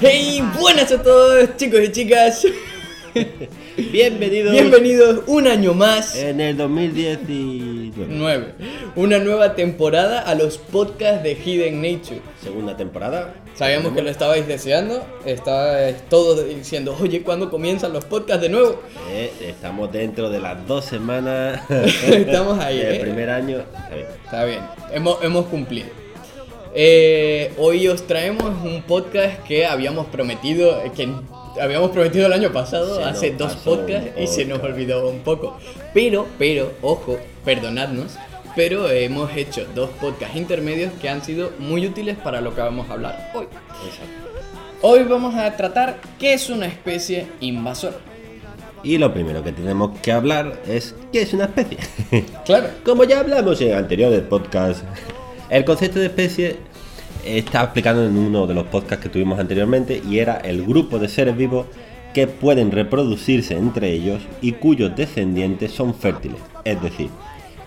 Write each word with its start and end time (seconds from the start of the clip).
Hey, 0.00 0.42
buenas 0.58 0.92
a 0.92 1.02
todos 1.02 1.56
chicos 1.56 1.80
y 1.80 1.92
chicas. 1.92 2.46
Bienvenidos 3.76 4.52
Bienvenidos 4.52 5.20
un 5.26 5.46
año 5.46 5.72
más. 5.72 6.14
en 6.16 6.40
el 6.40 6.56
2019. 6.56 8.06
9. 8.10 8.54
Una 8.96 9.18
nueva 9.18 9.54
temporada 9.54 10.20
a 10.20 10.34
los 10.34 10.58
podcasts 10.58 11.22
de 11.22 11.34
Hidden 11.34 11.80
Nature. 11.80 12.20
Segunda 12.42 12.76
temporada. 12.76 13.34
Sabíamos 13.54 13.92
que 13.92 14.02
lo 14.02 14.10
estabais 14.10 14.46
deseando. 14.46 15.04
Estabais 15.24 16.06
todos 16.08 16.46
diciendo, 16.46 16.96
oye, 17.00 17.22
¿cuándo 17.22 17.50
comienzan 17.50 17.92
los 17.92 18.04
podcasts 18.04 18.42
de 18.42 18.48
nuevo? 18.50 18.82
Eh, 19.10 19.32
estamos 19.40 19.90
dentro 19.90 20.28
de 20.28 20.40
las 20.40 20.66
dos 20.66 20.84
semanas 20.84 21.62
Estamos 22.06 22.58
ahí, 22.58 22.78
del 22.78 22.96
¿eh? 22.96 23.00
primer 23.00 23.30
año. 23.30 23.58
Está 23.58 23.94
bien. 23.94 24.06
Está 24.24 24.44
bien, 24.44 24.60
hemos, 24.92 25.22
hemos 25.22 25.46
cumplido. 25.46 25.88
Eh, 26.74 27.52
hoy 27.58 27.88
os 27.88 28.06
traemos 28.06 28.50
un 28.64 28.82
podcast 28.82 29.42
que 29.44 29.66
habíamos 29.66 30.06
prometido, 30.06 30.82
que 30.94 31.08
habíamos 31.60 31.90
prometido 31.90 32.26
el 32.26 32.32
año 32.32 32.52
pasado, 32.52 32.96
Se 32.96 33.04
hace 33.04 33.30
dos 33.32 33.54
podcasts 33.56 34.10
y 34.18 34.26
se 34.26 34.44
nos 34.44 34.62
olvidó 34.62 35.08
un 35.08 35.20
poco. 35.20 35.58
Pero, 35.94 36.26
pero, 36.38 36.72
ojo, 36.82 37.18
perdonadnos, 37.44 38.16
pero 38.54 38.90
hemos 38.90 39.34
hecho 39.36 39.66
dos 39.74 39.90
podcasts 40.00 40.36
intermedios 40.36 40.92
que 41.00 41.08
han 41.08 41.24
sido 41.24 41.52
muy 41.58 41.86
útiles 41.86 42.16
para 42.16 42.40
lo 42.40 42.54
que 42.54 42.60
vamos 42.60 42.88
a 42.90 42.94
hablar 42.94 43.30
hoy. 43.34 43.46
Exacto. 43.86 44.22
Hoy 44.84 45.04
vamos 45.04 45.34
a 45.36 45.56
tratar 45.56 46.00
qué 46.18 46.34
es 46.34 46.50
una 46.50 46.66
especie 46.66 47.26
invasora. 47.40 47.96
Y 48.82 48.98
lo 48.98 49.12
primero 49.14 49.44
que 49.44 49.52
tenemos 49.52 49.96
que 50.00 50.10
hablar 50.10 50.60
es 50.66 50.96
qué 51.12 51.22
es 51.22 51.32
una 51.32 51.44
especie. 51.44 51.78
Claro, 52.44 52.68
Como 52.84 53.04
ya 53.04 53.20
hablamos 53.20 53.60
en 53.60 53.74
anteriores 53.74 54.22
podcasts, 54.22 54.82
el 55.50 55.64
concepto 55.64 56.00
de 56.00 56.06
especie 56.06 56.56
está 57.24 57.62
explicado 57.62 58.06
en 58.06 58.16
uno 58.16 58.46
de 58.46 58.54
los 58.54 58.66
podcasts 58.66 59.02
que 59.02 59.08
tuvimos 59.08 59.38
anteriormente 59.38 60.02
y 60.08 60.18
era 60.18 60.36
el 60.36 60.64
grupo 60.64 60.98
de 60.98 61.08
seres 61.08 61.36
vivos 61.36 61.66
que 62.12 62.26
pueden 62.26 62.70
reproducirse 62.70 63.56
entre 63.56 63.92
ellos 63.92 64.22
y 64.40 64.52
cuyos 64.52 64.94
descendientes 64.94 65.72
son 65.72 65.94
fértiles, 65.94 66.40
es 66.64 66.80
decir, 66.82 67.08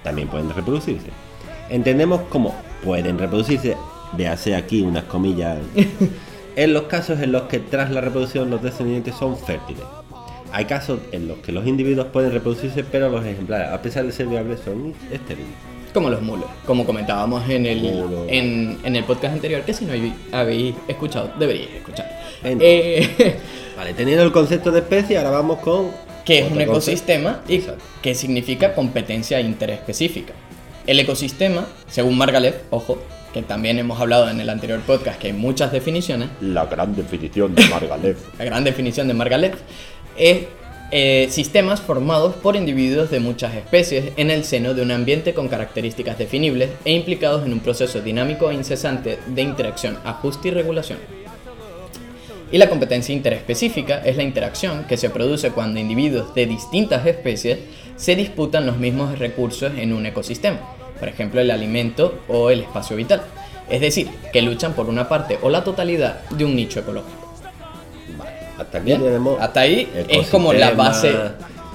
también 0.04 0.28
pueden 0.28 0.50
reproducirse. 0.54 1.08
Entendemos 1.70 2.22
cómo 2.30 2.56
pueden 2.84 3.18
reproducirse, 3.18 3.76
véase 4.14 4.56
aquí 4.56 4.82
unas 4.82 5.06
comillas, 5.06 5.58
en 6.56 6.74
los 6.74 6.84
casos 6.84 7.20
en 7.22 7.32
los 7.32 7.44
que 7.44 7.60
tras 7.60 7.90
la 7.92 8.02
reproducción 8.02 8.50
los 8.50 8.62
descendientes 8.62 9.16
son 9.16 9.38
fértiles. 9.38 9.84
Hay 10.52 10.66
casos 10.66 11.00
en 11.12 11.28
los 11.28 11.40
que 11.40 11.52
los 11.52 11.66
individuos 11.66 12.08
pueden 12.08 12.32
reproducirse, 12.32 12.84
pero 12.84 13.10
los 13.10 13.26
ejemplares, 13.26 13.70
a 13.70 13.82
pesar 13.82 14.06
de 14.06 14.12
ser 14.12 14.28
viables, 14.28 14.60
son 14.64 14.94
estériles. 15.12 15.75
Como 15.96 16.12
los 16.12 16.22
mulos, 16.22 16.46
como 16.68 16.86
comentábamos 16.86 17.50
en 17.50 17.66
el, 17.66 18.04
en, 18.28 18.78
en 18.84 18.96
el 18.96 19.04
podcast 19.06 19.34
anterior, 19.34 19.64
que 19.64 19.74
si 19.74 19.86
no 19.86 19.94
habéis- 20.32 20.76
escuchado, 20.88 21.32
deberíais 21.40 21.72
escuchar. 21.74 22.08
Entonces. 22.44 23.10
Eh, 23.20 23.40
Vale, 23.78 23.94
teniendo 23.96 24.24
el 24.24 24.32
concepto 24.32 24.72
de 24.72 24.80
especie, 24.80 25.18
ahora 25.18 25.32
vamos 25.32 25.58
con. 25.60 25.88
que 26.24 26.40
es 26.40 26.52
un 26.52 26.62
ecosistema 26.62 27.30
concepto. 27.38 27.52
y 27.52 27.56
Exacto. 27.56 27.84
que 28.04 28.14
significa 28.14 28.76
competencia 28.76 29.40
interespecífica. 29.42 30.34
El 30.86 31.00
ecosistema, 31.00 31.66
según 31.88 32.18
Margalef, 32.18 32.56
ojo, 32.70 33.00
que 33.34 33.42
también 33.42 33.80
hemos 33.80 34.00
hablado 34.00 34.30
en 34.30 34.40
el 34.40 34.50
anterior 34.50 34.80
podcast, 34.82 35.20
que 35.20 35.28
hay 35.28 35.34
muchas 35.34 35.72
definiciones, 35.72 36.30
La 36.42 36.66
gran 36.68 36.96
definición 36.96 37.56
de 37.56 37.66
Margalef. 37.70 38.18
la 38.38 38.46
gran 38.46 38.64
definición 38.64 39.08
de 39.08 39.14
Margalef, 39.16 39.56
es 40.18 40.46
eh, 40.98 41.28
sistemas 41.30 41.82
formados 41.82 42.36
por 42.36 42.56
individuos 42.56 43.12
de 43.12 43.20
muchas 43.20 43.54
especies 43.54 44.14
en 44.16 44.32
el 44.32 44.46
seno 44.46 44.74
de 44.74 44.82
un 44.82 44.92
ambiente 44.92 45.34
con 45.34 45.50
características 45.50 46.18
definibles 46.18 46.70
e 46.86 46.94
implicados 46.94 47.46
en 47.46 47.52
un 47.52 47.60
proceso 47.60 48.00
dinámico 48.00 48.50
e 48.50 48.54
incesante 48.54 49.20
de 49.28 49.42
interacción, 49.42 49.98
ajuste 50.06 50.48
y 50.48 50.52
regulación. 50.52 50.98
Y 52.50 52.58
la 52.60 52.70
competencia 52.70 53.14
interespecífica 53.14 54.06
es 54.06 54.16
la 54.16 54.24
interacción 54.24 54.86
que 54.86 54.96
se 54.96 55.10
produce 55.10 55.52
cuando 55.52 55.82
individuos 55.82 56.34
de 56.34 56.46
distintas 56.46 57.06
especies 57.06 57.60
se 57.98 58.16
disputan 58.16 58.66
los 58.66 58.78
mismos 58.78 59.20
recursos 59.20 59.74
en 59.78 59.92
un 59.92 60.06
ecosistema, 60.06 60.62
por 60.98 61.10
ejemplo 61.10 61.42
el 61.42 61.52
alimento 61.52 62.20
o 62.30 62.52
el 62.52 62.62
espacio 62.62 62.96
vital, 62.96 63.22
es 63.70 63.82
decir, 63.82 64.08
que 64.32 64.42
luchan 64.42 64.72
por 64.72 64.88
una 64.88 65.10
parte 65.10 65.40
o 65.42 65.50
la 65.50 65.66
totalidad 65.66 66.22
de 66.30 66.46
un 66.46 66.56
nicho 66.56 66.80
ecológico. 66.80 67.25
Hasta 68.58 68.78
aquí 68.80 68.92
tenemos. 68.94 69.40
hasta 69.40 69.60
ahí 69.62 69.90
es 70.08 70.28
como 70.30 70.54
la 70.54 70.72
base 70.72 71.12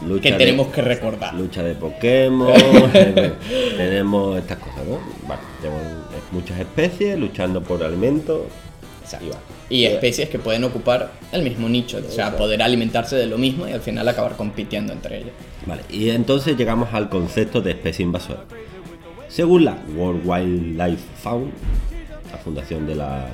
lucha 0.06 0.22
que 0.22 0.32
de- 0.32 0.38
tenemos 0.38 0.68
que 0.68 0.82
recordar. 0.82 1.34
Lucha 1.34 1.62
de 1.62 1.74
Pokémon, 1.74 2.52
tenemos 3.76 4.38
estas 4.38 4.58
cosas, 4.58 4.84
¿no? 4.88 4.98
Vale, 5.28 5.42
tenemos 5.60 5.82
muchas 6.32 6.58
especies 6.60 7.18
luchando 7.18 7.62
por 7.62 7.82
alimentos. 7.82 8.42
Exacto. 9.02 9.36
Y. 9.68 9.76
Y 9.80 9.86
especies 9.86 10.28
que 10.28 10.38
pueden 10.38 10.64
ocupar 10.64 11.12
el 11.32 11.42
mismo 11.42 11.68
nicho, 11.68 11.98
o 12.06 12.10
sea, 12.10 12.36
poder 12.36 12.62
alimentarse 12.62 13.16
de 13.16 13.26
lo 13.26 13.38
mismo 13.38 13.68
y 13.68 13.72
al 13.72 13.80
final 13.80 14.08
acabar 14.08 14.36
compitiendo 14.36 14.92
entre 14.92 15.18
ellas. 15.18 15.32
Vale, 15.66 15.82
y 15.90 16.10
entonces 16.10 16.56
llegamos 16.56 16.88
al 16.92 17.08
concepto 17.08 17.60
de 17.60 17.70
especie 17.72 18.02
invasora. 18.04 18.44
Según 19.28 19.64
la 19.64 19.78
World 19.96 20.22
Wildlife 20.26 21.02
Fund, 21.22 21.52
la 22.32 22.38
fundación 22.38 22.86
de 22.86 22.94
la 22.96 23.26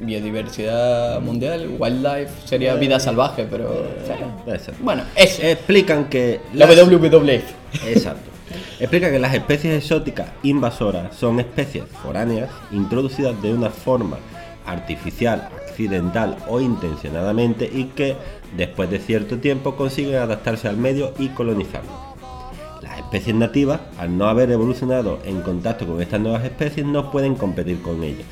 Biodiversidad 0.00 1.20
mundial, 1.20 1.68
wildlife 1.78 2.30
sería 2.46 2.74
vida 2.74 3.00
salvaje, 3.00 3.46
pero. 3.50 3.86
Debe 4.46 4.58
ser. 4.58 4.74
bueno, 4.80 5.02
eso. 5.16 5.42
Explican 5.42 6.04
que 6.08 6.40
La 6.54 6.66
las- 6.66 6.76
WWF. 6.88 7.86
Exacto. 7.86 8.30
Explica 8.80 9.10
que 9.10 9.18
las 9.18 9.34
especies 9.34 9.82
exóticas 9.82 10.28
invasoras 10.42 11.14
son 11.16 11.40
especies 11.40 11.84
foráneas 12.02 12.48
introducidas 12.70 13.40
de 13.42 13.52
una 13.52 13.70
forma 13.70 14.18
artificial, 14.66 15.48
accidental 15.66 16.36
o 16.48 16.60
intencionadamente 16.60 17.68
y 17.72 17.84
que 17.86 18.16
después 18.56 18.88
de 18.90 18.98
cierto 19.00 19.38
tiempo 19.38 19.76
consiguen 19.76 20.16
adaptarse 20.16 20.68
al 20.68 20.76
medio 20.76 21.12
y 21.18 21.28
colonizarlo. 21.28 21.90
Las 22.82 22.98
especies 22.98 23.34
nativas, 23.34 23.80
al 23.98 24.16
no 24.16 24.28
haber 24.28 24.50
evolucionado 24.50 25.18
en 25.24 25.40
contacto 25.42 25.86
con 25.86 26.00
estas 26.00 26.20
nuevas 26.20 26.44
especies, 26.44 26.86
no 26.86 27.10
pueden 27.10 27.34
competir 27.34 27.82
con 27.82 28.02
ellas, 28.02 28.26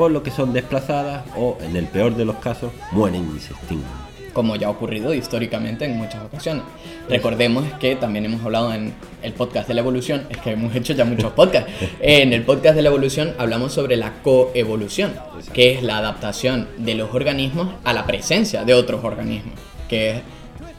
por 0.00 0.10
lo 0.10 0.22
que 0.22 0.30
son 0.30 0.54
desplazadas 0.54 1.24
o, 1.36 1.58
en 1.60 1.76
el 1.76 1.84
peor 1.84 2.16
de 2.16 2.24
los 2.24 2.36
casos, 2.36 2.72
mueren 2.90 3.30
y 3.36 3.38
se 3.38 3.52
extinguen. 3.52 3.86
como 4.32 4.56
ya 4.56 4.68
ha 4.68 4.70
ocurrido 4.70 5.12
históricamente 5.12 5.84
en 5.84 5.98
muchas 5.98 6.24
ocasiones. 6.24 6.62
Recordemos 7.06 7.66
que 7.78 7.96
también 7.96 8.24
hemos 8.24 8.42
hablado 8.42 8.72
en 8.72 8.94
el 9.22 9.34
podcast 9.34 9.68
de 9.68 9.74
la 9.74 9.82
evolución, 9.82 10.26
es 10.30 10.38
que 10.38 10.52
hemos 10.52 10.74
hecho 10.74 10.94
ya 10.94 11.04
muchos 11.04 11.32
podcasts. 11.32 11.70
En 12.00 12.32
el 12.32 12.44
podcast 12.44 12.76
de 12.76 12.80
la 12.80 12.88
evolución 12.88 13.34
hablamos 13.36 13.74
sobre 13.74 13.98
la 13.98 14.22
coevolución, 14.22 15.12
que 15.52 15.74
es 15.74 15.82
la 15.82 15.98
adaptación 15.98 16.68
de 16.78 16.94
los 16.94 17.12
organismos 17.12 17.68
a 17.84 17.92
la 17.92 18.06
presencia 18.06 18.64
de 18.64 18.72
otros 18.72 19.04
organismos, 19.04 19.52
que 19.86 20.12
es 20.12 20.22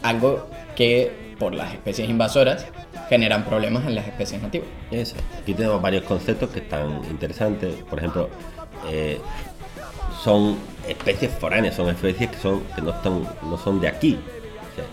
algo 0.01 0.47
que 0.75 1.11
por 1.37 1.53
las 1.53 1.71
especies 1.73 2.09
invasoras 2.09 2.65
generan 3.07 3.45
problemas 3.45 3.85
en 3.85 3.93
las 3.93 4.07
especies 4.07 4.41
nativas. 4.41 4.67
Eso. 4.89 5.15
Aquí 5.39 5.53
tenemos 5.53 5.79
varios 5.79 6.05
conceptos 6.05 6.49
que 6.49 6.59
están 6.59 7.03
interesantes. 7.11 7.75
Por 7.89 7.99
ejemplo, 7.99 8.29
eh, 8.89 9.19
son 10.23 10.57
especies 10.87 11.31
foráneas, 11.31 11.75
son 11.75 11.89
especies 11.89 12.29
que 12.31 12.37
son 12.37 12.61
que 12.75 12.81
no 12.81 13.57
son 13.63 13.79
de 13.81 13.87
aquí. 13.87 14.19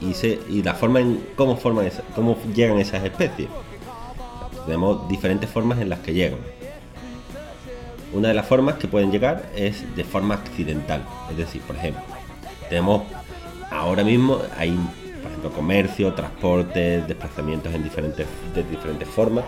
Y 0.00 0.62
la 0.62 0.75
forma 0.75 1.00
en 1.00 1.25
cómo 1.37 1.56
forman 1.56 1.87
esa- 1.87 2.03
cómo 2.15 2.37
llegan 2.54 2.78
esas 2.78 3.04
especies. 3.04 3.49
Tenemos 4.66 5.09
diferentes 5.09 5.49
formas 5.49 5.78
en 5.81 5.88
las 5.88 6.00
que 6.00 6.12
llegan. 6.12 6.41
Una 8.12 8.28
de 8.28 8.34
las 8.34 8.47
formas 8.47 8.76
que 8.76 8.88
pueden 8.88 9.10
llegar 9.10 9.50
es 9.54 9.94
de 9.97 10.05
forma 10.05 10.34
accidental. 10.34 11.03
Es 11.31 11.37
decir, 11.37 11.60
por 11.62 11.76
ejemplo, 11.76 12.03
tenemos 12.69 13.03
ahora 13.70 14.03
mismo 14.05 14.41
hay 14.56 14.70
por 15.22 15.31
ejemplo 15.31 15.50
comercio, 15.53 16.12
transporte, 16.15 17.03
desplazamientos 17.03 17.75
en 17.75 17.82
diferentes, 17.84 18.26
de 18.55 18.62
diferentes 18.65 19.09
formas 19.09 19.44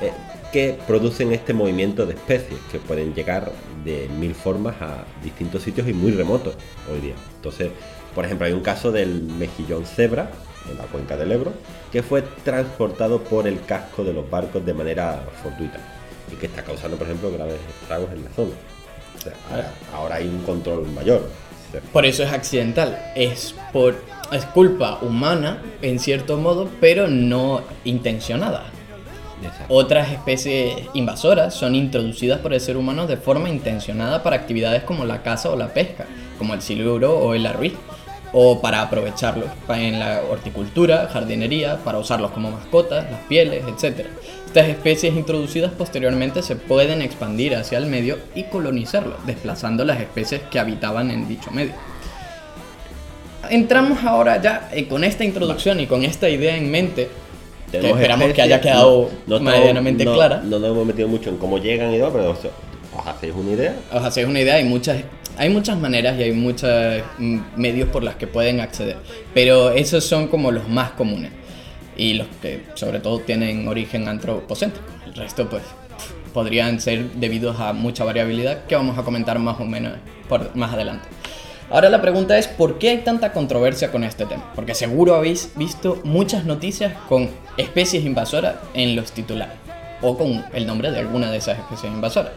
eh, 0.00 0.12
que 0.52 0.78
producen 0.86 1.32
este 1.32 1.54
movimiento 1.54 2.06
de 2.06 2.14
especies 2.14 2.60
que 2.70 2.78
pueden 2.78 3.14
llegar 3.14 3.52
de 3.84 4.08
mil 4.18 4.34
formas 4.34 4.76
a 4.80 5.04
distintos 5.24 5.62
sitios 5.62 5.88
y 5.88 5.92
muy 5.92 6.12
remotos 6.12 6.54
hoy 6.92 7.00
día. 7.00 7.14
Entonces, 7.36 7.70
por 8.14 8.24
ejemplo, 8.24 8.46
hay 8.46 8.52
un 8.52 8.60
caso 8.60 8.92
del 8.92 9.22
mejillón 9.22 9.86
cebra 9.86 10.30
en 10.70 10.78
la 10.78 10.84
cuenca 10.84 11.16
del 11.16 11.32
Ebro 11.32 11.52
que 11.90 12.02
fue 12.02 12.22
transportado 12.44 13.22
por 13.24 13.48
el 13.48 13.62
casco 13.64 14.04
de 14.04 14.12
los 14.12 14.28
barcos 14.28 14.64
de 14.64 14.74
manera 14.74 15.24
fortuita 15.42 15.80
y 16.30 16.36
que 16.36 16.46
está 16.46 16.62
causando, 16.62 16.96
por 16.96 17.06
ejemplo, 17.06 17.32
graves 17.32 17.58
estragos 17.80 18.10
en 18.12 18.24
la 18.24 18.30
zona. 18.30 18.52
Ahora, 19.94 20.16
hay 20.16 20.28
un 20.28 20.42
control 20.42 20.86
mayor. 20.88 21.28
Por 21.92 22.04
eso 22.04 22.22
es 22.22 22.32
accidental, 22.32 23.12
es 23.14 23.54
por 23.72 23.94
es 24.30 24.46
culpa 24.46 24.98
humana 25.02 25.62
en 25.82 25.98
cierto 25.98 26.38
modo, 26.38 26.68
pero 26.80 27.06
no 27.06 27.62
intencionada. 27.84 28.70
Otras 29.68 30.10
especies 30.10 30.88
invasoras 30.94 31.54
son 31.54 31.74
introducidas 31.74 32.40
por 32.40 32.52
el 32.54 32.60
ser 32.60 32.76
humano 32.76 33.06
de 33.06 33.16
forma 33.16 33.48
intencionada 33.48 34.22
para 34.22 34.36
actividades 34.36 34.82
como 34.84 35.04
la 35.04 35.22
caza 35.22 35.50
o 35.50 35.56
la 35.56 35.68
pesca, 35.68 36.06
como 36.38 36.54
el 36.54 36.62
siluro 36.62 37.18
o 37.18 37.34
el 37.34 37.46
arruí, 37.46 37.74
o 38.32 38.60
para 38.60 38.80
aprovecharlos 38.80 39.48
en 39.68 39.98
la 39.98 40.22
horticultura, 40.30 41.08
jardinería, 41.12 41.78
para 41.84 41.98
usarlos 41.98 42.30
como 42.30 42.50
mascotas, 42.50 43.10
las 43.10 43.20
pieles, 43.22 43.64
etc. 43.66 44.06
Estas 44.46 44.68
especies 44.68 45.14
introducidas 45.14 45.72
posteriormente 45.72 46.42
se 46.42 46.56
pueden 46.56 47.02
expandir 47.02 47.54
hacia 47.54 47.78
el 47.78 47.86
medio 47.86 48.18
y 48.34 48.44
colonizarlo, 48.44 49.16
desplazando 49.26 49.84
las 49.84 50.00
especies 50.00 50.42
que 50.50 50.58
habitaban 50.58 51.10
en 51.10 51.28
dicho 51.28 51.50
medio. 51.50 51.74
Entramos 53.50 54.02
ahora 54.04 54.40
ya 54.40 54.70
eh, 54.72 54.86
con 54.86 55.04
esta 55.04 55.24
introducción 55.24 55.80
y 55.80 55.86
con 55.86 56.04
esta 56.04 56.28
idea 56.28 56.56
en 56.56 56.70
mente, 56.70 57.10
Tenemos 57.72 57.98
esperamos 57.98 58.32
que 58.32 58.42
haya 58.42 58.60
quedado 58.60 59.10
no- 59.26 59.38
no 59.40 59.50
medianamente 59.50 60.04
no- 60.04 60.14
clara. 60.14 60.40
No 60.44 60.58
nos 60.58 60.70
hemos 60.70 60.86
metido 60.86 61.08
mucho 61.08 61.30
en 61.30 61.36
cómo 61.38 61.58
llegan 61.58 61.92
y 61.94 61.98
todo, 61.98 62.12
pero 62.12 62.30
o 62.30 62.36
sea, 62.36 62.50
os 62.96 63.06
hacéis 63.06 63.32
una 63.34 63.50
idea. 63.52 63.76
os 63.92 64.02
hacéis 64.02 64.26
una 64.26 64.40
idea, 64.40 64.54
hay 64.56 64.64
muchas, 64.64 64.98
hay 65.36 65.48
muchas 65.48 65.78
maneras 65.78 66.18
y 66.18 66.22
hay 66.24 66.32
muchos 66.32 66.70
mm, 67.18 67.38
medios 67.56 67.88
por 67.88 68.02
los 68.04 68.14
que 68.16 68.26
pueden 68.26 68.60
acceder, 68.60 68.96
pero 69.34 69.70
esos 69.70 70.04
son 70.04 70.28
como 70.28 70.50
los 70.52 70.68
más 70.68 70.90
comunes 70.92 71.32
y 71.96 72.14
los 72.14 72.26
que 72.40 72.62
sobre 72.74 73.00
todo 73.00 73.18
tienen 73.20 73.66
origen 73.68 74.06
antropocéntrico. 74.08 74.86
El 75.06 75.14
resto 75.14 75.48
pues 75.48 75.62
podrían 76.32 76.80
ser 76.80 77.10
debidos 77.12 77.60
a 77.60 77.72
mucha 77.72 78.04
variabilidad 78.04 78.64
que 78.66 78.74
vamos 78.74 78.96
a 78.98 79.02
comentar 79.02 79.38
más 79.38 79.60
o 79.60 79.64
menos 79.64 79.92
por, 80.28 80.54
más 80.56 80.72
adelante. 80.72 81.06
Ahora 81.72 81.88
la 81.88 82.02
pregunta 82.02 82.36
es, 82.36 82.48
¿por 82.48 82.78
qué 82.78 82.90
hay 82.90 82.98
tanta 82.98 83.32
controversia 83.32 83.90
con 83.90 84.04
este 84.04 84.26
tema? 84.26 84.52
Porque 84.54 84.74
seguro 84.74 85.14
habéis 85.14 85.52
visto 85.56 86.02
muchas 86.04 86.44
noticias 86.44 86.92
con 87.08 87.30
especies 87.56 88.04
invasoras 88.04 88.56
en 88.74 88.94
los 88.94 89.12
titulares, 89.12 89.56
o 90.02 90.18
con 90.18 90.44
el 90.52 90.66
nombre 90.66 90.90
de 90.90 90.98
alguna 90.98 91.30
de 91.30 91.38
esas 91.38 91.58
especies 91.58 91.90
invasoras. 91.90 92.32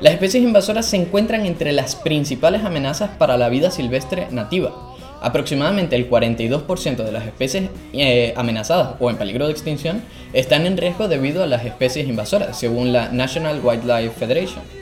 Las 0.00 0.14
especies 0.14 0.42
invasoras 0.42 0.86
se 0.86 0.96
encuentran 0.96 1.44
entre 1.44 1.72
las 1.72 1.94
principales 1.94 2.64
amenazas 2.64 3.10
para 3.18 3.36
la 3.36 3.50
vida 3.50 3.70
silvestre 3.70 4.28
nativa. 4.30 4.94
Aproximadamente 5.20 5.96
el 5.96 6.08
42% 6.08 7.04
de 7.04 7.12
las 7.12 7.26
especies 7.26 7.68
eh, 7.92 8.32
amenazadas 8.34 8.94
o 8.98 9.10
en 9.10 9.18
peligro 9.18 9.44
de 9.44 9.52
extinción 9.52 10.02
están 10.32 10.64
en 10.64 10.78
riesgo 10.78 11.06
debido 11.06 11.42
a 11.42 11.46
las 11.46 11.66
especies 11.66 12.08
invasoras, 12.08 12.58
según 12.58 12.94
la 12.94 13.10
National 13.10 13.60
Wildlife 13.62 14.18
Federation. 14.18 14.77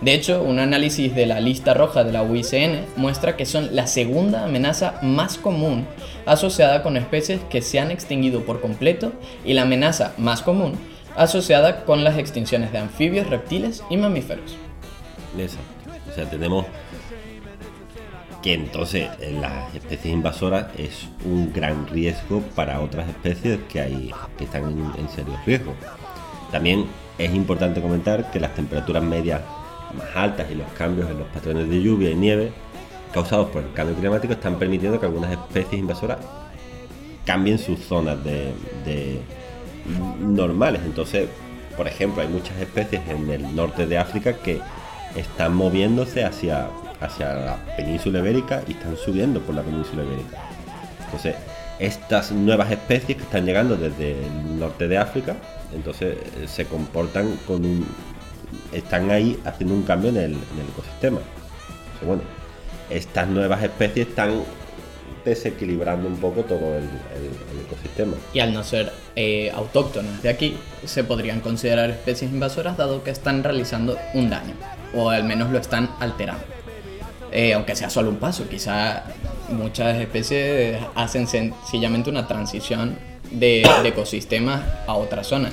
De 0.00 0.14
hecho, 0.14 0.42
un 0.42 0.58
análisis 0.58 1.14
de 1.14 1.26
la 1.26 1.40
lista 1.40 1.74
roja 1.74 2.04
de 2.04 2.12
la 2.12 2.22
UICN 2.22 2.86
muestra 2.96 3.36
que 3.36 3.44
son 3.44 3.76
la 3.76 3.86
segunda 3.86 4.44
amenaza 4.44 4.98
más 5.02 5.36
común 5.36 5.86
asociada 6.24 6.82
con 6.82 6.96
especies 6.96 7.40
que 7.50 7.60
se 7.60 7.80
han 7.80 7.90
extinguido 7.90 8.44
por 8.46 8.62
completo 8.62 9.12
y 9.44 9.52
la 9.52 9.62
amenaza 9.62 10.14
más 10.16 10.40
común 10.40 10.72
asociada 11.16 11.84
con 11.84 12.02
las 12.02 12.16
extinciones 12.16 12.72
de 12.72 12.78
anfibios, 12.78 13.28
reptiles 13.28 13.82
y 13.90 13.98
mamíferos. 13.98 14.56
Exacto. 15.38 15.90
O 16.10 16.14
sea, 16.14 16.30
tenemos 16.30 16.64
que 18.42 18.54
entonces 18.54 19.10
eh, 19.20 19.36
las 19.38 19.74
especies 19.74 20.14
invasoras 20.14 20.68
es 20.78 21.08
un 21.26 21.52
gran 21.52 21.86
riesgo 21.88 22.40
para 22.54 22.80
otras 22.80 23.06
especies 23.08 23.58
que, 23.68 23.80
hay, 23.80 24.10
que 24.38 24.44
están 24.44 24.64
en, 24.64 24.90
en 24.98 25.08
serio 25.10 25.38
riesgo. 25.44 25.74
También 26.50 26.86
es 27.18 27.34
importante 27.34 27.82
comentar 27.82 28.30
que 28.30 28.40
las 28.40 28.54
temperaturas 28.54 29.02
medias 29.02 29.42
más 29.94 30.08
altas 30.14 30.50
y 30.50 30.54
los 30.54 30.70
cambios 30.72 31.10
en 31.10 31.18
los 31.18 31.28
patrones 31.28 31.68
de 31.68 31.82
lluvia 31.82 32.10
y 32.10 32.14
nieve 32.14 32.52
causados 33.12 33.48
por 33.50 33.62
el 33.62 33.72
cambio 33.72 33.96
climático 33.96 34.32
están 34.32 34.58
permitiendo 34.58 35.00
que 35.00 35.06
algunas 35.06 35.32
especies 35.32 35.80
invasoras 35.80 36.18
cambien 37.24 37.58
sus 37.58 37.80
zonas 37.80 38.18
de, 38.24 39.20
normales. 40.20 40.82
Entonces, 40.84 41.28
por 41.76 41.86
ejemplo, 41.88 42.22
hay 42.22 42.28
muchas 42.28 42.58
especies 42.58 43.02
en 43.08 43.30
el 43.30 43.54
norte 43.54 43.86
de 43.86 43.98
África 43.98 44.34
que 44.34 44.60
están 45.16 45.54
moviéndose 45.54 46.24
hacia, 46.24 46.68
hacia 47.00 47.34
la 47.34 47.56
península 47.76 48.20
ibérica 48.20 48.62
y 48.68 48.72
están 48.72 48.96
subiendo 48.96 49.40
por 49.40 49.54
la 49.54 49.62
península 49.62 50.04
ibérica. 50.04 50.38
Entonces, 51.04 51.34
estas 51.80 52.30
nuevas 52.30 52.70
especies 52.70 53.16
que 53.16 53.24
están 53.24 53.46
llegando 53.46 53.76
desde 53.76 54.12
el 54.12 54.58
norte 54.58 54.86
de 54.86 54.98
África, 54.98 55.36
entonces 55.74 56.16
eh, 56.18 56.46
se 56.46 56.66
comportan 56.66 57.36
con 57.46 57.64
un. 57.64 57.86
Están 58.72 59.10
ahí 59.10 59.38
haciendo 59.44 59.74
un 59.74 59.82
cambio 59.82 60.10
en 60.10 60.16
el, 60.16 60.36
ecosistema. 60.72 61.20
Bueno, 62.06 62.22
estas 62.88 63.28
nuevas 63.28 63.62
especies 63.62 64.08
están 64.08 64.42
desequilibrando 65.24 66.08
un 66.08 66.16
poco 66.16 66.42
todo 66.42 66.76
el, 66.76 66.88
ecosistema. 67.66 68.14
Y 68.32 68.40
al 68.40 68.52
no 68.52 68.64
ser 68.64 68.92
eh, 69.16 69.50
autóctonas 69.54 70.22
de 70.22 70.28
aquí, 70.28 70.56
se 70.84 71.04
podrían 71.04 71.40
considerar 71.40 71.90
especies 71.90 72.30
invasoras 72.30 72.76
dado 72.76 73.04
que 73.04 73.10
están 73.10 73.44
realizando 73.44 73.98
un 74.14 74.30
daño, 74.30 74.54
o 74.94 75.10
al 75.10 75.24
menos 75.24 75.50
lo 75.50 75.58
están 75.58 75.90
alterando. 76.00 76.44
Eh, 77.32 77.54
aunque 77.54 77.76
sea 77.76 77.90
solo 77.90 78.10
un 78.10 78.16
paso, 78.16 78.48
quizá 78.48 79.04
muchas 79.50 79.98
especies 79.98 80.78
hacen 80.94 81.26
sencillamente 81.26 82.10
una 82.10 82.26
transición 82.26 82.98
de, 83.30 83.68
de 83.82 83.88
ecosistemas 83.88 84.62
a 84.86 84.94
otra 84.94 85.22
zona. 85.22 85.50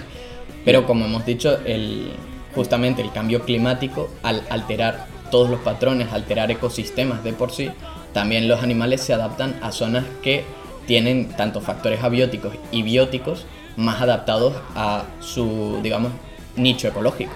Pero 0.66 0.86
como 0.86 1.06
hemos 1.06 1.26
dicho, 1.26 1.60
el, 1.66 2.12
justamente 2.58 3.02
el 3.04 3.12
cambio 3.12 3.44
climático, 3.44 4.10
al 4.24 4.42
alterar 4.50 5.06
todos 5.32 5.50
los 5.50 5.60
patrones, 5.60 6.12
alterar 6.12 6.50
ecosistemas 6.52 7.24
de 7.24 7.32
por 7.34 7.52
sí, 7.52 7.70
también 8.14 8.48
los 8.48 8.64
animales 8.64 9.02
se 9.02 9.14
adaptan 9.14 9.60
a 9.62 9.72
zonas 9.72 10.06
que 10.24 10.44
tienen 10.88 11.30
tanto 11.30 11.62
factores 11.62 12.04
abióticos 12.04 12.54
y 12.72 12.82
bióticos 12.82 13.46
más 13.76 14.02
adaptados 14.02 14.54
a 14.76 15.04
su, 15.20 15.80
digamos, 15.84 16.12
nicho 16.56 16.88
ecológico. 16.88 17.32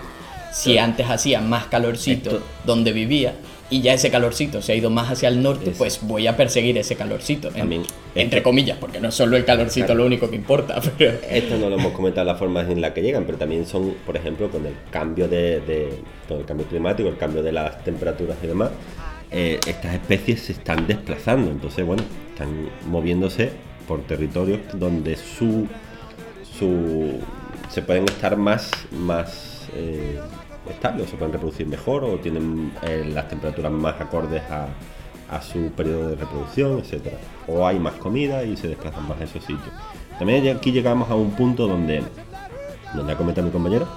Si 0.52 0.78
antes 0.80 1.08
hacía 1.10 1.40
más 1.40 1.66
calorcito 1.68 2.30
Esto- 2.32 2.44
donde 2.66 2.92
vivía 2.94 3.36
y 3.72 3.82
ya 3.82 3.94
ese 3.94 4.12
calorcito 4.12 4.62
se 4.62 4.74
ha 4.74 4.76
ido 4.76 4.90
más 4.92 5.10
hacia 5.10 5.30
el 5.30 5.42
norte, 5.42 5.72
Es- 5.72 5.78
pues 5.78 6.00
voy 6.04 6.28
a 6.28 6.38
perseguir 6.38 6.78
ese 6.78 6.96
calorcito. 6.96 7.48
en- 7.48 7.54
También- 7.56 7.84
entre 8.14 8.44
comillas, 8.44 8.78
porque 8.78 9.00
no 9.00 9.08
es 9.10 9.16
solo 9.16 9.36
el 9.38 9.46
calorcito 9.46 9.88
Claro. 9.88 10.02
lo 10.02 10.06
único 10.06 10.30
que 10.30 10.36
importa, 10.36 10.80
pero... 10.98 11.14
Esto 11.30 11.58
no 11.58 11.70
lo 11.70 11.78
hemos 11.80 11.94
comentado 11.94 12.26
las 12.28 12.38
formas 12.38 12.70
en 12.70 12.82
las 12.82 12.92
que 12.92 13.02
llegan, 13.02 13.24
pero 13.26 13.38
también 13.40 13.66
son, 13.66 13.96
por 14.06 14.16
ejemplo, 14.18 14.52
con 14.52 14.66
el 14.68 14.74
cambio 14.92 15.28
de, 15.28 15.62
de- 15.62 16.00
con 16.28 16.38
el 16.40 16.46
cambio 16.46 16.68
climático, 16.68 17.10
el 17.10 17.18
cambio 17.18 17.42
de 17.42 17.52
las 17.54 17.84
temperaturas 17.84 18.38
y 18.44 18.48
demás, 18.48 18.70
eh, 19.32 19.58
estas 19.66 19.94
especies 19.96 20.42
se 20.42 20.52
están 20.52 20.86
desplazando. 20.86 21.50
Entonces, 21.50 21.86
bueno, 21.86 22.04
están 22.34 22.68
moviéndose 22.88 23.50
por 23.88 24.02
territorios 24.04 24.60
donde 24.74 25.16
su, 25.16 25.68
su 26.58 27.20
se 27.70 27.82
pueden 27.82 28.04
estar 28.06 28.36
más, 28.36 28.70
más 28.92 29.68
eh, 29.76 30.20
estables, 30.70 31.08
o 31.08 31.10
se 31.12 31.18
pueden 31.18 31.34
reproducir 31.34 31.68
mejor, 31.68 32.04
o 32.04 32.18
tienen 32.18 32.72
eh, 32.84 33.10
las 33.14 33.28
temperaturas 33.30 33.72
más 33.72 34.00
acordes 34.00 34.42
a, 34.50 34.68
a 35.30 35.42
su 35.42 35.72
periodo 35.72 36.10
de 36.10 36.16
reproducción, 36.16 36.80
etcétera. 36.80 37.18
O 37.48 37.66
hay 37.66 37.80
más 37.80 37.94
comida 37.94 38.44
y 38.44 38.56
se 38.58 38.68
desplazan 38.68 39.08
más 39.08 39.20
a 39.20 39.24
esos 39.24 39.42
sitios. 39.44 39.70
También 40.20 40.56
aquí 40.56 40.72
llegamos 40.72 41.10
a 41.10 41.16
un 41.16 41.32
punto 41.32 41.68
donde, 41.68 42.04
donde 42.94 43.14
ha 43.14 43.18
comentado 43.18 43.48
mi 43.48 43.52
compañero, 43.54 43.88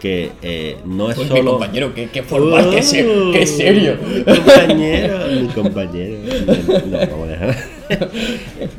que 0.00 0.32
eh, 0.42 0.78
no 0.86 1.10
es 1.10 1.16
Pues 1.16 1.28
solo... 1.28 1.42
mi 1.42 1.48
compañero, 1.50 1.94
qué, 1.94 2.08
qué 2.08 2.22
formal, 2.22 2.70
qué, 2.70 2.82
se- 2.82 3.06
qué 3.32 3.46
serio. 3.46 3.96
Mi 4.02 4.24
compañero, 4.24 5.18
mi 5.28 5.46
compañero. 5.48 6.18
No, 6.86 6.98
vamos 6.98 7.28
a 7.28 7.30
dejar. 7.30 7.56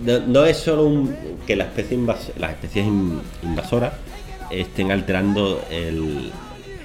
No, 0.03 0.19
no 0.27 0.45
es 0.45 0.57
solo 0.57 0.83
un- 0.85 1.15
que 1.45 1.55
la 1.55 1.65
especie 1.65 1.95
invas- 1.97 2.31
las 2.39 2.51
especies 2.51 2.88
in- 2.88 3.21
invasoras 3.43 3.93
estén 4.50 4.91
alterando 4.91 5.63
el- 5.69 6.31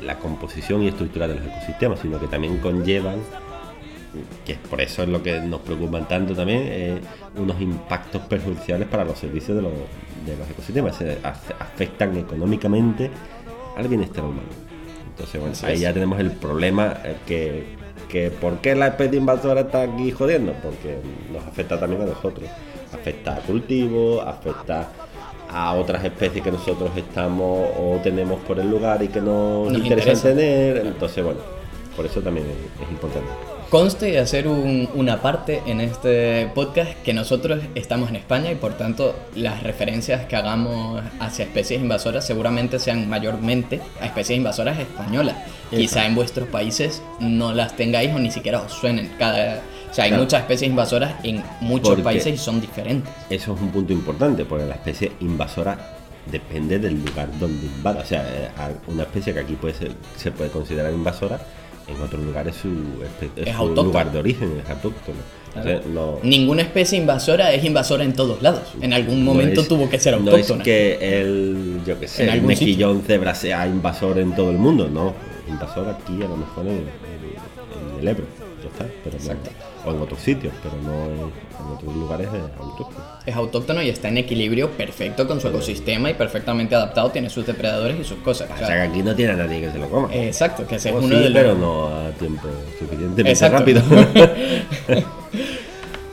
la 0.02 0.18
composición 0.18 0.82
y 0.82 0.88
estructura 0.88 1.26
de 1.28 1.36
los 1.36 1.44
ecosistemas, 1.46 2.00
sino 2.00 2.18
que 2.20 2.26
también 2.26 2.58
conllevan, 2.58 3.16
que 4.44 4.54
por 4.54 4.80
eso 4.80 5.02
es 5.02 5.08
lo 5.08 5.22
que 5.22 5.40
nos 5.40 5.60
preocupan 5.60 6.08
tanto 6.08 6.34
también, 6.34 6.62
eh, 6.64 7.00
unos 7.36 7.60
impactos 7.60 8.22
perjudiciales 8.22 8.88
para 8.88 9.04
los 9.04 9.18
servicios 9.18 9.56
de 9.56 9.62
los, 9.62 9.72
de 10.24 10.36
los 10.36 10.48
ecosistemas. 10.48 10.96
Se 10.96 11.20
af- 11.22 11.54
afectan 11.58 12.16
económicamente 12.16 13.10
al 13.76 13.88
bienestar 13.88 14.24
humano. 14.24 14.48
Entonces, 15.10 15.40
bueno, 15.40 15.56
ahí 15.64 15.74
es. 15.74 15.80
ya 15.80 15.92
tenemos 15.92 16.18
el 16.20 16.30
problema 16.30 16.94
eh, 17.04 17.16
que, 17.26 17.66
que 18.08 18.30
¿por 18.30 18.58
qué 18.58 18.74
la 18.74 18.88
especie 18.88 19.18
invasora 19.18 19.62
está 19.62 19.82
aquí 19.82 20.10
jodiendo? 20.12 20.52
Porque 20.62 20.98
nos 21.32 21.44
afecta 21.44 21.78
también 21.78 22.02
a 22.02 22.06
nosotros. 22.06 22.48
Afecta 22.94 23.36
a 23.36 23.40
cultivos, 23.40 24.26
afecta 24.26 24.88
a 25.58 25.72
otras 25.74 26.04
especies 26.04 26.42
que 26.44 26.52
nosotros 26.52 26.90
estamos 26.96 27.68
o 27.78 27.98
tenemos 28.02 28.38
por 28.40 28.58
el 28.58 28.68
lugar 28.70 29.02
y 29.02 29.08
que 29.08 29.20
nos, 29.20 29.72
Nos 29.72 29.78
interesa 29.82 30.10
interesa. 30.12 30.28
tener. 30.28 30.86
Entonces, 30.86 31.24
bueno, 31.24 31.40
por 31.96 32.04
eso 32.06 32.20
también 32.20 32.46
es, 32.46 32.82
es 32.84 32.90
importante. 32.90 33.28
Conste 33.70 34.06
de 34.12 34.18
hacer 34.20 34.46
un- 34.46 34.88
una 34.94 35.20
parte 35.22 35.60
en 35.66 35.80
este 35.80 36.46
podcast 36.54 36.92
que 37.02 37.12
nosotros 37.12 37.60
estamos 37.74 38.10
en 38.10 38.16
España 38.16 38.52
y 38.52 38.54
por 38.54 38.74
tanto 38.74 39.12
las 39.34 39.62
referencias 39.64 40.26
que 40.26 40.36
hagamos 40.36 41.02
hacia 41.18 41.46
especies 41.46 41.80
invasoras 41.80 42.24
seguramente 42.24 42.78
sean 42.78 43.08
mayormente 43.08 43.80
a 44.00 44.06
especies 44.06 44.36
invasoras 44.38 44.78
españolas. 44.78 45.36
Quizá 45.70 46.06
en 46.06 46.14
vuestros 46.14 46.48
países 46.48 47.02
no 47.18 47.52
las 47.52 47.74
tengáis 47.76 48.14
o 48.14 48.20
ni 48.20 48.30
siquiera 48.30 48.60
os 48.60 48.72
suenen. 48.72 49.10
Cada, 49.18 49.60
sea, 49.96 50.04
hay 50.04 50.10
Claro. 50.10 50.22
muchas 50.24 50.40
especies 50.42 50.70
invasoras 50.70 51.14
en 51.24 51.42
muchos 51.60 51.88
Porque- 51.88 52.02
países 52.04 52.34
y 52.34 52.36
son 52.38 52.60
diferentes. 52.60 53.12
Eso 53.30 53.54
es 53.54 53.60
un 53.60 53.70
punto 53.70 53.92
importante, 53.92 54.44
porque 54.44 54.66
la 54.66 54.74
especie 54.74 55.12
invasora 55.20 55.78
depende 56.30 56.78
del 56.78 57.02
lugar 57.04 57.28
donde 57.38 57.66
invada. 57.66 58.00
O 58.02 58.04
sea, 58.04 58.22
eh, 58.28 58.48
una 58.88 59.02
especie 59.04 59.32
que 59.32 59.40
aquí 59.40 59.54
puede 59.54 59.74
ser, 59.74 59.92
se 60.16 60.30
puede 60.32 60.50
considerar 60.50 60.92
invasora 60.92 61.40
en 61.88 62.00
otros 62.02 62.20
lugares 62.24 62.56
su, 62.56 62.68
espe- 62.68 63.30
es 63.36 63.46
Es 63.48 63.56
su 63.56 63.66
lugar 63.74 64.10
de 64.10 64.18
origen, 64.18 64.60
es 64.62 64.68
autóctono. 64.70 65.18
No, 65.94 66.18
Ninguna 66.22 66.60
especie 66.62 66.98
invasora 66.98 67.50
es 67.52 67.64
invasora 67.64 68.04
en 68.04 68.12
todos 68.12 68.42
lados. 68.42 68.74
En 68.82 68.92
algún 68.92 69.24
no 69.24 69.32
momento 69.32 69.62
es- 69.62 69.68
tuvo 69.68 69.88
que 69.88 69.98
ser 69.98 70.12
No 70.20 70.30
autóctona. 70.32 70.58
es 70.62 70.64
que 70.64 71.20
el, 71.20 71.80
yo 71.86 71.98
que 71.98 72.08
sé, 72.08 72.28
el 72.28 72.42
mejillón 72.42 73.02
cebra 73.06 73.34
sea 73.34 73.66
invasor 73.66 74.18
en 74.18 74.34
todo 74.34 74.50
el 74.50 74.58
mundo, 74.58 74.88
no. 74.90 75.14
Invasor 75.48 75.88
aquí 75.88 76.22
a 76.22 76.28
lo 76.28 76.36
mejor 76.36 76.66
en, 76.66 76.72
en- 76.72 77.94
en 77.94 78.00
el 78.00 78.08
Ebro, 78.08 78.24
ya 78.62 78.68
está. 78.68 78.84
Pero 79.04 79.16
no- 79.16 79.22
Exacto. 79.22 79.50
O 79.86 79.90
en 79.92 80.00
otros 80.00 80.20
sitios, 80.20 80.52
pero 80.62 80.74
no 80.82 81.04
en, 81.06 81.18
en 81.20 81.72
otros 81.74 81.94
lugares 81.94 82.28
es 82.28 82.60
autóctono. 82.60 83.04
Es 83.24 83.34
autóctono 83.36 83.82
y 83.82 83.88
está 83.88 84.08
en 84.08 84.18
equilibrio 84.18 84.70
perfecto 84.70 85.26
con 85.26 85.40
su 85.40 85.48
ecosistema 85.48 86.10
y 86.10 86.14
perfectamente 86.14 86.74
adaptado, 86.74 87.10
tiene 87.10 87.30
sus 87.30 87.46
depredadores 87.46 87.98
y 88.00 88.04
sus 88.04 88.18
cosas. 88.18 88.50
O 88.54 88.56
sea 88.58 88.66
que 88.68 88.82
aquí 88.82 89.02
no 89.02 89.14
tiene 89.14 89.32
a 89.32 89.36
nadie 89.36 89.60
que 89.60 89.70
se 89.70 89.78
lo 89.78 89.88
coma. 89.88 90.08
Exacto, 90.14 90.66
que 90.66 90.76
ese 90.76 90.90
es 90.90 90.94
O 90.94 90.98
uno 90.98 91.08
sí, 91.16 91.22
de 91.22 91.30
los... 91.30 91.42
pero 91.42 91.54
no 91.54 91.88
a 91.88 92.10
tiempo 92.12 92.48
suficientemente 92.78 93.30
Exacto. 93.30 93.58
rápido. 93.58 93.82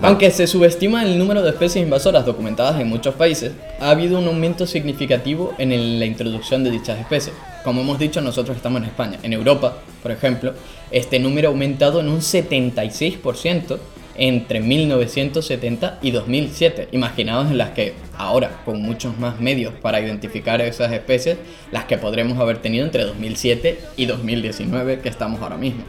Aunque 0.04 0.32
se 0.32 0.48
subestima 0.48 1.06
el 1.06 1.18
número 1.18 1.42
de 1.42 1.52
especies 1.52 1.82
invasoras 1.82 2.26
documentadas 2.26 2.78
en 2.82 2.90
muchos 2.90 3.16
países, 3.16 3.54
ha 3.80 3.90
habido 3.90 4.20
un 4.20 4.28
aumento 4.28 4.68
significativo 4.68 5.54
en 5.58 5.98
la 5.98 6.06
introducción 6.06 6.62
de 6.66 6.72
dichas 6.72 7.00
especies. 7.00 7.34
Como 7.64 7.80
hemos 7.80 8.00
dicho, 8.00 8.20
nosotros 8.20 8.58
estamos 8.58 8.82
en 8.82 8.90
España. 8.90 9.18
En 9.24 9.32
Europa, 9.32 9.78
por 10.02 10.12
ejemplo, 10.12 10.56
este 10.92 11.20
número 11.20 11.48
ha 11.48 11.52
aumentado 11.52 12.02
en 12.02 12.10
un 12.10 12.20
76% 12.20 13.78
entre 14.16 14.60
1970 14.60 16.00
y 16.02 16.12
2007. 16.12 16.90
Imaginaos 16.92 17.50
en 17.50 17.58
las 17.58 17.70
que 17.70 17.94
ahora, 18.18 18.62
con 18.66 18.82
muchos 18.82 19.18
más 19.18 19.40
medios 19.40 19.74
para 19.82 20.02
identificar 20.02 20.60
esas 20.60 20.92
especies, 20.92 21.38
las 21.72 21.86
que 21.86 21.98
podremos 21.98 22.38
haber 22.40 22.58
tenido 22.58 22.84
entre 22.84 23.06
2007 23.06 23.80
y 23.96 24.06
2019, 24.06 25.00
que 25.00 25.08
estamos 25.08 25.42
ahora 25.42 25.56
mismo. 25.56 25.86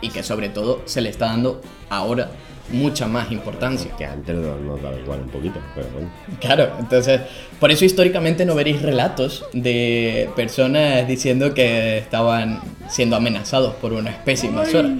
Y 0.00 0.10
que 0.10 0.22
sobre 0.22 0.48
todo 0.48 0.82
se 0.84 1.00
le 1.00 1.08
está 1.10 1.26
dando 1.26 1.60
ahora 1.90 2.30
mucha 2.70 3.06
más 3.06 3.30
importancia. 3.30 3.90
que 3.96 4.04
antes 4.04 4.34
nos 4.36 4.82
daba 4.82 4.96
igual 4.96 5.20
un 5.22 5.28
poquito, 5.28 5.60
pero 5.74 5.86
bueno. 5.92 6.10
Claro, 6.40 6.70
entonces, 6.78 7.20
por 7.58 7.70
eso 7.70 7.84
históricamente 7.84 8.44
no 8.44 8.54
veréis 8.54 8.82
relatos 8.82 9.44
de 9.52 10.28
personas 10.36 11.06
diciendo 11.06 11.54
que 11.54 11.98
estaban 11.98 12.60
siendo 12.88 13.16
amenazados 13.16 13.74
por 13.76 13.92
una 13.92 14.10
especie 14.10 14.48
invasora. 14.48 14.90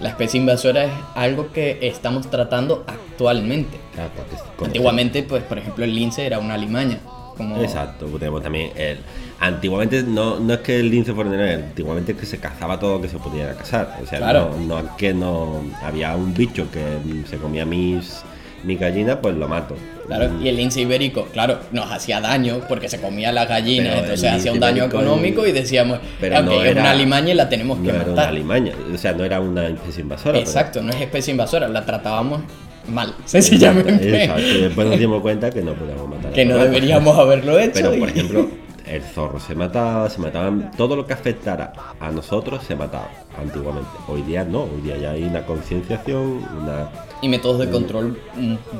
La 0.00 0.08
especie 0.08 0.40
invasora 0.40 0.84
es 0.84 0.92
algo 1.14 1.52
que 1.52 1.78
estamos 1.82 2.28
tratando 2.28 2.84
actualmente. 2.88 3.78
Claro, 3.94 4.10
Antiguamente, 4.64 5.22
pues, 5.22 5.44
por 5.44 5.58
ejemplo, 5.58 5.84
el 5.84 5.94
lince 5.94 6.26
era 6.26 6.38
una 6.40 6.56
limaña. 6.56 6.98
Como... 7.36 7.62
Exacto, 7.62 8.06
tenemos 8.06 8.42
también 8.42 8.72
el. 8.76 8.98
Antiguamente 9.44 10.04
no, 10.04 10.38
no 10.38 10.54
es 10.54 10.60
que 10.60 10.78
el 10.78 10.88
lince 10.88 11.12
fuera 11.12 11.30
antiguamente 11.54 12.12
es 12.12 12.18
que 12.18 12.26
se 12.26 12.38
cazaba 12.38 12.78
todo 12.78 12.94
lo 12.98 13.02
que 13.02 13.08
se 13.08 13.18
pudiera 13.18 13.54
cazar. 13.54 13.98
O 14.00 14.06
sea, 14.06 14.18
Claro. 14.18 14.54
no, 14.60 14.66
no 14.66 14.78
es 14.78 14.92
que 14.96 15.12
no 15.12 15.62
había 15.82 16.14
un 16.14 16.32
bicho 16.32 16.68
que 16.70 16.80
se 17.28 17.38
comía 17.38 17.64
mis, 17.66 18.22
mi 18.62 18.76
gallina, 18.76 19.20
pues 19.20 19.34
lo 19.34 19.48
mato. 19.48 19.74
Claro, 20.06 20.30
y 20.40 20.46
el 20.46 20.56
lince 20.56 20.82
ibérico, 20.82 21.26
claro, 21.32 21.58
nos 21.72 21.90
hacía 21.90 22.20
daño 22.20 22.60
porque 22.68 22.88
se 22.88 23.00
comía 23.00 23.32
las 23.32 23.48
gallinas, 23.48 23.98
entonces 23.98 24.30
hacía 24.30 24.52
un 24.52 24.60
daño 24.60 24.84
económico 24.84 25.44
y 25.44 25.50
decíamos, 25.50 25.98
pero 26.20 26.38
"Ok, 26.38 26.44
no 26.44 26.62
es 26.62 26.70
era- 26.70 26.80
una 26.82 26.94
limaña 26.94 27.32
y 27.32 27.34
la 27.34 27.48
tenemos 27.48 27.78
no 27.78 27.82
que 27.84 27.90
era 27.90 27.98
matar. 27.98 28.12
una 28.12 28.28
alimaña, 28.28 28.72
o 28.94 28.96
sea, 28.98 29.12
no 29.12 29.24
era 29.24 29.40
una 29.40 29.66
especie 29.66 30.02
invasora. 30.02 30.34
pero- 30.34 30.44
Exacto, 30.46 30.82
no 30.82 30.90
es 30.92 31.00
especie 31.00 31.32
invasora, 31.32 31.66
la 31.68 31.84
tratábamos 31.84 32.42
mal, 32.88 33.12
sencillamente. 33.24 34.22
Exacto, 34.24 34.42
y 34.42 34.60
después 34.62 34.86
nos 34.86 34.98
dimos 35.00 35.20
cuenta 35.20 35.50
que 35.50 35.62
no 35.62 35.72
podíamos 35.74 36.08
matar. 36.08 36.32
Que 36.32 36.44
no 36.44 36.58
deberíamos 36.58 37.18
haberlo 37.18 37.58
hecho. 37.58 37.72
Pero, 37.74 37.92
por 37.98 38.08
ejemplo, 38.08 38.48
el 38.92 39.02
zorro 39.02 39.40
se 39.40 39.54
mataba, 39.54 40.08
se 40.10 40.20
mataban, 40.20 40.70
todo 40.76 40.96
lo 40.96 41.06
que 41.06 41.14
afectara 41.14 41.72
a 41.98 42.10
nosotros 42.10 42.62
se 42.62 42.76
mataba 42.76 43.10
antiguamente. 43.38 43.88
Hoy 44.06 44.22
día 44.22 44.44
no, 44.44 44.64
hoy 44.64 44.82
día 44.82 44.98
ya 44.98 45.10
hay 45.12 45.24
una 45.24 45.44
concienciación, 45.46 46.46
una... 46.60 46.90
Y 47.22 47.28
métodos 47.28 47.60
de 47.60 47.70
control 47.70 48.20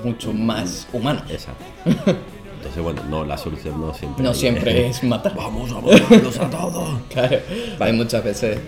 mucho 0.05 0.33
más 0.35 0.87
humanos. 0.93 1.23
Exacto. 1.31 1.65
Entonces, 1.87 2.83
bueno, 2.83 3.03
no, 3.09 3.25
la 3.25 3.39
solución 3.39 3.81
no 3.81 3.95
siempre... 3.95 4.23
No 4.23 4.35
siempre 4.35 4.87
es 4.89 5.03
matar. 5.03 5.35
Vamos 5.35 5.73
a 5.73 5.81
matarlos 5.81 6.39
a 6.39 6.51
todos. 6.51 7.01
Claro, 7.09 7.39
hay 7.81 7.93
muchas 7.93 8.23
veces 8.23 8.59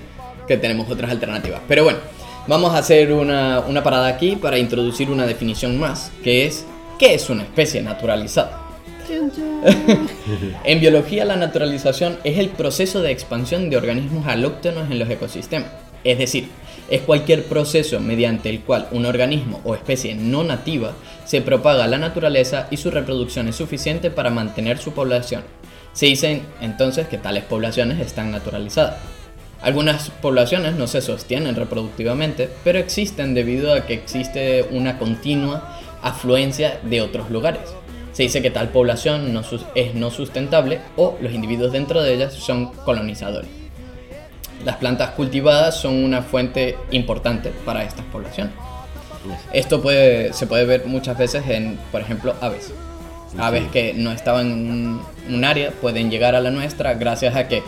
que 0.49 0.57
tenemos 0.57 0.91
otras 0.91 1.11
alternativas. 1.11 1.61
Pero 1.69 1.85
bueno, 1.85 1.99
vamos 2.47 2.75
a 2.75 2.79
hacer 2.79 3.13
una, 3.13 3.61
una 3.61 3.83
parada 3.83 4.07
aquí 4.07 4.37
para 4.37 4.59
introducir 4.59 5.11
una 5.11 5.27
definición 5.27 5.79
más, 5.79 6.11
que 6.23 6.47
es, 6.47 6.65
¿qué 6.99 7.15
es 7.15 7.29
una 7.29 7.43
especie 7.43 7.83
naturalizada? 7.83 8.64
en 10.65 10.81
biología 10.81 11.25
la 11.25 11.37
naturalización 11.37 12.19
es 12.25 12.39
el 12.39 12.49
proceso 12.49 13.03
de 13.03 13.11
expansión 13.11 13.71
de 13.71 13.77
organismos 13.77 14.27
alóctonos 14.27 14.91
en 14.91 14.99
los 14.99 15.11
ecosistemas. 15.11 15.71
Es 16.05 16.19
decir, 16.19 16.49
es 16.91 17.01
cualquier 17.03 17.45
proceso 17.45 17.99
mediante 18.01 18.51
el 18.51 18.61
cual 18.61 18.89
un 18.93 19.07
organismo 19.07 19.61
o 19.65 19.75
especie 19.75 20.15
no 20.15 20.45
nativa 20.45 20.93
se 21.25 21.41
propaga 21.41 21.85
a 21.85 21.89
la 21.89 21.99
naturaleza 21.99 22.69
y 22.71 22.77
su 22.77 22.91
reproducción 22.91 23.49
es 23.49 23.57
suficiente 23.57 24.11
para 24.11 24.31
mantener 24.31 24.79
su 24.79 24.93
población. 24.93 25.43
Se 25.93 26.07
dicen 26.07 26.43
entonces 26.61 27.09
que 27.09 27.19
tales 27.19 27.45
poblaciones 27.45 28.01
están 28.01 28.31
naturalizadas. 28.31 28.97
Algunas 29.63 30.11
poblaciones 30.11 30.75
no 30.75 30.87
se 30.87 31.01
sostienen 31.01 31.55
reproductivamente, 31.55 32.51
pero 32.65 32.79
existen 32.79 33.33
debido 33.33 33.73
a 33.73 33.87
que 33.87 33.95
existe 33.95 34.67
una 34.71 34.99
continua 34.99 35.81
afluencia 36.03 36.81
de 36.83 37.01
otros 37.01 37.31
lugares. 37.31 37.63
Se 38.15 38.23
dice 38.23 38.41
que 38.41 38.51
tal 38.51 38.69
población 38.69 39.35
no 39.35 39.43
es 39.75 39.95
no 39.95 40.11
sustentable 40.11 40.81
o 40.97 41.19
los 41.21 41.33
individuos 41.33 41.73
dentro 41.73 42.01
de 42.01 42.15
ellas 42.15 42.33
son 42.33 42.67
colonizadores. 42.73 43.51
Las 44.65 44.77
plantas 44.77 45.11
cultivadas 45.11 45.81
son 45.81 46.03
una 46.03 46.23
fuente 46.23 46.79
importante 46.93 47.53
para 47.65 47.83
estas 47.83 48.05
poblaciones. 48.07 48.55
Esto 49.53 49.83
puede, 49.83 50.33
se 50.33 50.47
puede 50.47 50.65
ver 50.65 50.87
muchas 50.87 51.19
veces 51.19 51.45
en, 51.49 51.77
por 51.91 52.01
ejemplo, 52.03 52.35
aves. 52.41 52.73
Aves 53.37 53.65
que 53.73 53.93
no 53.95 54.13
estaban 54.13 54.47
en 54.47 54.71
un, 54.71 55.03
un 55.29 55.45
área 55.45 55.73
pueden 55.73 56.09
llegar 56.09 56.37
a 56.37 56.41
la 56.41 56.53
nuestra 56.53 56.95
gracias 56.95 57.35
a 57.35 57.49
que, 57.49 57.65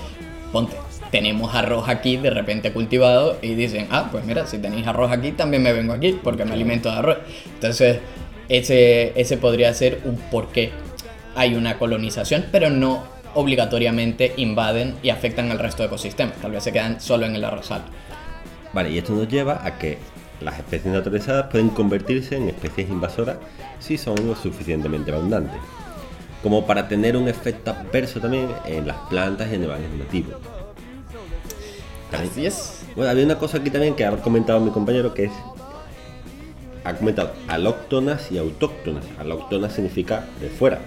ponte, 0.53 0.77
tenemos 1.11 1.55
arroz 1.57 1.89
aquí 1.89 2.19
de 2.19 2.31
repente 2.31 2.73
cultivado 2.73 3.37
y 3.43 3.55
dicen, 3.55 3.89
ah, 3.91 4.11
pues 4.13 4.25
mira, 4.25 4.47
si 4.47 4.59
tenéis 4.59 4.87
arroz 4.87 5.11
aquí, 5.11 5.33
también 5.33 5.65
me 5.65 5.73
vengo 5.73 5.93
aquí 5.93 6.17
porque 6.23 6.45
me 6.45 6.53
alimento 6.53 6.89
de 6.89 6.99
arroz. 6.99 7.19
Entonces, 7.55 7.99
ese, 8.49 9.13
ese 9.21 9.37
podría 9.37 9.73
ser 9.75 10.01
un 10.05 10.17
por 10.17 10.49
qué 10.49 10.71
hay 11.35 11.55
una 11.55 11.79
colonización, 11.79 12.47
pero 12.51 12.71
no 12.71 13.05
obligatoriamente 13.35 14.33
invaden 14.39 14.95
y 15.03 15.11
afectan 15.11 15.51
al 15.51 15.59
resto 15.59 15.83
de 15.83 15.89
ecosistemas. 15.89 16.37
Tal 16.37 16.53
vez 16.53 16.65
se 16.65 16.73
quedan 16.73 17.01
solo 17.01 17.27
en 17.27 17.35
el 17.37 17.45
arrozal. 17.45 17.83
Vale, 18.73 18.91
y 18.91 18.99
esto 18.99 19.13
nos 19.13 19.29
lleva 19.29 19.61
a 19.65 19.79
que 19.79 19.99
las 20.41 20.59
especies 20.59 20.93
naturalizadas 20.93 21.47
pueden 21.51 21.69
convertirse 21.71 22.37
en 22.37 22.49
especies 22.49 22.89
invasoras 22.89 23.37
si 23.79 23.99
son 23.99 24.15
lo 24.27 24.35
suficientemente 24.37 25.13
abundantes, 25.13 25.61
como 26.43 26.67
para 26.67 26.89
tener 26.89 27.17
un 27.17 27.29
efecto 27.29 27.71
adverso 27.73 28.21
también 28.21 28.49
en 28.67 28.87
las 28.87 28.97
plantas 29.11 29.51
y 29.51 29.55
animales 29.57 29.91
nativos. 29.99 30.35
También- 32.11 32.31
Así 32.33 32.47
es. 32.47 32.83
Bueno, 32.95 33.11
había 33.11 33.25
una 33.25 33.39
cosa 33.39 33.59
aquí 33.59 33.71
también 33.71 33.95
que 33.95 34.05
ha 34.05 34.11
comentado 34.17 34.61
mi 34.61 34.71
compañero 34.71 35.13
que 35.13 35.25
es. 35.25 35.33
Ha 36.87 36.95
comentado 36.95 37.33
alóctonas 37.49 38.31
y 38.31 38.39
autóctonas. 38.39 39.05
Alóctonas 39.19 39.73
significa 39.73 40.25
de 40.41 40.49
fuera. 40.49 40.79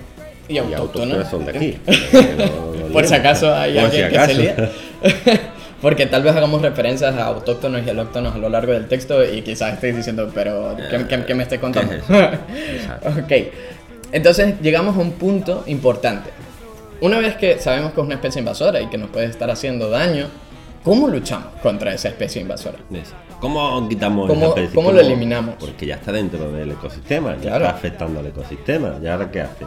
Y 0.48 0.58
autóctonas. 0.58 1.30
son 1.30 1.46
de 1.46 1.52
aquí. 1.58 1.78
No- 2.38 2.74
no 2.88 2.94
Por 2.94 3.06
si 3.06 3.14
acaso 3.14 3.54
hay 3.54 3.74
si 3.74 3.80
alguien 3.80 4.10
que 4.10 4.26
se 4.26 4.34
lía. 4.34 4.56
Porque 5.82 6.06
tal 6.08 6.24
vez 6.24 6.36
hagamos 6.36 6.62
referencias 6.62 7.16
a 7.16 7.26
autóctonos 7.28 7.86
y 7.86 7.90
alóctonos 7.90 8.36
a 8.36 8.38
lo 8.38 8.50
largo 8.50 8.74
del 8.74 8.88
texto 8.88 9.24
y 9.24 9.42
quizás 9.44 9.76
estéis 9.76 9.96
diciendo, 9.96 10.30
pero 10.34 10.76
¿qué, 10.90 11.06
qué- 11.08 11.24
qué 11.26 11.36
me 11.36 11.44
estáis 11.44 11.62
contando? 11.62 11.94
Exacto. 12.74 13.10
ok, 13.10 13.32
entonces 14.12 14.56
llegamos 14.62 14.98
a 14.98 15.00
un 15.00 15.12
punto 15.14 15.64
importante. 15.68 16.32
Una 17.00 17.20
vez 17.20 17.36
que 17.38 17.60
sabemos 17.60 17.94
que 17.94 18.02
es 18.02 18.06
una 18.06 18.16
especie 18.16 18.40
invasora 18.40 18.82
y 18.82 18.88
que 18.88 18.98
nos 18.98 19.10
puede 19.10 19.28
estar 19.28 19.50
haciendo 19.50 19.90
daño, 19.90 20.28
¿cómo 20.84 21.08
luchamos 21.08 21.48
contra 21.62 21.94
esa 21.94 22.10
especie 22.10 22.42
invasora? 22.42 22.80
Eso. 22.92 23.14
¿Cómo 23.40 23.88
quitamos 23.88 24.28
¿Cómo- 24.28 24.48
especie? 24.50 24.76
cómo 24.76 24.92
lo 24.92 25.00
eliminamos? 25.00 25.56
Porque 25.60 25.86
ya 25.86 25.96
está 25.96 26.12
dentro 26.12 26.52
del 26.52 26.72
ecosistema, 26.72 27.36
ya 27.36 27.42
Claro. 27.42 27.66
está 27.66 27.78
afectando 27.78 28.20
al 28.20 28.28
ecosistema. 28.28 28.98
¿Y 29.02 29.08
ahora 29.08 29.32
qué 29.32 29.42
hace? 29.42 29.66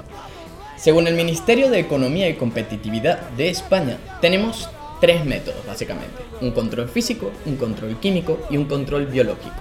Según 0.77 1.07
el 1.07 1.15
Ministerio 1.15 1.71
de 1.71 1.79
Economía 1.79 2.29
y 2.29 2.35
Competitividad 2.35 3.31
de 3.31 3.49
España, 3.49 3.97
tenemos 4.21 4.69
tres 5.01 5.25
métodos 5.25 5.65
básicamente. 5.67 6.23
Un 6.41 6.51
control 6.51 6.89
físico, 6.89 7.31
un 7.47 7.57
control 7.57 7.97
químico 7.99 8.39
y 8.51 8.57
un 8.57 8.67
control 8.67 9.07
biológico. 9.07 9.55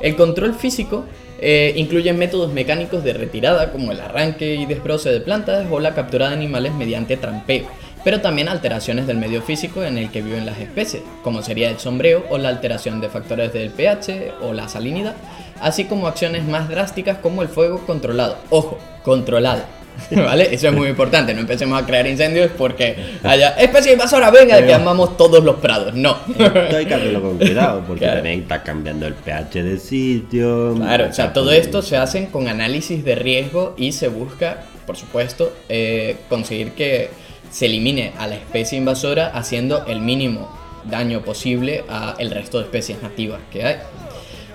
El 0.00 0.16
control 0.16 0.54
físico 0.54 1.04
eh, 1.38 1.74
incluye 1.76 2.12
métodos 2.14 2.50
mecánicos 2.52 3.04
de 3.04 3.12
retirada 3.12 3.70
como 3.72 3.92
el 3.92 4.00
arranque 4.00 4.54
y 4.54 4.64
desbroce 4.64 5.10
de 5.10 5.20
plantas 5.20 5.66
o 5.70 5.80
la 5.80 5.94
captura 5.94 6.28
de 6.28 6.34
animales 6.34 6.72
mediante 6.72 7.16
trampeo, 7.18 7.66
pero 8.06 8.20
también 8.20 8.48
alteraciones 8.48 9.08
del 9.08 9.16
medio 9.16 9.42
físico 9.42 9.82
en 9.82 9.98
el 9.98 10.12
que 10.12 10.22
viven 10.22 10.46
las 10.46 10.60
especies, 10.60 11.02
como 11.24 11.42
sería 11.42 11.70
el 11.70 11.80
sombreo 11.80 12.24
o 12.30 12.38
la 12.38 12.50
alteración 12.50 13.00
de 13.00 13.08
factores 13.08 13.52
del 13.52 13.70
pH 13.70 14.30
o 14.42 14.52
la 14.52 14.68
salinidad, 14.68 15.16
así 15.60 15.86
como 15.86 16.06
acciones 16.06 16.44
más 16.44 16.68
drásticas 16.68 17.18
como 17.18 17.42
el 17.42 17.48
fuego 17.48 17.84
controlado. 17.84 18.36
Ojo, 18.50 18.78
controlado. 19.02 19.64
¿Vale? 20.12 20.54
Eso 20.54 20.68
es 20.68 20.72
muy 20.72 20.86
importante. 20.86 21.34
No 21.34 21.40
empecemos 21.40 21.82
a 21.82 21.84
crear 21.84 22.06
incendios 22.06 22.52
porque 22.56 22.94
haya 23.24 23.48
especie 23.58 23.94
invasora, 23.94 24.30
venga, 24.30 24.64
que 24.64 24.72
amamos 24.72 25.16
todos 25.16 25.42
los 25.42 25.56
prados. 25.56 25.92
No. 25.94 26.16
Esto 26.28 26.76
hay 26.76 26.86
que 26.86 26.94
hacerlo 26.94 27.20
con 27.22 27.38
cuidado 27.38 27.82
porque 27.88 28.04
Claro. 28.04 28.18
también 28.18 28.42
está 28.42 28.62
cambiando 28.62 29.08
el 29.08 29.14
pH 29.14 29.64
del 29.64 29.80
sitio. 29.80 30.74
Claro, 30.76 31.08
o 31.10 31.12
sea, 31.12 31.32
todo 31.32 31.50
esto 31.50 31.82
se 31.82 31.96
hacen 31.96 32.26
con 32.26 32.46
análisis 32.46 33.04
de 33.04 33.16
riesgo 33.16 33.74
y 33.76 33.90
se 33.90 34.06
busca, 34.06 34.58
por 34.86 34.96
supuesto, 34.96 35.52
eh, 35.68 36.18
conseguir 36.28 36.70
que 36.70 37.25
se 37.50 37.66
elimine 37.66 38.12
a 38.18 38.26
la 38.26 38.36
especie 38.36 38.78
invasora 38.78 39.28
haciendo 39.28 39.86
el 39.86 40.00
mínimo 40.00 40.48
daño 40.84 41.22
posible 41.22 41.84
a 41.88 42.14
el 42.18 42.30
resto 42.30 42.58
de 42.58 42.64
especies 42.64 43.02
nativas 43.02 43.40
que 43.52 43.64
hay. 43.64 43.76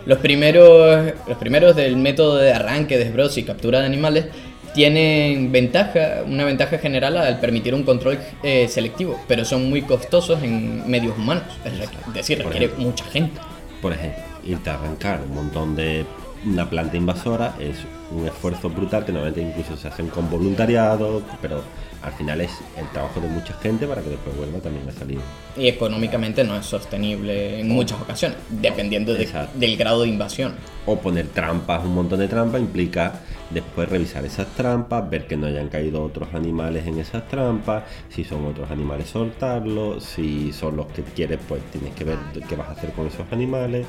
Los 0.06 0.20
primeros, 0.20 1.14
los 1.28 1.38
primeros 1.38 1.76
del 1.76 1.96
método 1.98 2.38
de 2.38 2.54
arranque, 2.54 2.98
desbroce 2.98 3.42
y 3.42 3.44
captura 3.44 3.80
de 3.80 3.86
animales 3.86 4.26
tienen 4.74 5.52
ventaja, 5.52 6.24
una 6.26 6.46
ventaja 6.46 6.78
general 6.78 7.18
al 7.18 7.40
permitir 7.40 7.76
un 7.76 7.84
control 7.84 8.18
eh, 8.42 8.68
selectivo, 8.70 9.20
pero 9.28 9.44
son 9.46 9.70
muy 9.70 9.82
costosos 9.82 10.42
en 10.44 10.90
medios 10.90 11.18
humanos, 11.18 11.44
es 11.66 12.14
decir, 12.14 12.38
Por 12.38 12.48
requiere 12.48 12.66
ejemplo. 12.68 12.88
mucha 12.88 13.06
gente. 13.06 13.40
Por 13.82 13.94
ejemplo, 13.94 14.22
irte 14.46 14.70
a 14.70 14.76
arrancar 14.76 15.22
un 15.28 15.36
montón 15.36 15.76
de 15.76 16.06
una 16.46 16.70
planta 16.70 16.98
invasora 16.98 17.56
es 17.60 17.76
un 18.12 18.26
esfuerzo 18.26 18.70
brutal 18.70 19.06
que 19.06 19.12
normalmente 19.12 19.42
incluso 19.42 19.80
se 19.80 19.88
hacen 19.88 20.08
con 20.08 20.30
voluntariado, 20.30 21.22
pero 21.42 21.64
al 22.04 22.12
final 22.14 22.42
es 22.42 22.52
el 22.78 22.88
trabajo 22.90 23.20
de 23.22 23.28
mucha 23.28 23.54
gente 23.56 23.86
para 23.88 24.02
que 24.02 24.10
después 24.10 24.36
vuelva 24.36 24.60
también 24.60 24.88
a 24.90 24.92
salir. 24.92 25.20
y 25.58 25.68
económicamente 25.68 26.44
no 26.44 26.56
es 26.56 26.66
sostenible 26.66 27.60
en 27.60 27.68
muchas 27.70 28.00
ocasiones, 28.02 28.38
dependiendo 28.50 29.14
de- 29.14 29.28
del 29.56 29.76
grado 29.78 30.04
de 30.04 30.08
invasión. 30.10 30.54
O 30.86 30.98
poner 30.98 31.28
trampas, 31.28 31.84
un 31.84 31.94
montón 31.94 32.20
de 32.20 32.28
trampas, 32.28 32.62
implica 32.62 33.22
después 33.50 33.90
revisar 33.90 34.24
esas 34.26 34.48
trampas, 34.56 35.10
ver 35.10 35.28
que 35.28 35.36
no 35.38 35.48
hayan 35.48 35.68
caído 35.68 36.02
otros 36.04 36.34
animales 36.34 36.88
en 36.88 37.00
esas 37.00 37.28
trampas, 37.28 37.84
si 38.10 38.24
son 38.24 38.46
otros 38.46 38.72
animales 38.72 39.10
soltarlos, 39.10 40.04
si 40.04 40.54
son 40.54 40.78
los 40.78 40.88
que 40.88 41.04
quieres, 41.04 41.40
pues 41.48 41.62
tienes 41.72 41.94
que 41.94 42.04
ver 42.06 42.18
qué 42.48 42.56
vas 42.56 42.70
a 42.70 42.72
hacer 42.72 42.92
con 42.92 43.08
esos 43.08 43.26
animales, 43.32 43.86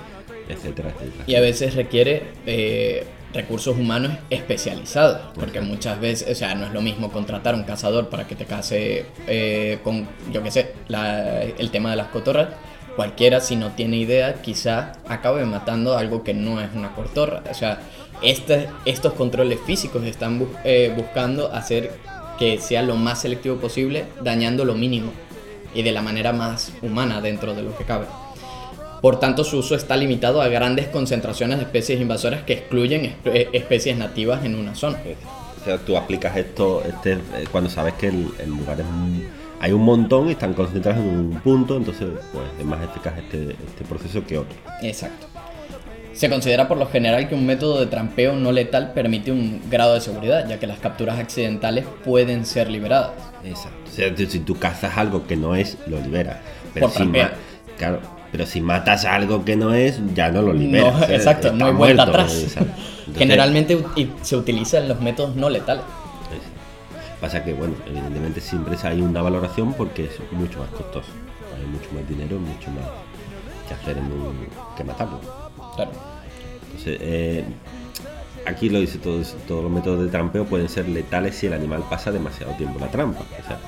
etcétera, 0.48 0.88
etcétera. 0.90 1.24
Y 1.26 1.34
a 1.36 1.40
veces 1.40 1.74
requiere 1.76 2.24
eh, 2.46 3.04
recursos 3.32 3.76
humanos 3.78 4.12
especializados, 4.30 5.20
porque 5.34 5.60
muchas 5.60 6.00
veces, 6.00 6.30
o 6.30 6.34
sea, 6.34 6.54
no 6.54 6.66
es 6.66 6.72
lo 6.72 6.82
mismo 6.82 7.10
contratar 7.10 7.54
a 7.54 7.56
un 7.56 7.64
cazador 7.64 8.08
para 8.08 8.26
que 8.26 8.34
te 8.34 8.44
case 8.44 9.06
eh, 9.26 9.78
con, 9.82 10.06
yo 10.32 10.42
qué 10.42 10.50
sé, 10.50 10.72
la- 10.88 11.42
el 11.42 11.70
tema 11.70 11.90
de 11.90 11.96
las 11.96 12.08
cotorras. 12.08 12.48
Cualquiera, 12.96 13.40
si 13.40 13.56
no 13.56 13.70
tiene 13.70 13.96
idea, 13.96 14.34
quizá 14.42 14.92
acabe 15.08 15.46
matando 15.46 15.96
algo 15.96 16.22
que 16.22 16.34
no 16.34 16.60
es 16.60 16.68
una 16.74 16.94
cotorra. 16.94 17.42
O 17.50 17.54
sea, 17.54 17.78
este- 18.20 18.68
estos 18.84 19.14
controles 19.14 19.58
físicos 19.66 20.04
están 20.04 20.38
bu- 20.40 20.48
eh, 20.64 20.92
buscando 20.94 21.50
hacer 21.52 21.92
que 22.38 22.58
sea 22.58 22.82
lo 22.82 22.96
más 22.96 23.22
selectivo 23.22 23.56
posible, 23.56 24.04
dañando 24.22 24.64
lo 24.66 24.74
mínimo 24.74 25.10
y 25.74 25.82
de 25.82 25.92
la 25.92 26.02
manera 26.02 26.32
más 26.34 26.72
humana 26.82 27.22
dentro 27.22 27.54
de 27.54 27.62
lo 27.62 27.74
que 27.78 27.84
cabe. 27.84 28.04
Por 29.02 29.18
tanto, 29.20 29.44
su 29.44 29.58
uso 29.58 29.74
está 29.74 29.96
limitado 29.96 30.40
a 30.40 30.48
grandes 30.48 30.86
concentraciones 30.88 31.58
de 31.58 31.64
especies 31.64 32.00
invasoras 32.00 32.44
que 32.44 32.54
excluyen 32.54 33.02
espe- 33.04 33.48
especies 33.52 33.98
nativas 33.98 34.44
en 34.44 34.54
una 34.54 34.74
zona. 34.74 34.98
O 35.60 35.64
sea, 35.64 35.76
tú 35.78 35.96
aplicas 35.96 36.36
esto 36.36 36.82
este, 36.88 37.12
eh, 37.12 37.18
cuando 37.50 37.68
sabes 37.68 37.94
que 37.94 38.08
el, 38.08 38.28
el 38.38 38.48
lugar 38.50 38.80
es 38.80 38.86
un- 38.86 39.26
hay 39.60 39.72
un 39.72 39.82
montón 39.82 40.28
y 40.28 40.32
están 40.32 40.54
concentrados 40.54 41.00
en 41.00 41.08
un 41.08 41.40
punto, 41.40 41.76
entonces 41.76 42.08
pues 42.32 42.44
es 42.58 42.64
más 42.64 42.82
eficaz 42.82 43.14
este, 43.18 43.50
este 43.52 43.84
proceso 43.88 44.24
que 44.26 44.38
otro. 44.38 44.56
Exacto. 44.82 45.26
Se 46.14 46.28
considera 46.28 46.68
por 46.68 46.76
lo 46.76 46.86
general 46.86 47.28
que 47.28 47.34
un 47.34 47.46
método 47.46 47.80
de 47.80 47.86
trampeo 47.86 48.34
no 48.34 48.52
letal 48.52 48.92
permite 48.92 49.32
un 49.32 49.62
grado 49.70 49.94
de 49.94 50.00
seguridad, 50.00 50.48
ya 50.48 50.58
que 50.60 50.66
las 50.66 50.78
capturas 50.78 51.18
accidentales 51.18 51.86
pueden 52.04 52.44
ser 52.44 52.70
liberadas. 52.70 53.12
Exacto. 53.44 53.78
O 53.90 53.94
sea, 53.94 54.14
si 54.16 54.38
tú 54.40 54.56
cazas 54.56 54.96
algo 54.98 55.26
que 55.26 55.36
no 55.36 55.54
es, 55.56 55.78
lo 55.86 55.98
liberas. 56.00 56.36
Pero 56.74 56.88
Por 56.88 56.96
si 56.96 57.10
claro, 57.78 58.00
pero 58.32 58.46
si 58.46 58.60
matas 58.60 59.04
algo 59.04 59.44
que 59.44 59.54
no 59.56 59.74
es, 59.74 60.00
ya 60.14 60.30
no 60.30 60.42
lo 60.42 60.52
liberas. 60.52 60.94
No, 60.94 61.00
O 61.02 61.06
sea, 61.06 61.16
exacto, 61.16 61.52
no 61.52 61.66
hay 61.66 61.72
vuelta 61.72 62.06
muerto, 62.06 62.20
atrás. 62.22 62.32
Entonces, 62.56 63.18
Generalmente 63.18 63.78
se 64.22 64.36
utilizan 64.36 64.88
los 64.88 65.00
métodos 65.00 65.36
no 65.36 65.50
letales. 65.50 65.84
es- 66.32 67.20
Pasa 67.20 67.44
que, 67.44 67.52
bueno, 67.52 67.74
evidentemente 67.86 68.40
siempre 68.40 68.76
hay 68.82 69.00
una 69.02 69.20
valoración 69.22 69.74
porque 69.74 70.06
es 70.06 70.12
mucho 70.32 70.58
más 70.60 70.70
costoso. 70.70 71.08
Hay 71.58 71.66
mucho 71.66 71.88
más 71.94 72.08
dinero, 72.08 72.38
mucho 72.40 72.70
más 72.70 72.84
que 73.68 73.74
hacer 73.74 73.98
en 73.98 74.04
un, 74.06 74.48
que 74.76 74.82
matarlo. 74.84 75.20
Claro. 75.76 75.90
Entonces, 76.66 76.98
eh, 77.00 77.44
aquí 78.46 78.70
lo 78.70 78.80
dice 78.80 78.98
todo, 78.98 79.20
todos 79.46 79.62
los 79.64 79.70
métodos 79.72 80.00
de 80.04 80.08
trampeo 80.10 80.44
pueden 80.46 80.68
ser 80.68 80.88
letales 80.88 81.36
si 81.36 81.46
el 81.48 81.52
animal 81.52 81.84
pasa 81.90 82.10
demasiado 82.10 82.52
tiempo 82.54 82.78
en 82.78 82.86
la 82.86 82.90
trampa. 82.90 83.20
O 83.20 83.46
sea, 83.46 83.58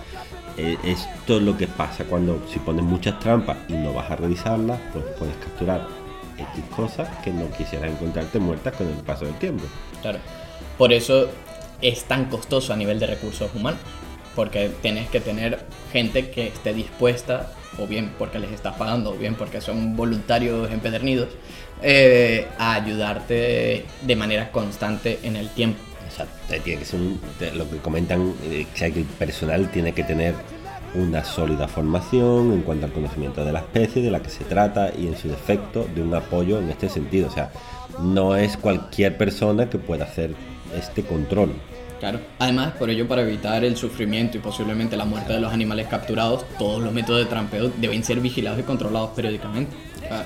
eh, 0.56 0.76
esto 0.84 1.36
es 1.38 1.42
lo 1.42 1.56
que 1.56 1.66
pasa 1.66 2.04
cuando 2.04 2.40
si 2.52 2.58
pones 2.58 2.84
muchas 2.84 3.18
trampas 3.20 3.56
y 3.68 3.74
no 3.74 3.92
vas 3.92 4.10
a 4.10 4.16
revisarlas, 4.16 4.80
pues 4.92 5.04
puedes 5.18 5.36
capturar 5.36 5.86
X 6.38 6.64
cosas 6.74 7.08
que 7.22 7.30
no 7.30 7.50
quisieras 7.50 7.90
encontrarte 7.90 8.38
muertas 8.38 8.74
con 8.76 8.88
el 8.88 8.94
paso 8.96 9.24
del 9.24 9.34
tiempo. 9.34 9.64
Claro. 10.02 10.18
Por 10.78 10.92
eso 10.92 11.28
es 11.80 12.04
tan 12.04 12.26
costoso 12.26 12.72
a 12.72 12.76
nivel 12.76 12.98
de 12.98 13.06
recursos 13.06 13.50
humanos. 13.54 13.80
Porque 14.34 14.68
tienes 14.82 15.08
que 15.10 15.20
tener 15.20 15.60
gente 15.92 16.30
que 16.30 16.48
esté 16.48 16.74
dispuesta, 16.74 17.52
o 17.78 17.86
bien 17.86 18.12
porque 18.18 18.40
les 18.40 18.50
estás 18.50 18.74
pagando, 18.74 19.10
o 19.10 19.14
bien 19.14 19.36
porque 19.36 19.60
son 19.60 19.94
voluntarios 19.96 20.72
empedernidos, 20.72 21.28
eh, 21.82 22.48
a 22.58 22.74
ayudarte 22.74 23.84
de 24.02 24.16
manera 24.16 24.50
constante 24.50 25.20
en 25.22 25.36
el 25.36 25.50
tiempo. 25.50 25.80
O 26.14 26.16
sea, 26.48 26.60
tiene 26.62 26.78
que 26.80 26.84
ser 26.86 27.00
un- 27.00 27.20
lo 27.56 27.68
que 27.68 27.78
comentan, 27.78 28.32
eh, 28.44 28.66
o 28.70 28.74
que 28.74 28.86
el 28.86 29.04
personal 29.04 29.68
tiene 29.70 29.92
que 29.92 30.04
tener 30.04 30.34
una 30.94 31.24
sólida 31.24 31.66
formación 31.66 32.52
en 32.52 32.62
cuanto 32.62 32.86
al 32.86 32.92
conocimiento 32.92 33.44
de 33.44 33.52
la 33.52 33.58
especie, 33.60 34.00
de 34.00 34.12
la 34.12 34.22
que 34.22 34.30
se 34.30 34.44
trata 34.44 34.92
y 34.96 35.08
en 35.08 35.16
su 35.16 35.28
defecto 35.28 35.88
de 35.92 36.02
un 36.02 36.14
apoyo 36.14 36.58
en 36.60 36.70
este 36.70 36.88
sentido. 36.88 37.26
O 37.28 37.32
sea, 37.32 37.50
no 38.00 38.36
es 38.36 38.56
cualquier 38.56 39.16
persona 39.16 39.68
que 39.68 39.78
pueda 39.78 40.04
hacer 40.04 40.34
este 40.78 41.02
control. 41.02 41.52
Claro. 41.98 42.20
Además, 42.38 42.74
por 42.78 42.90
ello, 42.90 43.08
para 43.08 43.22
evitar 43.22 43.64
el 43.64 43.76
sufrimiento 43.76 44.36
y 44.36 44.40
posiblemente 44.40 44.96
la 44.96 45.04
muerte 45.04 45.32
de 45.32 45.40
los 45.40 45.52
animales 45.52 45.86
capturados, 45.88 46.44
todos 46.58 46.82
los 46.82 46.92
métodos 46.92 47.20
de 47.20 47.26
trampeo 47.26 47.70
deben 47.78 48.04
ser 48.04 48.20
vigilados 48.20 48.60
y 48.60 48.62
controlados 48.62 49.10
periódicamente. 49.10 49.74
Ah, 50.10 50.22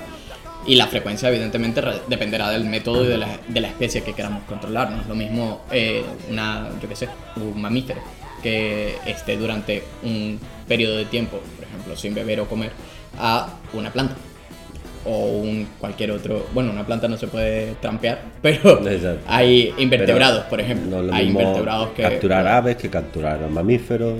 Y 0.65 0.75
la 0.75 0.87
frecuencia, 0.87 1.29
evidentemente, 1.29 1.81
dependerá 2.07 2.49
del 2.49 2.65
método 2.65 3.05
y 3.05 3.07
de 3.07 3.17
la, 3.17 3.39
de 3.47 3.61
la 3.61 3.69
especie 3.69 4.03
que 4.03 4.13
queramos 4.13 4.43
controlar. 4.43 4.91
No 4.91 5.01
es 5.01 5.07
lo 5.07 5.15
mismo 5.15 5.61
eh, 5.71 6.03
una, 6.29 6.69
yo 6.81 6.87
qué 6.87 6.95
sé, 6.95 7.09
un 7.37 7.59
mamífero 7.61 8.01
que 8.43 8.95
esté 9.05 9.37
durante 9.37 9.83
un 10.03 10.39
periodo 10.67 10.97
de 10.97 11.05
tiempo, 11.05 11.39
por 11.55 11.65
ejemplo, 11.65 11.95
sin 11.95 12.13
beber 12.13 12.41
o 12.41 12.45
comer, 12.47 12.71
a 13.17 13.49
una 13.73 13.91
planta. 13.91 14.15
O 15.05 15.27
un 15.27 15.65
cualquier 15.79 16.11
otro. 16.11 16.45
Bueno, 16.53 16.71
una 16.71 16.85
planta 16.85 17.07
no 17.07 17.17
se 17.17 17.27
puede 17.27 17.75
trampear, 17.75 18.21
pero 18.41 18.85
Exacto. 18.87 19.23
hay 19.27 19.73
invertebrados, 19.77 20.39
Pero 20.39 20.49
por 20.49 20.59
ejemplo. 20.61 21.01
no 21.01 21.13
hay 21.13 21.27
invertebrados 21.27 21.89
que. 21.91 22.01
capturar 22.03 22.45
aves 22.47 22.75
que 22.75 22.89
capturar 22.89 23.49
mamíferos, 23.49 24.15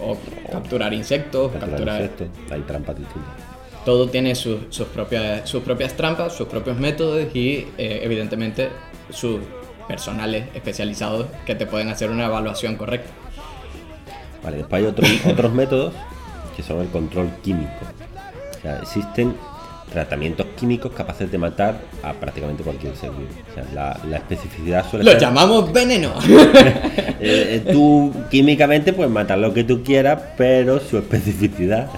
o 0.00 0.18
capturar 0.50 0.92
insectos, 0.92 1.52
capturar 1.52 1.70
capturar, 1.70 2.02
insectos. 2.02 2.28
Hay 2.50 2.60
trampas 2.62 2.98
distintas. 2.98 3.49
Todo 3.84 4.08
tiene 4.08 4.34
sus, 4.34 4.58
sus 4.70 4.88
propias, 4.88 5.48
sus 5.48 5.62
propias 5.62 5.94
trampas, 5.94 6.34
sus 6.34 6.48
propios 6.48 6.78
métodos 6.78 7.34
y 7.34 7.66
eh, 7.78 8.00
evidentemente 8.02 8.68
sus 9.10 9.40
personales 9.88 10.46
especializados 10.54 11.26
que 11.46 11.54
te 11.54 11.66
pueden 11.66 11.88
hacer 11.88 12.10
una 12.10 12.26
evaluación 12.26 12.76
correcta. 12.76 13.10
Vale, 14.42 14.58
después 14.58 14.82
hay 14.82 14.88
otros, 14.88 15.10
otros 15.26 15.52
métodos 15.52 15.94
que 16.56 16.62
son 16.62 16.80
el 16.80 16.88
control 16.88 17.30
químico. 17.42 17.70
O 18.58 18.62
sea, 18.62 18.78
existen 18.78 19.34
tratamientos 19.90 20.46
químicos 20.56 20.92
capaces 20.92 21.30
de 21.30 21.38
matar 21.38 21.80
a 22.02 22.12
prácticamente 22.12 22.62
cualquier 22.62 22.94
ser 22.96 23.10
vivo. 23.10 23.30
O 23.50 23.54
sea, 23.54 23.64
la, 23.74 24.00
la 24.08 24.18
especificidad 24.18 24.88
suele 24.88 25.04
Lo 25.04 25.10
ser... 25.12 25.20
llamamos 25.20 25.72
veneno. 25.72 26.14
Eh, 27.22 27.56
eh, 27.66 27.70
tú 27.70 28.10
químicamente 28.30 28.94
puedes 28.94 29.12
matar 29.12 29.36
lo 29.36 29.52
que 29.52 29.62
tú 29.62 29.82
quieras, 29.82 30.22
pero 30.38 30.80
su 30.80 30.96
especificidad, 30.96 31.90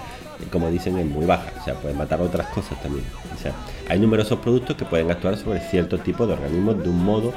como 0.52 0.70
dicen, 0.70 0.96
es 0.98 1.06
muy 1.06 1.26
baja. 1.26 1.50
O 1.60 1.64
sea, 1.64 1.74
puedes 1.74 1.96
matar 1.96 2.20
otras 2.20 2.46
cosas 2.48 2.80
también. 2.82 3.04
O 3.34 3.40
sea, 3.42 3.52
hay 3.88 3.98
numerosos 3.98 4.38
productos 4.38 4.76
que 4.76 4.84
pueden 4.84 5.10
actuar 5.10 5.36
sobre 5.36 5.60
ciertos 5.60 6.02
tipos 6.04 6.28
de 6.28 6.34
organismos 6.34 6.82
de 6.82 6.88
un 6.90 7.04
modo 7.04 7.32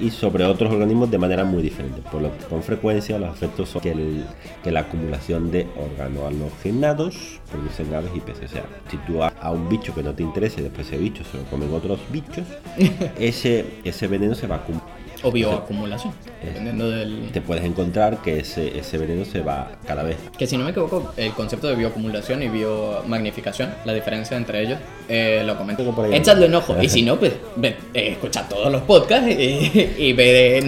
y 0.00 0.10
sobre 0.10 0.44
otros 0.44 0.70
organismos 0.72 1.10
de 1.10 1.18
manera 1.18 1.44
muy 1.44 1.60
diferente. 1.62 2.00
Por 2.12 2.22
lo 2.22 2.36
que 2.38 2.44
con 2.44 2.62
frecuencia 2.62 3.18
los 3.18 3.34
efectos 3.34 3.68
son 3.70 3.82
que, 3.82 3.90
el- 3.92 4.24
que 4.62 4.70
la 4.70 4.80
acumulación 4.80 5.50
de 5.50 5.66
organohalogenados 5.76 7.40
producen 7.50 7.92
aves 7.94 8.10
y 8.14 8.20
peces. 8.20 8.50
O 8.50 8.54
sea, 8.54 8.64
si 8.90 8.96
tú 8.98 9.22
a, 9.22 9.28
a 9.40 9.50
un 9.50 9.68
bicho 9.68 9.94
que 9.94 10.02
no 10.02 10.12
te 10.14 10.22
interese, 10.22 10.62
después 10.62 10.86
ese 10.86 10.98
bicho 10.98 11.24
se 11.24 11.38
lo 11.38 11.44
comen 11.44 11.72
otros 11.72 11.98
bichos, 12.12 12.44
ese, 13.18 13.64
ese 13.84 14.06
veneno 14.06 14.34
se 14.34 14.46
va 14.46 14.56
a 14.56 14.58
acumular 14.58 14.86
O 15.22 15.32
bioacumulación, 15.32 16.12
dependiendo 16.44 16.90
del... 16.90 17.30
Te 17.32 17.40
puedes 17.40 17.64
encontrar 17.64 18.22
que 18.22 18.38
ese, 18.38 18.78
ese 18.78 18.98
veneno 18.98 19.24
se 19.24 19.40
va 19.40 19.72
cada 19.86 20.04
vez. 20.04 20.16
Que 20.36 20.46
si 20.46 20.56
no 20.56 20.64
me 20.64 20.70
equivoco, 20.70 21.12
el 21.16 21.32
concepto 21.32 21.66
de 21.66 21.74
bioacumulación 21.74 22.42
y 22.42 22.48
biomagnificación, 22.48 23.74
la 23.84 23.94
diferencia 23.94 24.36
entre 24.36 24.62
ellos, 24.62 24.78
eh, 25.08 25.42
lo 25.44 25.56
comento. 25.56 25.82
Échale 26.12 26.46
un 26.46 26.54
ojo. 26.54 26.76
Y 26.82 26.88
si 26.88 27.02
no, 27.02 27.18
pues 27.18 27.32
ve, 27.56 27.76
eh, 27.92 28.10
escucha 28.12 28.48
todos 28.48 28.70
los 28.70 28.82
podcasts 28.82 29.28
y, 29.28 30.14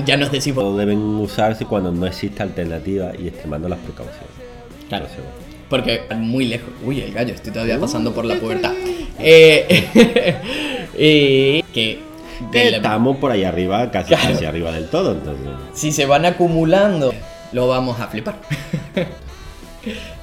ya 0.05 0.17
nos 0.17 0.33
decimos. 0.33 0.65
Todo 0.65 0.77
deben 0.77 0.99
usarse 0.99 1.65
cuando 1.65 1.93
no 1.93 2.07
existe 2.07 2.43
alternativa 2.43 3.13
y 3.17 3.29
extremando 3.29 3.69
las 3.69 3.79
precauciones. 3.79 4.31
Claro. 4.89 5.07
Porque 5.69 6.03
muy 6.17 6.47
lejos. 6.47 6.69
Uy, 6.85 7.01
el 7.01 7.13
gallo, 7.13 7.33
estoy 7.33 7.53
todavía 7.53 7.79
pasando 7.79 8.13
por 8.13 8.25
la 8.25 8.37
pubertad. 8.37 8.73
Eh, 9.23 10.35
y 10.99 11.63
que 11.75 11.99
la- 12.53 12.77
Estamos 12.77 13.17
por 13.19 13.31
ahí 13.33 13.45
arriba, 13.45 13.91
casi, 13.91 14.09
Claro. 14.15 14.33
casi 14.33 14.45
arriba 14.45 14.73
del 14.73 14.89
todo. 14.89 15.13
Entonces, 15.13 15.47
si 15.75 15.93
se 15.93 16.07
van 16.07 16.25
acumulando, 16.27 17.13
lo 17.53 17.69
vamos 17.69 18.01
a 18.01 18.07
flipar. 18.09 18.37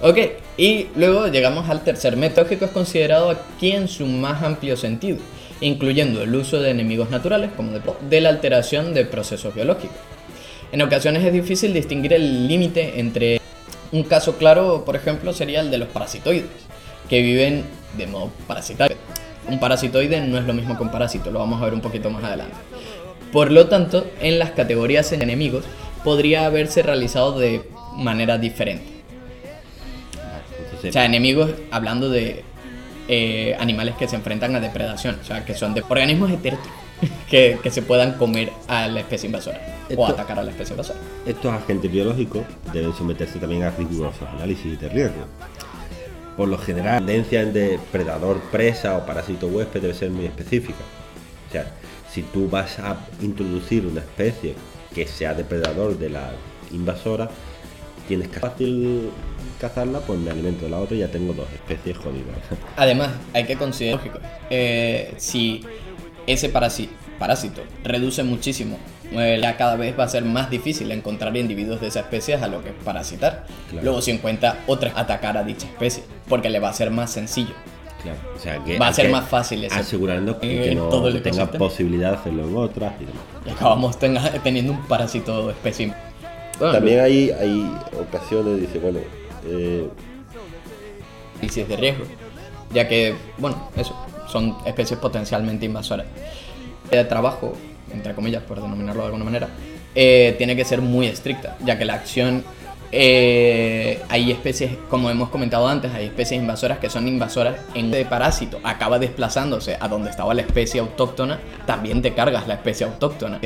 ok, 0.01 0.17
y 0.58 0.88
luego 0.95 1.27
llegamos 1.27 1.69
al 1.69 1.84
tercer 1.84 2.15
método 2.17 2.45
que 2.47 2.56
es 2.56 2.71
considerado 2.71 3.30
aquí 3.32 3.71
en 3.71 3.88
su 3.88 4.06
más 4.06 4.43
amplio 4.43 4.77
sentido, 4.77 5.17
incluyendo 5.62 6.21
el 6.23 6.34
uso 6.36 6.60
de 6.62 6.71
enemigos 6.71 7.10
naturales 7.10 7.49
como 7.56 7.71
de, 7.71 7.82
de 8.10 8.21
la 8.21 8.30
alteración 8.30 8.93
de 8.93 9.06
procesos 9.06 9.53
biológicos. 9.56 9.97
En 10.71 10.82
ocasiones 10.82 11.23
es 11.23 11.34
difícil 11.34 11.73
distinguir 11.73 12.13
el 12.13 12.47
límite 12.47 12.99
entre 12.99 13.39
un 13.91 14.03
caso 14.03 14.36
claro, 14.38 14.84
por 14.86 14.95
ejemplo, 14.95 15.32
sería 15.34 15.62
el 15.62 15.71
de 15.71 15.77
los 15.77 15.88
parasitoides, 15.88 16.45
que 17.10 17.21
viven 17.21 17.63
de 17.97 18.06
modo 18.06 18.32
parasitario. 18.47 18.97
Un 19.49 19.60
parasitoide 19.60 20.21
no 20.21 20.38
es 20.38 20.45
lo 20.45 20.53
mismo 20.53 20.75
que 20.77 20.83
un 20.83 20.91
parásito, 20.91 21.31
lo 21.31 21.39
vamos 21.39 21.62
a 21.62 21.65
ver 21.65 21.73
un 21.73 21.81
poquito 21.81 22.10
más 22.10 22.23
adelante. 22.23 22.55
Por 23.31 23.51
lo 23.51 23.67
tanto, 23.67 24.05
en 24.21 24.39
las 24.39 24.51
categorías 24.51 25.10
de 25.10 25.17
enemigos 25.17 25.63
podría 26.03 26.45
haberse 26.45 26.81
realizado 26.83 27.38
de 27.39 27.62
manera 27.95 28.38
diferente. 28.38 28.86
O 30.88 30.91
sea, 30.91 31.05
enemigos 31.05 31.51
hablando 31.71 32.10
de 32.10 32.43
eh, 33.07 33.55
animales 33.60 33.95
que 33.95 34.07
se 34.07 34.15
enfrentan 34.15 34.55
a 34.55 34.60
depredación, 34.60 35.17
o 35.21 35.25
sea, 35.25 35.43
que 35.43 35.53
son 35.55 35.73
de 35.73 35.81
organismos 35.88 36.29
etéricos 36.31 36.67
que, 37.29 37.57
que 37.63 37.71
se 37.71 37.81
puedan 37.81 38.13
comer 38.13 38.51
a 38.67 38.88
la 38.88 38.99
especie 39.01 39.27
invasora 39.27 39.60
o 39.89 39.91
Esto- 39.91 40.05
atacar 40.07 40.39
a 40.39 40.43
la 40.43 40.51
especie 40.51 40.73
invasora. 40.73 40.99
estos 41.25 41.51
agentes 41.53 41.91
biológicos 41.91 42.43
deben 42.73 42.93
someterse 42.93 43.39
también 43.39 43.63
a 43.63 43.71
rigurosos 43.71 44.27
análisis 44.36 44.79
de 44.79 44.89
riesgo. 44.89 45.25
Por 46.38 46.47
lo 46.50 46.58
general, 46.60 46.93
la 46.93 46.97
tendencia 47.00 47.41
en 47.41 47.52
depredador-presa 47.52 48.95
o 48.95 49.06
parásito-huésped 49.06 49.82
debe 49.82 49.95
ser 49.95 50.12
muy 50.12 50.26
específica. 50.26 50.80
O 51.50 51.52
sea, 51.52 51.71
si 52.12 52.21
tú 52.21 52.47
vas 52.47 52.78
a 52.78 52.97
introducir 53.21 53.88
una 53.88 54.02
especie 54.02 54.54
que 54.93 55.08
sea 55.08 55.34
depredador 55.34 55.97
de 55.97 56.10
la 56.10 56.32
invasora, 56.71 57.30
tienes 58.08 58.28
que 58.30 58.39
fácil 58.39 59.10
cazarla, 59.60 60.00
pues 60.02 60.19
me 60.19 60.30
alimento 60.30 60.65
de 60.65 60.71
la 60.71 60.80
otra 60.80 60.95
y 60.95 61.00
ya 61.00 61.08
tengo 61.08 61.34
dos 61.34 61.47
especies 61.52 61.97
jodidas. 61.97 62.38
Además, 62.78 63.10
hay 63.34 63.45
que 63.45 63.56
considerar, 63.56 64.00
eh, 64.50 65.15
si 65.17 65.63
ese 66.28 66.50
parásito 66.50 67.63
reduce 67.84 68.23
muchísimo, 68.23 68.78
eh, 69.12 69.39
ya 69.41 69.58
cada 69.58 69.76
vez 69.76 69.97
va 69.97 70.04
a 70.04 70.08
ser 70.08 70.23
más 70.23 70.50
difícil 70.50 70.91
encontrar 70.91 71.36
individuos 71.36 71.82
de 71.82 71.88
esa 71.88 72.02
especie 72.02 72.36
a 72.36 72.47
lo 72.47 72.63
que 72.63 72.71
parasitar. 72.71 73.45
Claro. 73.69 73.86
Luego, 73.86 74.02
si 74.02 74.12
encuentra 74.12 74.60
otra, 74.67 74.93
atacar 74.95 75.38
a 75.38 75.43
dicha 75.43 75.65
especie, 75.65 76.04
porque 76.28 76.50
le 76.50 76.60
va 76.60 76.70
a 76.70 76.74
ser 76.74 76.92
más 76.92 77.12
sencillo. 77.12 77.54
Claro, 78.04 78.20
o 78.36 78.40
sea 78.40 78.63
que 78.63 78.78
Va 78.78 78.90
a 78.90 78.94
ser 78.94 79.08
que 79.08 79.12
más 79.12 79.28
fácil 79.28 79.63
ese- 79.63 79.76
asegurando 79.80 80.40
que, 80.40 80.62
que 80.62 80.76
no 80.76 80.84
todo 80.90 81.08
el 81.08 81.16
tenga 81.24 81.38
ecosistema. 81.44 81.58
posibilidad 81.60 82.12
de 82.12 82.18
hacerlo 82.18 82.48
en 82.48 82.56
otras 82.58 82.94
y 83.02 83.06
demás. 83.06 83.22
Y 83.46 83.50
acabamos 83.50 83.98
tenga- 84.00 84.32
teniendo 84.44 84.74
un 84.74 84.82
parásito 84.88 85.50
especie. 85.50 85.94
Bueno, 86.60 86.74
También 86.74 87.00
hay, 87.00 87.32
hay 87.32 87.72
ocasiones, 88.00 88.62
dice, 88.62 88.80
bueno, 88.80 89.00
eh, 89.46 89.88
crisis 91.40 91.68
de 91.68 91.76
riesgo, 91.78 92.06
ya 92.74 92.88
que, 92.88 93.16
bueno, 93.38 93.70
eso, 93.76 93.96
son 94.28 94.56
especies 94.66 95.00
potencialmente 95.00 95.66
invasoras. 95.66 96.06
El 96.92 97.08
trabajo, 97.08 97.54
entre 97.92 98.13
comillas, 98.13 98.44
por 98.44 98.62
denominarlo 98.62 99.02
de 99.02 99.08
alguna 99.08 99.26
manera, 99.26 99.50
eh, 99.96 100.36
tiene 100.38 100.56
que 100.56 100.66
ser 100.66 100.82
muy 100.82 101.08
estricta, 101.08 101.58
ya 101.66 101.78
que 101.78 101.86
la 101.86 101.96
acción, 101.96 102.44
eh, 102.91 104.02
hay 104.10 104.32
especies, 104.32 104.71
como 104.89 105.10
hemos 105.10 105.30
comentado 105.30 105.67
antes, 105.67 105.93
hay 105.93 106.06
especies 106.06 106.39
invasoras 106.41 106.80
que 106.80 106.89
son 106.89 107.08
invasoras 107.08 107.58
en 107.73 107.91
de 107.91 108.06
parásito, 108.06 108.60
acaba 108.63 108.97
desplazándose 109.00 109.78
a 109.80 109.88
donde 109.88 110.10
estaba 110.10 110.34
la 110.34 110.41
especie 110.41 110.80
autóctona, 110.80 111.39
también 111.65 112.02
te 112.02 112.13
cargas 112.13 112.47
la 112.47 112.54
especie 112.56 112.86
autóctona 112.86 113.39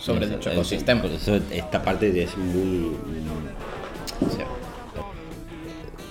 sobre 0.00 0.26
eso- 0.26 0.50
ecosistema. 0.50 1.02
Por 1.02 1.10
eso 1.10 1.38
esta 1.50 1.82
parte 1.82 2.22
es 2.22 2.36
muy... 2.38 2.92
o 4.26 4.30
sea, 4.34 4.46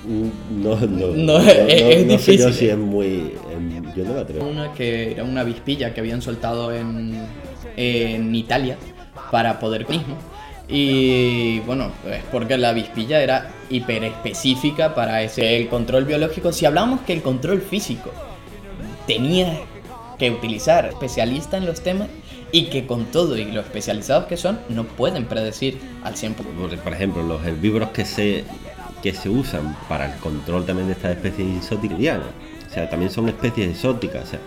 mm, 0.06 0.63
no, 0.63 0.76
no, 0.76 1.08
No, 1.15 1.39
es- 1.39 1.58
es 1.58 2.06
no 2.06 2.12
yo 2.12 2.17
difícil. 2.17 2.54
si 2.54 2.69
es 2.69 2.78
muy... 2.78 3.34
em, 3.52 3.93
yo 3.95 4.04
no 4.04 4.13
me 4.13 4.19
atrevo. 4.19 4.48
Una 4.48 4.71
que 4.74 5.12
era 5.13 5.24
una 5.24 5.41
avispilla 5.41 5.93
que 5.93 6.02
habían 6.02 6.21
soltado 6.21 6.74
en, 6.74 7.19
en 7.78 8.36
Italia 8.36 8.78
para 9.32 9.60
poder 9.60 9.89
mismo. 9.89 10.17
Y 10.67 11.60
bueno, 11.62 11.91
es 12.10 12.23
porque 12.32 12.58
la 12.58 12.69
avispilla 12.69 13.21
era 13.21 13.51
hiper 13.69 14.04
específica 14.04 14.95
para 14.95 15.21
ese 15.21 15.58
el 15.58 15.67
control 15.67 16.06
biológico. 16.06 16.51
Si 16.51 16.65
hablamos 16.65 17.01
que 17.01 17.13
el 17.13 17.21
control 17.21 17.62
físico 17.62 18.12
tenía 19.06 19.60
que 20.17 20.32
utilizar 20.32 20.86
especialistas 20.86 21.62
en 21.62 21.67
los 21.67 21.82
temas 21.82 22.08
y 22.51 22.65
que 22.67 22.86
con 22.88 23.06
todo 23.06 23.38
y 23.38 23.45
lo 23.45 23.62
especializados 23.62 24.25
que 24.25 24.38
son, 24.38 24.60
no 24.69 24.86
pueden 24.86 25.25
predecir 25.25 25.78
al 26.04 26.15
100%. 26.15 26.36
Por, 26.84 26.93
ejemplo, 26.93 27.21
los 27.21 27.45
herbívoros 27.45 27.89
que 27.89 28.06
se, 28.06 28.43
que 29.04 29.13
se 29.13 29.30
usan 29.30 29.75
para 29.89 30.13
el 30.13 30.19
control 30.19 30.65
también 30.65 30.88
de 30.88 30.93
estas 30.93 31.12
especies 31.12 31.58
exóticas, 31.58 32.19
o 32.69 32.73
sea, 32.73 32.89
también 32.89 33.12
son 33.12 33.28
especies 33.30 33.71
exóticas, 33.71 34.23
o 34.23 34.28
sea, 34.28 34.39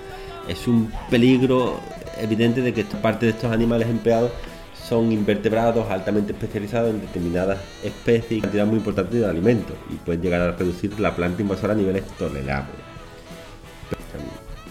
es 0.49 0.67
un 0.67 0.91
peligro 1.11 1.81
evidente 2.19 2.63
de 2.63 2.73
que 2.73 2.85
parte 2.85 3.27
de 3.27 3.33
estos 3.33 3.53
animales 3.53 3.89
empleados 3.89 4.31
son 4.89 5.13
invertebrados 5.13 5.91
altamente 5.91 6.33
especializados 6.33 6.91
en 6.91 7.01
determinadas 7.01 7.59
especies 7.85 8.33
y 8.39 8.41
cantidad 8.41 8.67
muy 8.67 8.77
importante 8.79 9.19
de 9.19 9.27
alimentos 9.27 9.77
y 9.91 9.95
pueden 9.97 10.23
llegar 10.23 10.41
a 10.41 10.53
reducir 10.53 10.99
la 10.99 11.15
planta 11.15 11.43
invasora 11.43 11.75
a 11.75 11.77
niveles 11.77 12.05
tolerables. 12.19 12.77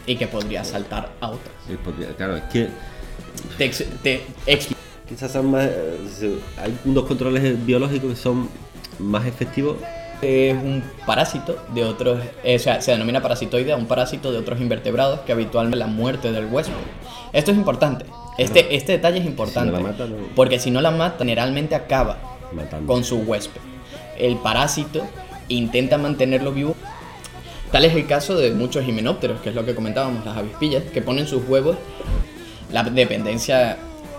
Y 0.05 0.15
que 0.15 0.27
podría 0.27 0.63
saltar 0.63 1.11
a 1.19 1.29
otras. 1.29 1.53
claro, 2.15 2.37
es 2.37 2.43
que 2.43 2.69
Te, 3.57 3.65
ex- 3.65 3.85
te 4.01 4.21
quizás 5.07 5.31
son 5.31 5.51
más, 5.51 5.65
eh, 5.65 6.39
hay 6.57 6.77
unos 6.85 7.05
controles 7.05 7.65
biológicos 7.65 8.11
que 8.11 8.15
son 8.15 8.49
más 8.99 9.25
efectivos 9.25 9.77
es 10.21 10.55
un 10.55 10.83
parásito 11.05 11.63
de 11.75 11.83
otros, 11.83 12.19
eh, 12.43 12.55
o 12.55 12.59
sea, 12.59 12.81
se 12.81 12.91
denomina 12.91 13.21
parasitoide 13.21 13.71
a 13.71 13.75
un 13.77 13.85
parásito 13.85 14.31
de 14.31 14.39
otros 14.39 14.59
invertebrados 14.59 15.19
que 15.21 15.31
habitualmente 15.31 15.77
la 15.77 15.87
muerte 15.87 16.31
del 16.31 16.45
huésped. 16.45 16.73
Esto 17.33 17.51
es 17.51 17.57
importante. 17.57 18.05
Este, 18.37 18.75
este 18.75 18.93
detalle 18.93 19.19
es 19.19 19.25
importante. 19.25 19.71
la 19.71 19.79
mata, 19.79 20.05
no. 20.05 20.15
Porque 20.35 20.59
si 20.59 20.71
no 20.71 20.81
la 20.81 20.91
mata, 20.91 21.19
generalmente 21.19 21.75
acaba 21.75 22.17
matando. 22.51 22.91
con 22.91 23.03
su 23.03 23.17
huésped. 23.17 23.61
El 24.17 24.37
parásito 24.37 25.03
intenta 25.47 25.97
mantenerlo 25.97 26.51
vivo. 26.51 26.75
Tal 27.71 27.85
es 27.85 27.95
el 27.95 28.07
caso 28.07 28.35
de 28.35 28.51
muchos 28.51 28.87
himenópteros, 28.87 29.41
que 29.41 29.49
es 29.49 29.55
lo 29.55 29.65
que 29.65 29.75
comentábamos, 29.75 30.25
las 30.25 30.37
avispillas, 30.37 30.83
que 30.83 31.01
ponen 31.01 31.27
sus 31.27 31.47
huevos. 31.47 31.77
La 32.71 32.83
dependencia 32.83 33.77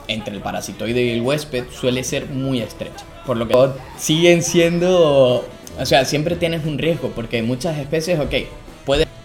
entre 0.09 0.35
el 0.35 0.41
parasitoide 0.41 1.03
y 1.03 1.11
el 1.11 1.23
huésped 1.23 1.65
suele 1.71 2.03
ser 2.03 2.27
muy 2.27 2.61
estrecha. 2.61 3.05
Por 3.27 3.37
lo 3.37 3.47
que 3.47 3.55
siguen 3.99 4.43
siendo... 4.43 5.47
O 5.79 5.87
sea, 5.87 6.05
siempre 6.05 6.35
tienes 6.35 6.65
un 6.65 6.77
riesgo, 6.77 7.11
porque 7.15 7.43
muchas 7.43 7.79
especies, 7.79 8.19
ok, 8.19 8.35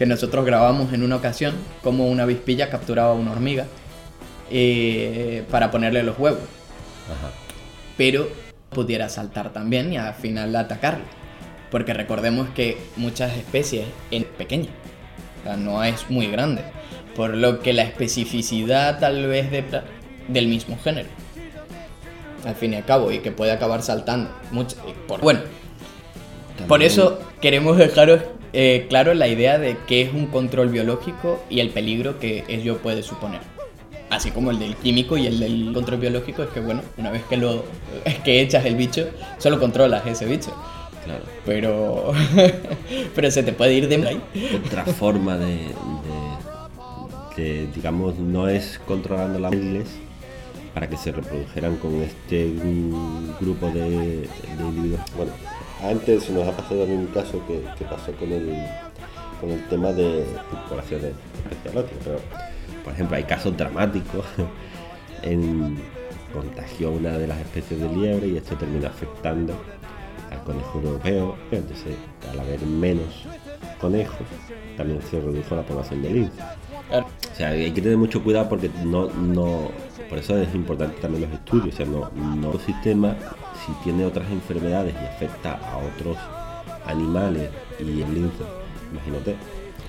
que 0.03 0.07
nosotros 0.09 0.43
grabamos 0.45 0.91
en 0.91 1.01
una 1.01 1.15
ocasión 1.15 1.55
como 1.81 2.07
una 2.09 2.23
avispilla 2.23 2.69
capturaba 2.69 3.11
a 3.11 3.13
una 3.13 3.31
hormiga 3.31 3.67
eh, 4.51 5.45
para 5.49 5.71
ponerle 5.71 6.03
los 6.03 6.19
huevos 6.19 6.41
Ajá. 7.09 7.31
pero 7.95 8.27
pudiera 8.69 9.07
saltar 9.07 9.53
también 9.53 9.93
y 9.93 9.97
al 9.97 10.13
final 10.13 10.53
atacarlo. 10.57 11.05
Porque 11.71 11.93
recordemos 11.93 12.49
que 12.49 12.77
muchas 12.97 13.37
especies 13.37 13.85
o 15.39 15.43
sea, 15.45 15.55
no 15.55 15.81
es 15.85 16.09
muy 16.09 16.27
grande, 16.27 16.63
por 17.15 17.37
lo 17.37 17.61
que 17.61 17.71
la 17.71 17.83
especificidad 17.83 18.99
tal 18.99 19.25
vez 19.27 19.51
de, 19.51 19.63
del 20.27 20.49
mismo 20.49 20.77
género, 20.83 21.07
al 22.45 22.55
fin 22.55 22.73
y 22.73 22.75
al 22.75 22.83
cabo, 22.83 23.09
y 23.13 23.19
que 23.19 23.31
puede 23.31 23.53
acabar 23.53 23.81
saltando. 23.81 24.29
mucho- 24.51 24.75
por, 25.07 25.21
bueno, 25.21 25.39
por 26.67 26.83
eso 26.83 27.21
queremos 27.41 27.77
dejaros 27.77 28.19
eh, 28.53 28.85
claro 28.89 29.13
la 29.13 29.27
idea 29.27 29.57
de 29.57 29.77
qué 29.87 30.01
es 30.03 30.13
un 30.13 30.27
control 30.27 30.69
biológico 30.69 31.43
y 31.49 31.59
el 31.59 31.69
peligro 31.69 32.19
que 32.19 32.43
ello 32.47 32.77
puede 32.77 33.03
suponer. 33.03 33.41
Así 34.09 34.29
como 34.31 34.51
el 34.51 34.59
del 34.59 34.75
químico 34.75 35.17
y 35.17 35.25
el 35.27 35.39
del 35.39 35.71
control 35.73 35.99
biológico 35.99 36.43
es 36.43 36.49
que 36.49 36.59
bueno, 36.59 36.81
una 36.97 37.09
vez 37.09 37.23
que 37.29 37.37
lo 37.37 37.63
es 38.05 38.19
que 38.23 38.41
echas 38.41 38.63
el 38.65 38.75
bicho, 38.75 39.07
solo 39.39 39.59
controlas 39.59 40.05
ese 40.05 40.25
bicho. 40.25 40.55
Claro. 41.03 41.23
Pero 41.45 42.13
pero 43.15 43.29
se 43.31 43.43
te 43.43 43.51
puede 43.53 43.73
ir 43.73 43.87
de 43.89 43.95
ahí. 44.07 44.21
Otra 44.65 44.85
forma 44.85 45.37
de, 45.37 45.47
de- 45.47 45.73
de, 47.35 47.67
digamos, 47.73 48.19
no 48.19 48.47
es 48.47 48.79
controlando 48.87 49.39
las 49.39 49.51
miles, 49.51 49.87
para 50.75 50.87
que 50.87 50.95
se 50.97 51.11
reprodujeran 51.11 51.77
con 51.77 51.99
este 52.03 52.51
grupo 53.41 53.67
de, 53.71 53.79
de 53.89 54.27
individuos. 54.59 55.01
Bueno, 55.17 55.31
antes 55.83 56.23
se 56.23 56.33
nos 56.33 56.47
ha 56.47 56.51
pasado 56.51 56.83
un 56.85 57.07
caso 57.07 57.41
que, 57.47 57.61
que 57.77 57.85
pasó 57.85 58.11
con 58.13 58.31
el, 58.31 58.55
con 59.39 59.51
el 59.51 59.63
tema 59.67 59.91
de 59.91 60.25
poblaciones 60.69 61.13
especialóticas, 61.49 61.99
pero 62.03 62.19
por 62.83 62.93
ejemplo 62.93 63.17
hay 63.17 63.23
casos 63.23 63.55
dramáticos 63.55 64.25
en 65.23 65.77
contagió 66.33 66.91
una 66.91 67.17
de 67.17 67.27
las 67.27 67.39
especies 67.39 67.79
de 67.79 67.89
liebre 67.89 68.27
y 68.27 68.37
esto 68.37 68.55
terminó 68.55 68.87
afectando 68.87 69.53
al 70.31 70.43
conejo 70.43 70.79
europeo. 70.79 71.35
Entonces, 71.51 71.95
al 72.31 72.39
haber 72.39 72.61
menos 72.61 73.25
conejos, 73.79 74.25
también 74.75 74.99
se 75.03 75.21
redujo 75.21 75.55
la 75.55 75.61
población 75.61 76.01
de 76.01 76.09
lince. 76.09 76.41
O 76.91 77.35
sea, 77.35 77.49
hay 77.49 77.71
que 77.71 77.81
tener 77.81 77.97
mucho 77.97 78.23
cuidado 78.23 78.49
porque 78.49 78.69
no, 78.83 79.09
no, 79.09 79.69
por 80.13 80.19
eso 80.19 80.37
es 80.37 80.53
importante 80.53 81.01
también 81.01 81.23
los 81.23 81.33
estudios. 81.39 81.73
O 81.73 81.77
sea, 81.77 81.87
no, 81.87 82.51
el 82.51 82.59
sistema, 82.59 83.15
si 83.65 83.71
tiene 83.83 84.05
otras 84.05 84.29
enfermedades 84.29 84.93
y 84.93 85.05
afecta 85.07 85.53
a 85.53 85.77
otros 85.77 86.15
animales 86.85 87.49
y 87.79 87.99
el 88.03 88.13
lince, 88.13 88.43
imagínate, 88.91 89.35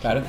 Claro. 0.05 0.21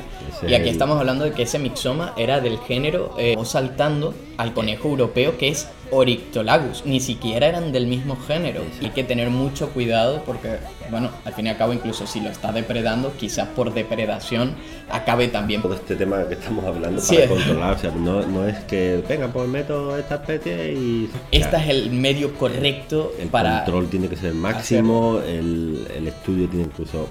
Y 0.48 0.54
aquí 0.54 0.70
estamos 0.70 0.98
hablando 0.98 1.26
de 1.26 1.34
que 1.34 1.44
ese 1.44 1.60
mixoma 1.60 2.14
era 2.16 2.40
del 2.40 2.60
género 2.60 3.14
eh, 3.18 3.36
saltando 3.44 4.14
al 4.38 4.54
conejo 4.54 4.88
europeo 4.88 5.38
que 5.38 5.50
es 5.50 5.68
Oryctolagus. 5.92 6.86
Ni 6.86 7.02
siquiera 7.02 7.48
eran 7.48 7.74
del 7.74 7.86
mismo 7.86 8.16
género. 8.16 8.62
Y 8.80 8.86
hay 8.86 8.92
que 8.92 9.04
tener 9.04 9.30
mucho 9.30 9.72
cuidado 9.72 10.24
porque, 10.26 10.60
bueno, 10.90 11.10
al 11.26 11.34
fin 11.34 11.48
y 11.48 11.50
al 11.50 11.58
cabo, 11.58 11.74
incluso 11.74 12.08
si 12.08 12.22
lo 12.22 12.30
está 12.30 12.54
depredando, 12.54 13.12
quizás 13.18 13.50
por 13.50 13.74
depredación 13.74 14.56
acabe 14.90 15.28
también. 15.28 15.62
Todo 15.62 15.74
este 15.74 15.98
tema 15.98 16.26
que 16.26 16.36
estamos 16.36 16.64
hablando 16.64 17.02
para 17.06 17.28
controlar, 17.28 17.76
o 17.76 17.78
sea, 17.78 17.92
no, 17.92 18.48
es 18.48 18.60
que, 18.64 19.04
venga, 19.10 19.28
pues 19.28 19.50
meto 19.50 19.98
esta 19.98 20.16
especie 20.16 20.72
y. 20.72 21.10
Este 21.34 21.58
es 21.58 21.68
el 21.68 21.92
medio 21.92 22.34
correcto 22.36 23.12
el 23.20 23.28
para. 23.28 23.60
El 23.60 23.64
control 23.66 23.90
tiene 23.90 24.08
que 24.08 24.16
ser 24.16 24.34
máximo, 24.34 25.20
el, 25.20 25.86
el 25.98 26.08
estudio 26.08 26.48
tiene 26.48 26.64
incluso 26.64 27.10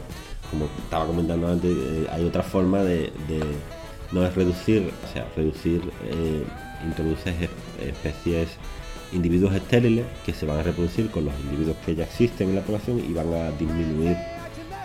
como 0.50 0.66
estaba 0.82 1.06
comentando 1.06 1.48
antes, 1.48 1.70
eh, 1.70 2.06
hay 2.10 2.24
otra 2.24 2.42
forma 2.42 2.82
de, 2.82 3.12
no 4.12 4.24
es 4.24 4.34
reducir, 4.34 4.92
o 5.08 5.12
sea, 5.12 5.26
reducir, 5.36 5.82
eh, 6.04 6.44
introduces 6.84 7.34
especies, 7.82 8.48
individuos 9.12 9.54
estériles 9.54 10.04
que 10.24 10.32
se 10.32 10.46
van 10.46 10.58
a 10.58 10.62
reproducir 10.62 11.10
con 11.10 11.24
los 11.24 11.34
individuos 11.40 11.76
que 11.84 11.94
ya 11.94 12.04
existen 12.04 12.50
en 12.50 12.56
la 12.56 12.62
población 12.62 12.98
y 12.98 13.12
van 13.12 13.32
a 13.32 13.50
disminuir, 13.52 14.16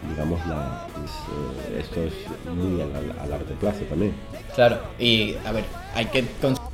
digamos, 0.09 0.45
la, 0.47 0.87
eh, 0.97 1.79
esto 1.79 2.03
es 2.03 2.13
muy 2.55 2.81
a, 2.81 3.27
largo 3.27 3.53
plazo 3.59 3.81
también. 3.89 4.13
Claro, 4.55 4.79
y 4.97 5.35
a 5.45 5.51
ver, 5.51 5.65
hay 5.93 6.05
que, 6.05 6.25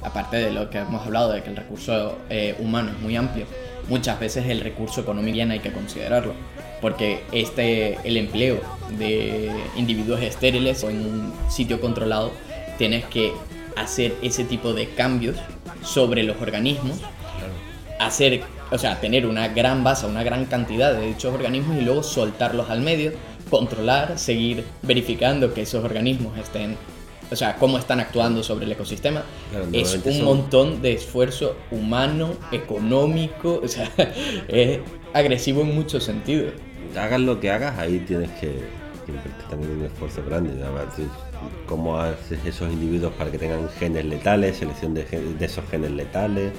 aparte 0.01 0.37
de 0.37 0.51
lo 0.51 0.69
que 0.69 0.79
hemos 0.79 1.05
hablado, 1.05 1.31
de 1.33 1.43
que 1.43 1.49
el 1.49 1.55
recurso 1.55 2.17
humano 2.59 2.91
es 2.91 2.99
muy 2.99 3.15
amplio, 3.15 3.45
muchas 3.89 4.19
veces 4.19 4.45
el 4.47 4.61
recurso 4.61 5.01
económico 5.01 5.35
bien 5.35 5.51
hay 5.51 5.59
que 5.59 5.71
considerarlo 5.71 6.33
porque 6.85 7.23
este, 7.31 7.97
el 8.03 8.15
empleo 8.15 8.61
de 8.99 9.49
individuos 9.75 10.21
estériles 10.21 10.83
o 10.83 10.91
en 10.91 10.99
un 10.99 11.33
sitio 11.49 11.81
controlado, 11.81 12.31
tienes 12.77 13.03
que 13.05 13.33
hacer 13.75 14.13
ese 14.21 14.43
tipo 14.43 14.71
de 14.71 14.89
cambios 14.89 15.35
sobre 15.81 16.21
los 16.21 16.39
organismos, 16.39 16.99
hacer, 17.99 18.43
o 18.69 18.77
sea, 18.77 19.01
tener 19.01 19.25
una 19.25 19.47
gran 19.47 19.83
base, 19.83 20.05
una 20.05 20.21
gran 20.21 20.45
cantidad 20.45 20.93
de 20.93 21.07
dichos 21.07 21.33
organismos 21.33 21.75
y 21.75 21.81
luego 21.81 22.03
soltarlos 22.03 22.69
al 22.69 22.81
medio, 22.81 23.13
controlar, 23.49 24.19
seguir 24.19 24.63
verificando 24.83 25.55
que 25.55 25.63
esos 25.63 25.83
organismos 25.83 26.37
estén 26.37 26.77
o 27.31 27.35
sea, 27.35 27.55
cómo 27.55 27.79
están 27.79 27.99
actuando 27.99 28.43
sobre 28.43 28.65
el 28.65 28.71
ecosistema. 28.73 29.23
es 29.73 29.99
un 30.05 30.23
montón 30.23 30.83
de 30.83 30.93
esfuerzo 30.93 31.55
humano, 31.71 32.35
económico, 32.51 33.59
o 33.63 33.67
sea, 33.67 33.91
es 34.47 34.81
agresivo 35.13 35.61
en 35.61 35.73
muchos 35.73 36.03
sentidos. 36.03 36.53
Hagas 36.97 37.19
lo 37.19 37.39
que 37.39 37.51
hagas, 37.51 37.77
ahí 37.77 37.99
tienes 37.99 38.31
que, 38.31 38.47
que 39.05 39.13
también 39.49 39.71
un 39.71 39.85
esfuerzo 39.85 40.23
grande. 40.25 40.51
¿Cómo 41.67 41.99
haces 41.99 42.39
esos 42.45 42.71
individuos 42.71 43.13
para 43.13 43.31
que 43.31 43.37
tengan 43.37 43.69
genes 43.69 44.05
letales, 44.05 44.57
selección 44.57 44.93
de, 44.93 45.03
de 45.03 45.45
esos 45.45 45.65
genes 45.69 45.91
letales? 45.91 46.51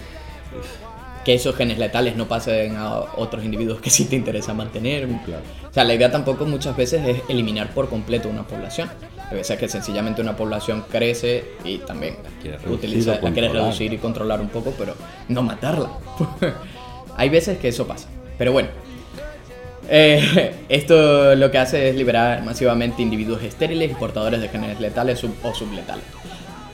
que 1.27 1.35
esos 1.35 1.57
genes 1.57 1.77
letales 1.77 2.15
no 2.15 2.29
pasen 2.29 2.77
a 2.77 3.01
otros 3.17 3.45
individuos 3.45 3.81
que 3.81 3.91
sí 3.91 4.05
te 4.05 4.15
interesa 4.15 4.55
mantener. 4.55 5.07
O 5.07 5.73
sea, 5.73 5.83
la 5.83 5.93
idea 5.93 6.09
tampoco 6.09 6.47
muchas 6.47 6.77
veces 6.77 7.05
es 7.05 7.23
eliminar 7.29 7.75
por 7.75 7.89
completo 7.89 8.29
una 8.29 8.47
población. 8.47 8.89
A 9.29 9.35
veces 9.35 9.59
que 9.59 9.69
sencillamente 9.69 10.23
una 10.23 10.37
población 10.37 10.85
crece 10.89 11.43
y 11.65 11.79
también 11.79 12.15
la, 12.45 12.71
utiliza, 12.71 13.19
la 13.21 13.33
quieres 13.33 13.51
reducir 13.51 13.93
y 13.93 13.99
controlar 13.99 14.41
un 14.41 14.51
poco, 14.51 14.73
pero 14.79 14.95
no 15.29 15.43
matarla. 15.43 15.91
Hay 17.17 17.29
veces 17.29 17.59
que 17.59 17.67
eso 17.69 17.89
pasa. 17.89 18.09
Pero 18.39 18.53
bueno, 18.53 18.69
eh, 19.89 20.55
esto 20.69 21.35
lo 21.35 21.51
que 21.51 21.59
hace 21.59 21.91
es 21.91 21.97
liberar 21.97 22.43
masivamente 22.43 23.03
individuos 23.03 23.43
estériles 23.43 23.91
y 23.91 23.95
portadores 23.95 24.41
de 24.41 24.49
genes 24.49 24.81
letales 24.81 25.23
o 25.25 25.55
subletales 25.55 26.05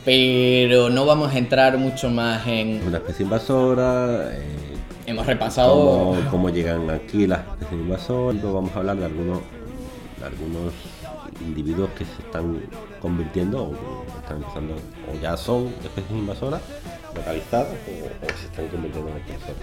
pero 0.05 0.91
no 0.91 1.07
vamos 1.07 1.33
a 1.33 1.39
entrar 1.39 1.79
mucho 1.79 2.11
más 2.11 2.47
en... 2.47 2.83
Una 2.87 2.99
especie 2.99 3.25
invasora. 3.25 4.33
Eh, 4.33 4.75
hemos 5.07 5.27
repasado... 5.27 6.17
Cómo, 6.31 6.51
llegan 6.51 6.91
aquí 6.91 7.27
las 7.27 7.41
especies 7.41 7.81
invasoras. 7.81 8.43
Vamos 8.43 8.75
a 8.75 8.79
hablar 8.81 8.97
de 8.97 9.05
algunos, 9.05 9.41
de 10.19 10.27
algunos 10.27 10.73
individuos 11.41 11.91
que 11.91 12.05
se 12.05 12.23
están 12.23 12.63
convirtiendo 13.01 13.65
o 13.65 14.05
están 14.21 14.39
empezando 14.39 14.75
o 14.75 15.21
ya 15.21 15.37
son 15.37 15.73
especies 15.83 16.11
invasoras 16.11 16.61
localizadas 17.15 17.69
o, 17.69 18.39
se 18.39 18.47
están 18.47 18.69
convirtiendo 18.69 19.11
en 19.11 19.17
especies 19.17 19.57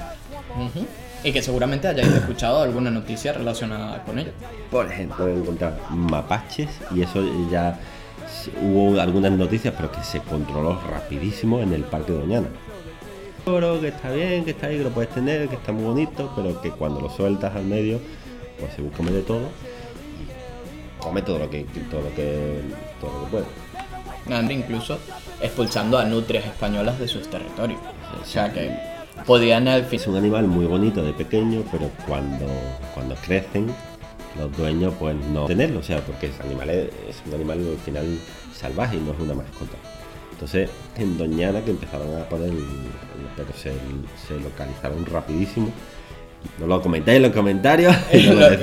Y 1.24 1.32
que 1.32 1.42
seguramente 1.42 1.88
hayáis 1.88 2.08
escuchado 2.08 2.62
alguna 2.62 2.92
noticia 2.92 3.34
relacionada 3.34 4.04
con 4.04 4.20
ello. 4.20 4.32
Por 4.72 4.88
ejemplo, 4.92 5.28
encontrar 5.28 5.78
mapaches 5.90 6.70
y 6.96 7.02
eso 7.02 7.24
ya 7.52 7.80
hubo 8.62 9.00
algunas 9.00 9.32
noticias, 9.32 9.74
pero 9.76 9.92
que 9.92 10.04
se 10.04 10.20
controló 10.22 10.80
rapidísimo 10.90 11.60
en 11.62 11.74
el 11.74 11.84
Parque 11.84 12.12
de 12.12 12.20
Doñana. 12.20 12.48
Que 13.46 13.88
está 13.88 14.12
bien, 14.12 14.46
que 14.46 14.52
está 14.52 14.68
ahí, 14.68 14.78
que 14.78 14.84
lo 14.84 14.92
puedes 14.92 15.10
tener, 15.10 15.48
que 15.48 15.56
está 15.56 15.72
muy 15.72 15.84
bonito, 15.84 16.32
pero 16.36 16.62
que 16.62 16.70
cuando 16.70 17.02
lo 17.02 17.10
sueltas 17.10 17.56
al 17.56 17.66
medio, 17.66 18.00
pues 18.60 18.74
se 18.74 18.88
come 18.96 19.12
de 19.12 19.22
todo 19.24 19.50
y 20.20 21.02
come 21.02 21.24
todo 21.24 21.40
lo 21.40 21.50
que, 21.50 21.66
todo 21.90 22.02
lo 22.02 22.14
que, 22.14 22.62
todo 23.02 23.12
lo 23.12 23.26
que 23.26 23.32
puede. 23.32 23.46
Incluso 24.52 25.00
expulsando 25.42 25.98
a 25.98 26.06
nutrias 26.06 26.46
españolas 26.46 27.00
de 27.00 27.08
sus 27.08 27.30
territorios. 27.30 27.80
O 28.22 28.26
sea 28.26 28.52
que 28.52 28.76
podían 29.26 29.68
Es 29.68 30.08
un 30.08 30.16
animal 30.16 30.48
muy 30.48 30.66
bonito 30.66 31.04
de 31.04 31.14
pequeño, 31.14 31.64
pero 31.72 31.90
cuando, 32.08 32.46
cuando 32.94 33.16
crecen 33.16 33.68
los 34.38 34.56
dueños 34.56 34.94
pues 35.00 35.16
no 35.34 35.46
tenerlo, 35.46 35.80
o 35.80 35.84
sea, 35.84 36.00
porque 36.02 36.28
es, 36.28 36.40
animal, 36.40 36.70
es 36.70 37.22
un 37.28 37.34
animal 37.34 37.60
al 37.60 37.78
final 37.78 38.06
salvaje 38.54 38.98
y 38.98 39.00
no 39.00 39.12
es 39.12 39.20
una 39.20 39.34
mascota. 39.34 39.78
Entonces, 40.32 40.70
en 40.96 41.18
Doñana 41.18 41.62
que 41.62 41.72
empezaron 41.72 42.16
a 42.16 42.24
poner, 42.30 42.52
pero 43.36 43.52
se, 43.54 43.74
se 44.26 44.40
localizaron 44.40 45.06
rapidísimo 45.06 45.70
no 46.60 46.68
lo 46.68 46.82
comentáis 46.82 47.18
en 47.18 47.24
los 47.24 47.32
comentarios 47.32 47.96
y 48.14 48.22
lo, 48.24 48.54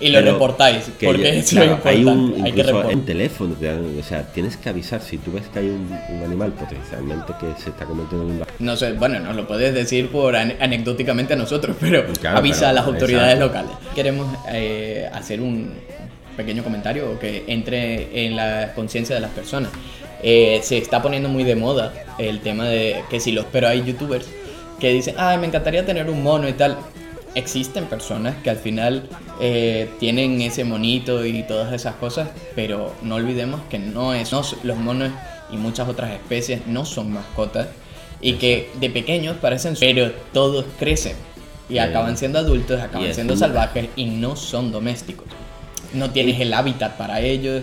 y 0.00 0.10
lo 0.10 0.20
reportáis. 0.20 0.90
Porque 1.02 1.42
hay 1.84 2.04
un 2.04 2.34
incluso 2.46 2.90
en 2.90 3.04
teléfono, 3.04 3.54
o 3.98 4.02
sea, 4.02 4.22
tienes 4.32 4.56
que 4.56 4.68
avisar 4.68 5.00
si 5.00 5.18
tú 5.18 5.32
ves 5.32 5.44
que 5.52 5.60
hay 5.60 5.68
un, 5.68 5.90
animal 6.24 6.52
potencialmente 6.52 7.32
que 7.40 7.62
se 7.62 7.70
está 7.70 7.84
convirtiendo 7.84 8.26
en 8.26 8.40
un 8.40 8.46
No 8.58 8.76
sé, 8.76 8.92
bueno, 8.92 9.20
nos 9.20 9.36
lo 9.36 9.46
puedes 9.46 9.74
decir 9.74 10.08
por 10.08 10.36
anecdóticamente 10.36 11.34
a 11.34 11.36
nosotros, 11.36 11.76
pero 11.80 12.04
avisa 12.28 12.70
a 12.70 12.72
las 12.72 12.86
autoridades 12.86 13.38
locales. 13.38 13.72
Queremos 13.94 14.28
eh, 14.52 15.08
hacer 15.12 15.40
un 15.40 15.72
pequeño 16.36 16.62
comentario 16.62 17.18
que 17.18 17.44
entre 17.46 18.26
en 18.26 18.36
la 18.36 18.72
conciencia 18.74 19.14
de 19.14 19.20
las 19.20 19.30
personas. 19.30 19.70
Eh, 20.22 20.60
se 20.62 20.78
está 20.78 21.02
poniendo 21.02 21.28
muy 21.28 21.44
de 21.44 21.56
moda 21.56 21.92
el 22.18 22.40
tema 22.40 22.64
de 22.64 23.02
que 23.10 23.20
si 23.20 23.32
los 23.32 23.44
pero 23.52 23.68
hay 23.68 23.84
youtubers 23.84 24.26
que 24.80 24.90
dicen, 24.90 25.14
ay, 25.18 25.38
me 25.38 25.46
encantaría 25.46 25.84
tener 25.84 26.08
un 26.08 26.22
mono 26.22 26.48
y 26.48 26.54
tal 26.54 26.78
existen 27.36 27.84
personas 27.84 28.34
que 28.42 28.50
al 28.50 28.56
final 28.56 29.08
eh, 29.40 29.90
tienen 30.00 30.40
ese 30.40 30.64
monito 30.64 31.24
y 31.24 31.42
todas 31.42 31.72
esas 31.72 31.94
cosas, 31.96 32.30
pero 32.56 32.94
no 33.02 33.16
olvidemos 33.16 33.60
que 33.70 33.78
no 33.78 34.14
es, 34.14 34.32
los 34.64 34.76
monos 34.78 35.10
y 35.52 35.58
muchas 35.58 35.86
otras 35.88 36.10
especies 36.12 36.66
no 36.66 36.84
son 36.84 37.12
mascotas 37.12 37.68
y 38.22 38.34
que 38.34 38.70
de 38.80 38.88
pequeños 38.88 39.36
parecen, 39.36 39.74
pero 39.78 40.10
todos 40.32 40.64
crecen 40.78 41.14
y 41.68 41.78
acaban 41.78 42.16
siendo 42.16 42.38
adultos, 42.38 42.80
acaban 42.80 43.12
siendo 43.12 43.36
salvajes 43.36 43.90
y 43.96 44.06
no 44.06 44.34
son 44.34 44.72
domésticos. 44.72 45.26
No 45.92 46.10
tienes 46.10 46.40
el 46.40 46.52
hábitat 46.54 46.96
para 46.96 47.20
ellos. 47.20 47.62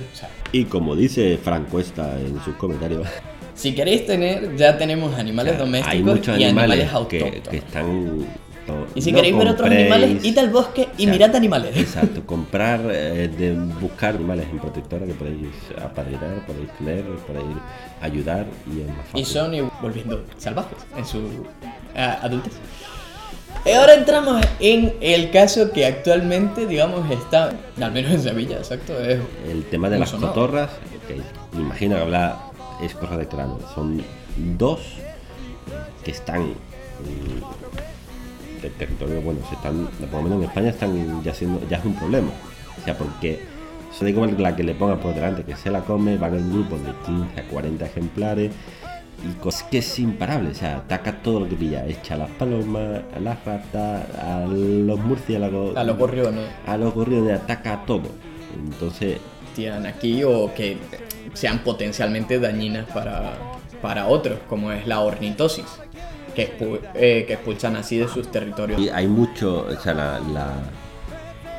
Y 0.51 0.65
como 0.65 0.95
dice 0.95 1.37
Frank 1.43 1.67
Cuesta 1.69 2.19
en 2.19 2.41
sus 2.43 2.55
comentarios, 2.55 3.07
si 3.55 3.73
queréis 3.73 4.05
tener, 4.05 4.55
ya 4.55 4.77
tenemos 4.77 5.15
animales 5.15 5.57
domésticos 5.57 6.27
y 6.37 6.43
animales, 6.43 6.91
autóctonos. 6.91 7.47
que 7.49 7.57
están 7.57 8.25
Y 8.95 9.01
si 9.01 9.11
no 9.11 9.17
queréis 9.17 9.37
ver 9.37 9.47
otros 9.49 9.69
animales, 9.69 10.23
id 10.23 10.37
al 10.37 10.49
bosque 10.49 10.87
y 10.97 11.07
mirad 11.07 11.35
animales. 11.35 11.75
Exacto, 11.75 12.21
comprar, 12.25 12.81
eh, 12.91 13.27
de 13.27 13.53
buscar 13.81 14.15
animales 14.15 14.47
en 14.51 14.59
protectora 14.59 15.05
que 15.05 15.13
podéis 15.13 15.47
apadrinar, 15.83 16.45
podéis 16.45 16.69
tener, 16.77 17.03
podéis 17.03 17.57
ayudar 18.01 18.45
y 18.67 18.81
es 18.81 18.87
más 18.87 19.05
fácil. 19.07 19.19
Y 19.21 19.25
son, 19.25 19.53
y 19.53 19.61
volviendo, 19.81 20.23
salvajes 20.37 20.77
en 20.97 21.05
su 21.05 21.19
ah, 21.95 22.19
adultez. 22.21 22.53
Y 23.65 23.71
ahora 23.71 23.93
entramos 23.93 24.45
en 24.59 24.93
el 24.99 25.31
caso 25.31 25.71
que 25.71 25.85
actualmente, 25.85 26.65
digamos, 26.67 27.09
está, 27.09 27.53
al 27.79 27.91
menos 27.91 28.11
en 28.11 28.21
Sevilla, 28.21 28.57
exacto, 28.57 28.99
es 28.99 29.19
El 29.47 29.63
tema 29.65 29.89
de 29.89 29.99
las 29.99 30.09
sonado. 30.09 30.33
cotorras, 30.33 30.69
que 31.07 31.15
me 31.55 31.61
imagino 31.61 31.95
que 31.95 32.01
habla 32.01 32.51
es 32.81 32.93
cosa 32.93 33.17
de 33.17 33.27
cráneo. 33.27 33.59
Son 33.73 34.03
dos 34.57 34.81
que 36.03 36.11
están 36.11 36.41
mm, 36.41 37.92
del 38.63 38.73
territorio, 38.73 39.21
bueno, 39.21 39.39
se 39.47 39.55
están, 39.55 39.87
por 40.11 40.21
lo 40.21 40.23
menos 40.23 40.37
en 40.39 40.49
España 40.49 40.69
están 40.69 41.23
ya 41.23 41.33
siendo, 41.33 41.61
ya 41.69 41.77
es 41.77 41.85
un 41.85 41.95
problema. 41.95 42.29
O 42.79 42.83
sea, 42.83 42.97
porque 42.97 43.39
eso 43.93 44.03
da 44.03 44.09
igual 44.09 44.35
la 44.41 44.55
que 44.55 44.63
le 44.63 44.73
pongan 44.73 44.99
por 44.99 45.13
delante, 45.13 45.43
que 45.43 45.55
se 45.55 45.69
la 45.69 45.81
come, 45.81 46.17
van 46.17 46.35
en 46.35 46.51
grupos 46.51 46.83
de 46.83 46.91
15 47.05 47.39
a 47.39 47.43
40 47.47 47.85
ejemplares 47.85 48.51
y 49.23 49.33
cosas 49.35 49.63
que 49.63 49.77
es 49.77 49.99
imparable, 49.99 50.49
o 50.49 50.53
sea, 50.53 50.77
ataca 50.77 51.21
todo 51.21 51.41
lo 51.41 51.49
que 51.49 51.55
pilla, 51.55 51.85
echa 51.85 52.15
a 52.15 52.17
las 52.17 52.29
palomas, 52.31 53.01
a 53.15 53.19
las 53.19 53.45
ratas, 53.45 54.03
a 54.19 54.45
los 54.47 54.99
murciélagos, 54.99 55.77
a 55.77 55.83
los 55.83 55.97
gorriones, 55.97 56.45
a 56.65 56.77
los 56.77 56.93
gorriones, 56.93 57.39
ataca 57.39 57.73
a 57.73 57.85
todo. 57.85 58.09
Entonces, 58.55 59.19
tiran 59.55 59.85
aquí 59.85 60.23
o 60.23 60.53
que 60.53 60.77
sean 61.33 61.59
potencialmente 61.59 62.39
dañinas 62.39 62.85
para, 62.91 63.33
para 63.81 64.07
otros, 64.07 64.39
como 64.49 64.71
es 64.71 64.87
la 64.87 64.99
ornitosis, 64.99 65.65
que, 66.35 66.57
expu- 66.57 66.79
eh, 66.95 67.23
que 67.27 67.33
expulsan 67.33 67.75
así 67.75 67.97
de 67.97 68.07
sus 68.07 68.29
territorios. 68.31 68.79
Y 68.81 68.89
hay 68.89 69.07
mucho, 69.07 69.67
o 69.69 69.79
sea, 69.81 69.93
la, 69.93 70.19
la, 70.19 70.53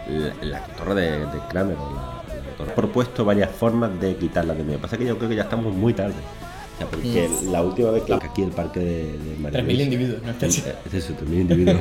la, 0.08 0.34
la 0.42 0.60
cotorra 0.64 0.94
de, 0.94 1.10
de 1.20 1.38
Kramer, 1.48 1.76
la, 1.76 2.66
la 2.66 2.74
propuesto 2.74 3.24
varias 3.24 3.50
formas 3.50 3.98
de 4.00 4.16
quitarla 4.16 4.54
de 4.54 4.62
medio. 4.64 4.78
Pasa 4.78 4.96
que 4.96 5.04
yo 5.06 5.16
creo 5.16 5.28
que 5.30 5.37
ya 5.37 5.42
estamos 5.42 5.74
muy 5.74 5.92
tarde. 5.94 6.14
O 6.74 6.78
sea, 6.78 6.87
porque 6.88 7.30
la 7.50 7.62
última 7.62 7.90
vez 7.92 8.02
que 8.02 8.14
aquí 8.14 8.42
el 8.42 8.50
parque 8.50 8.80
de, 8.80 9.12
de 9.18 9.37
María 9.38 9.60
3.000 9.60 9.64
Luisa- 9.66 9.82
individuos, 9.84 10.22
no 10.24 10.30
Es 10.32 10.94
eso, 10.94 11.14
3.000 11.14 11.32
individuos. 11.40 11.78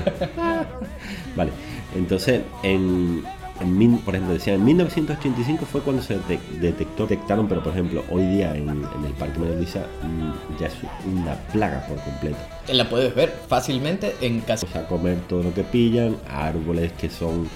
vale, 1.35 1.51
entonces, 1.95 2.41
en, 2.61 3.23
en 3.59 3.97
por 3.99 4.15
ejemplo, 4.15 4.33
decían, 4.33 4.57
en 4.57 4.65
1985 4.65 5.65
fue 5.65 5.81
cuando 5.81 6.01
se 6.01 6.15
de- 6.15 6.39
detectó, 6.59 7.05
detectaron, 7.07 7.47
pero 7.47 7.61
por 7.63 7.71
ejemplo, 7.73 8.03
hoy 8.09 8.23
día 8.25 8.55
en, 8.55 8.69
en 8.69 9.05
el 9.05 9.13
Parque 9.13 9.39
María 9.39 9.55
mm, 9.55 10.59
ya 10.59 10.67
es 10.67 10.73
una 11.05 11.35
plaga 11.51 11.85
por 11.87 11.97
completo. 11.99 12.37
La 12.71 12.89
puedes 12.89 13.13
ver 13.15 13.33
fácilmente 13.47 14.15
en 14.21 14.41
casi... 14.41 14.65
O 14.65 14.69
sea, 14.69 14.87
comer 14.87 15.19
todo 15.27 15.43
lo 15.43 15.53
que 15.53 15.63
pillan, 15.63 16.17
árboles 16.29 16.91
que 16.93 17.09
son 17.09 17.47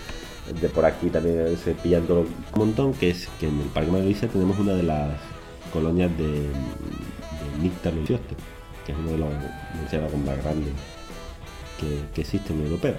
de 0.62 0.70
por 0.70 0.86
aquí 0.86 1.10
también 1.10 1.58
se 1.62 1.74
pillan 1.74 2.04
todo 2.04 2.22
un 2.22 2.34
montón, 2.56 2.94
que 2.94 3.10
es 3.10 3.28
que 3.40 3.48
en 3.48 3.60
el 3.60 3.68
Parque 3.68 3.92
María 3.92 4.08
tenemos 4.32 4.58
una 4.60 4.74
de 4.74 4.84
las 4.84 5.10
colonias 5.74 6.10
de, 6.18 6.26
de 6.32 7.58
que 8.86 8.94
es 8.94 8.98
uno 8.98 9.12
de 9.12 9.18
los 9.18 9.30
murciélagos 9.80 10.18
más 10.20 10.38
grandes 10.44 10.70
que, 11.80 12.00
que 12.14 12.22
existe 12.22 12.54
en 12.54 12.64
Europea. 12.64 12.96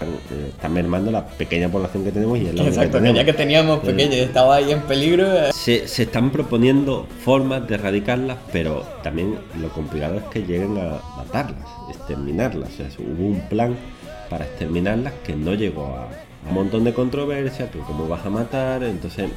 Están, 0.00 0.72
eh, 0.72 0.74
mermando 0.74 1.10
la 1.10 1.26
pequeña 1.26 1.68
población 1.68 2.04
que 2.04 2.12
tenemos 2.12 2.38
y 2.38 2.46
es 2.46 2.54
la 2.54 2.64
Exacto, 2.64 3.00
que 3.00 3.14
ya 3.14 3.24
que 3.24 3.32
teníamos 3.32 3.80
pequeño 3.80 4.14
y 4.14 4.20
estaba 4.20 4.56
ahí 4.56 4.72
en 4.72 4.82
peligro, 4.82 5.26
eh, 5.32 5.50
Se, 5.52 5.86
se 5.86 6.02
están 6.04 6.30
proponiendo 6.30 7.06
formas 7.24 7.66
de 7.68 7.76
erradicarlas, 7.76 8.38
pero 8.52 8.84
también 9.02 9.36
lo 9.60 9.68
complicado 9.70 10.16
es 10.16 10.24
que 10.24 10.40
lleguen 10.40 10.76
a 10.78 11.00
matarlas, 11.16 11.68
exterminarlas. 11.90 12.70
O 12.70 12.76
sea, 12.76 12.86
hubo 12.98 13.26
un 13.26 13.40
plan 13.48 13.76
para 14.28 14.44
exterminarlas 14.44 15.12
que 15.24 15.34
no 15.36 15.54
llegó 15.54 15.86
a, 15.86 16.04
a 16.04 16.48
un 16.48 16.54
montón 16.54 16.84
de 16.84 16.92
controversia, 16.92 17.70
que 17.70 17.78
cómo 17.78 18.08
vas 18.08 18.24
a 18.26 18.30
matar, 18.30 18.82
entonces 18.82 19.30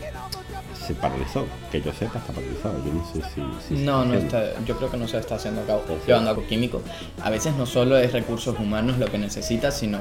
se 0.87 0.95
paralizó. 0.95 1.45
Que 1.71 1.81
yo 1.81 1.91
sepa, 1.93 2.19
está 2.19 2.33
paralizado. 2.33 2.81
Yo 2.85 2.93
no 2.93 3.05
sé 3.05 3.21
si... 3.33 3.75
si 3.75 3.83
No, 3.83 4.05
no 4.05 4.13
haciendo. 4.13 4.37
está, 4.37 4.65
yo 4.65 4.77
creo 4.77 4.89
que 4.91 4.97
no 4.97 5.07
se 5.07 5.17
está 5.17 5.35
haciendo 5.35 5.61
a 5.61 5.65
cabo, 5.65 5.83
llevando 6.05 6.31
a 6.31 6.33
cabo 6.35 6.47
químico. 6.47 6.81
A 7.21 7.29
veces 7.29 7.53
no 7.55 7.65
solo 7.65 7.97
es 7.97 8.13
recursos 8.13 8.57
humanos 8.59 8.97
lo 8.97 9.07
que 9.07 9.17
necesita, 9.17 9.71
sino 9.71 9.99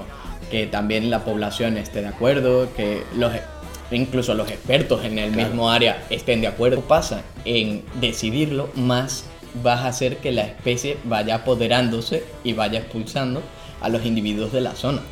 que 0.50 0.66
también 0.66 1.10
la 1.10 1.24
población 1.24 1.76
esté 1.76 2.00
de 2.02 2.08
acuerdo, 2.08 2.68
que 2.74 3.02
los 3.16 3.32
incluso 3.90 4.34
los 4.34 4.50
expertos 4.50 5.04
en 5.04 5.18
el 5.18 5.30
Claro. 5.32 5.48
mismo 5.48 5.70
área 5.70 6.02
estén 6.10 6.40
de 6.40 6.48
acuerdo. 6.48 6.80
Pasa 6.80 7.22
en 7.44 7.84
decidirlo, 8.00 8.68
más 8.74 9.24
vas 9.62 9.80
a 9.80 9.88
hacer 9.88 10.16
que 10.18 10.32
la 10.32 10.42
especie 10.42 10.98
vaya 11.04 11.36
apoderándose 11.36 12.24
y 12.44 12.52
vaya 12.52 12.80
expulsando 12.80 13.42
a 13.80 13.88
los 13.88 14.04
individuos 14.04 14.52
de 14.52 14.60
la 14.60 14.74
zona. 14.74 15.02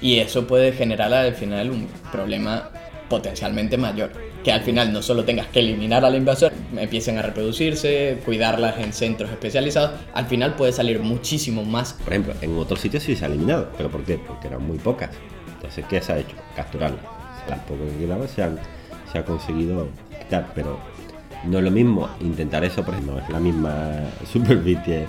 Y 0.00 0.18
eso 0.18 0.46
puede 0.46 0.72
generar 0.72 1.12
al 1.14 1.34
final 1.34 1.70
un 1.70 1.88
problema 2.12 2.70
potencialmente 3.08 3.76
mayor. 3.78 4.10
Que 4.46 4.52
al 4.52 4.60
final 4.60 4.92
no 4.92 5.02
solo 5.02 5.24
tengas 5.24 5.48
que 5.48 5.58
eliminar 5.58 6.04
al 6.04 6.14
invasor, 6.14 6.52
empiecen 6.76 7.18
a 7.18 7.22
reproducirse, 7.22 8.20
cuidarlas 8.24 8.78
en 8.78 8.92
centros 8.92 9.28
especializados, 9.28 9.90
al 10.14 10.26
final 10.26 10.54
puede 10.54 10.70
salir 10.70 11.00
muchísimo 11.00 11.64
más. 11.64 11.94
Por 11.94 12.12
ejemplo, 12.12 12.32
en 12.40 12.56
otros 12.56 12.78
sitios 12.78 13.02
sí 13.02 13.16
se 13.16 13.24
ha 13.24 13.26
eliminado. 13.26 13.72
¿Pero 13.76 13.90
por 13.90 14.04
qué? 14.04 14.20
Porque 14.24 14.46
eran 14.46 14.64
muy 14.64 14.78
pocas. 14.78 15.10
Entonces, 15.52 15.84
¿qué 15.90 16.00
se 16.00 16.12
ha 16.12 16.18
hecho? 16.18 16.36
Capturarlas. 16.54 17.00
Las 17.48 17.58
pocas 17.58 17.90
que 17.90 17.98
quedaban 17.98 18.28
se, 18.28 18.44
han, 18.44 18.60
se 19.10 19.18
ha 19.18 19.24
conseguido 19.24 19.88
quitar. 20.16 20.52
Pero 20.54 20.78
no 21.44 21.58
es 21.58 21.64
lo 21.64 21.70
mismo 21.72 22.08
intentar 22.20 22.64
eso, 22.64 22.84
porque 22.84 23.00
no 23.00 23.18
es 23.18 23.28
la 23.28 23.40
misma 23.40 24.00
superficie 24.32 25.06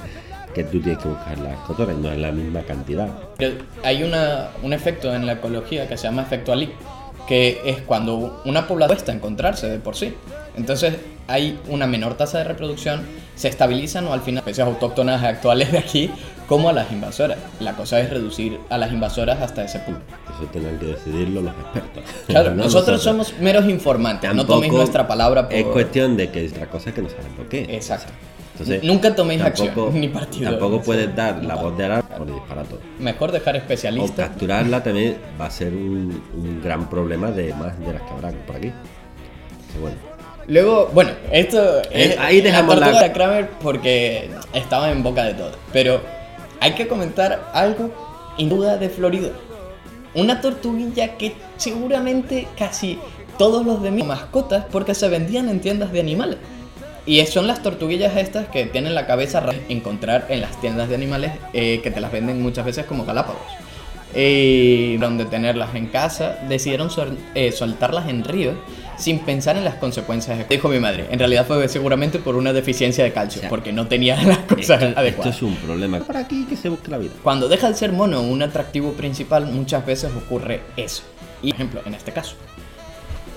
que 0.56 0.64
tú 0.64 0.80
tienes 0.80 0.98
que 0.98 1.10
buscar 1.10 1.38
las 1.38 1.60
cotoras, 1.60 1.96
no 1.96 2.12
es 2.12 2.18
la 2.18 2.32
misma 2.32 2.62
cantidad. 2.62 3.08
Pero 3.38 3.58
hay 3.84 4.02
una, 4.02 4.48
un 4.64 4.74
efecto 4.74 5.14
en 5.14 5.28
la 5.28 5.34
ecología 5.34 5.88
que 5.88 5.96
se 5.96 6.08
llama 6.08 6.24
efecto 6.24 6.52
Ali, 6.52 6.72
que 7.28 7.62
es 7.66 7.82
cuando 7.82 8.42
una 8.46 8.68
población 8.68 8.96
cuesta 8.96 9.12
encontrarse 9.12 9.68
de 9.68 9.80
por 9.80 9.96
sí. 9.96 10.14
Entonces 10.56 10.96
hay 11.28 11.60
una 11.68 11.86
menor 11.86 12.16
tasa 12.16 12.38
de 12.40 12.46
reproducción, 12.46 13.02
se 13.36 13.50
estabilizan 13.50 14.08
o 14.08 14.14
al 14.14 14.22
final 14.22 14.40
especies 14.40 14.66
autóctonas 14.66 15.24
actuales 15.24 15.72
de 15.72 15.78
aquí 15.78 16.10
como 16.48 16.70
a 16.70 16.74
las 16.74 16.92
invasoras. 16.92 17.38
La 17.60 17.74
cosa 17.74 18.00
es 18.00 18.10
reducir 18.10 18.60
a 18.70 18.78
las 18.78 18.92
invasoras 18.92 19.42
hasta 19.42 19.64
ese 19.64 19.80
punto. 19.80 20.02
Eso 20.34 20.50
tendrán 20.52 20.80
que 20.80 20.86
decidirlo 20.86 21.42
los 21.42 21.54
expertos. 21.54 22.04
Claro, 22.28 22.52
No 22.56 22.64
nosotros 22.64 23.04
somos 23.04 23.34
meros 23.40 23.66
informantes, 23.66 24.30
no 24.30 24.38
Tampoco 24.38 24.56
toméis 24.56 24.74
nuestra 24.74 25.08
palabra 25.08 25.50
por... 25.50 25.58
Es 25.58 25.66
cuestión 25.66 26.18
de 26.18 26.32
que 26.32 26.48
otra 26.48 26.68
cosa 26.68 26.90
es 26.90 26.96
que 26.96 27.02
no 27.02 27.10
saben 27.10 27.34
por 27.36 27.48
qué. 27.50 27.68
Exacto. 27.70 28.12
Entonces, 28.60 28.84
Nunca 28.84 29.14
toméis 29.16 29.40
tampoco- 29.42 29.86
acción, 29.86 30.02
ni 30.02 30.08
partido. 30.08 30.50
Tampoco 30.50 30.82
puedes 30.82 31.16
dar 31.16 31.44
la 31.44 31.56
voz 31.56 31.78
de 31.78 31.86
alarma 31.86 32.10
por 32.18 32.26
disparar 32.34 32.66
todo. 32.66 32.80
Mejor 33.00 33.32
dejar 33.32 33.54
O 33.54 33.58
especialistas. 33.60 34.30
capturarla 34.30 34.82
también 34.82 35.18
va 35.40 35.46
a 35.46 35.52
ser 35.52 35.74
un, 35.74 36.24
un 36.36 36.62
gran 36.64 36.90
problema 36.90 37.30
de 37.32 37.54
más 37.54 37.78
de 37.80 37.94
las 37.94 38.02
que 38.02 38.10
habrá 38.10 38.32
por 38.32 38.56
aquí. 38.56 38.72
Pero 39.68 39.82
bueno, 39.82 39.98
Luego, 40.48 40.90
bueno, 40.94 41.12
esto 41.32 41.82
Eh, 41.92 42.14
es 42.14 42.20
ahí 42.20 42.40
dejamos 42.42 42.80
la 42.80 42.92
la- 42.92 43.04
de 43.04 43.12
Kramer 43.12 43.50
porque 43.62 44.30
estaba 44.54 44.90
en 44.92 45.04
boca 45.04 45.24
de 45.26 45.34
todo. 45.34 45.52
Pero 45.74 46.02
hay 46.62 46.72
que 46.74 46.88
comentar 46.88 47.52
algo 47.54 47.92
en 48.40 48.48
duda 48.50 48.78
de 48.78 48.90
Florida. 48.90 49.30
Una 50.16 50.40
tortuguilla 50.42 51.18
que 51.18 51.36
seguramente 51.58 52.48
casi 52.58 52.98
todos 53.38 53.66
los 53.66 53.84
de 53.84 53.92
mis 53.92 54.06
mascotas 54.06 54.66
porque 54.72 54.96
se 54.96 55.08
vendían 55.10 55.48
en 55.50 55.60
tiendas 55.60 55.92
de 55.92 56.00
animales. 56.00 56.38
Y 57.08 57.26
son 57.26 57.48
las 57.48 57.64
tortuguillas 57.64 58.16
estas 58.18 58.48
que 58.50 58.66
tienen 58.66 58.94
la 58.94 59.08
cabeza 59.08 59.40
rara 59.40 59.58
encontrar 59.70 60.26
en 60.30 60.42
las 60.42 60.60
tiendas 60.62 60.90
de 60.90 60.96
animales 60.96 61.32
eh, 61.54 61.80
que 61.82 61.90
te 61.90 62.02
las 62.02 62.12
venden 62.12 62.42
muchas 62.42 62.66
veces 62.66 62.86
como 62.86 63.06
galápagos. 63.06 63.42
Y 64.14 64.98
donde 64.98 65.26
tenerlas 65.26 65.74
en 65.76 65.88
casa, 65.88 66.38
decidieron 66.50 66.90
sol- 66.90 67.18
eh, 67.36 67.52
soltarlas 67.52 68.10
en 68.10 68.24
río 68.24 68.54
sin 68.98 69.20
pensar 69.20 69.56
en 69.58 69.64
las 69.64 69.76
consecuencias. 69.76 70.50
Dijo 70.50 70.70
mi 70.70 70.80
madre, 70.80 71.06
en 71.12 71.20
realidad 71.20 71.46
fue 71.46 71.68
seguramente 71.70 72.18
por 72.20 72.36
una 72.36 72.52
deficiencia 72.52 73.04
de 73.04 73.14
calcio, 73.14 73.40
O 73.40 73.42
sea, 73.42 73.50
porque 73.50 73.72
no 73.72 73.88
tenía 73.88 74.16
las 74.24 74.40
cosas 74.40 74.62
esto, 74.82 74.86
esto 74.88 75.00
adecuadas. 75.00 75.36
es 75.36 75.42
un 75.44 75.56
problema. 75.56 76.00
Para 76.00 76.20
aquí 76.22 76.46
que 76.50 76.56
se 76.58 76.68
busque 76.70 76.90
la 76.92 76.98
vida. 76.98 77.12
Cuando 77.24 77.48
deja 77.48 77.70
de 77.70 77.76
ser 77.76 77.92
mono 77.94 78.22
un 78.22 78.42
atractivo 78.42 78.94
principal, 78.94 79.46
muchas 79.46 79.86
veces 79.86 80.12
ocurre 80.16 80.62
eso. 80.78 81.04
Y, 81.44 81.52
por 81.52 81.56
ejemplo, 81.56 81.82
en 81.86 81.94
este 81.94 82.12
caso. 82.12 82.36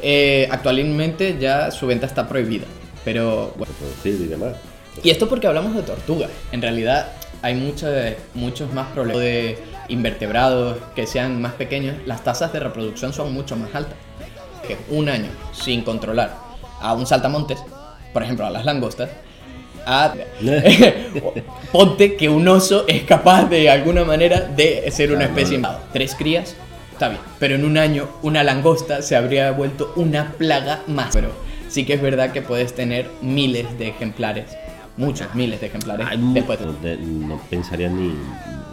Eh, 0.03 0.49
actualmente 0.51 1.37
ya 1.39 1.71
su 1.71 1.87
venta 1.87 2.07
está 2.07 2.27
prohibida. 2.27 2.65
Pero 3.05 3.53
bueno. 3.57 3.73
Reproducir 3.79 4.27
y 4.27 4.29
demás. 4.29 4.57
Y 5.03 5.11
esto 5.11 5.29
porque 5.29 5.47
hablamos 5.47 5.75
de 5.75 5.83
tortugas. 5.83 6.31
En 6.53 6.63
realidad 6.63 7.13
hay 7.43 7.55
muchos, 7.55 7.91
muchos 8.35 8.73
más 8.73 8.89
problemas 8.89 9.23
de 9.23 9.59
invertebrados 9.89 10.79
que 10.95 11.07
sean 11.07 11.41
más 11.41 11.55
pequeños. 11.55 11.97
Las 12.07 12.23
tasas 12.25 12.53
de 12.53 12.61
reproducción 12.61 13.13
son 13.13 13.33
mucho 13.33 13.57
más 13.57 13.75
altas. 13.75 13.95
Que 14.67 14.77
un 14.91 15.09
año 15.09 15.29
sin 15.53 15.83
controlar 15.83 16.37
a 16.81 16.95
un 16.95 17.07
saltamontes, 17.07 17.59
por 18.13 18.23
ejemplo 18.23 18.47
a 18.47 18.51
las 18.51 18.65
langostas, 18.65 19.11
a... 19.87 20.15
ponte 21.73 22.17
que 22.17 22.29
un 22.29 22.47
oso 22.49 22.85
es 22.87 23.03
capaz 23.05 23.45
de 23.45 23.71
alguna 23.71 24.05
manera 24.05 24.41
de 24.41 24.91
ser 24.91 25.13
una 25.13 25.25
especie 25.25 25.57
invasora. 25.57 25.85
Tres 25.93 26.15
crías, 26.15 26.55
está 26.93 27.09
bien. 27.09 27.21
Pero 27.39 27.55
en 27.55 27.65
un 27.65 27.79
año 27.79 28.09
una 28.23 28.43
langosta 28.45 29.03
se 29.03 29.17
habría 29.17 29.51
vuelto 29.53 29.93
una 29.97 30.33
plaga 30.33 30.81
más. 30.87 31.11
Pero 31.13 31.31
sí 31.71 31.85
que 31.87 31.95
es 31.95 32.03
verdad 32.03 32.33
que 32.33 32.43
puedes 32.43 32.75
tener 32.75 33.09
miles 33.23 33.79
de 33.79 33.89
ejemplares, 33.89 34.47
muchos 34.97 35.35
miles 35.35 35.61
de 35.61 35.69
ejemplares 35.69 36.07
Hay 36.07 36.19
mu- 36.19 36.35
después. 36.35 36.61
no, 36.61 36.73
te- 36.75 36.97
no 36.99 37.41
pensaría 37.49 37.89
ni 37.89 38.13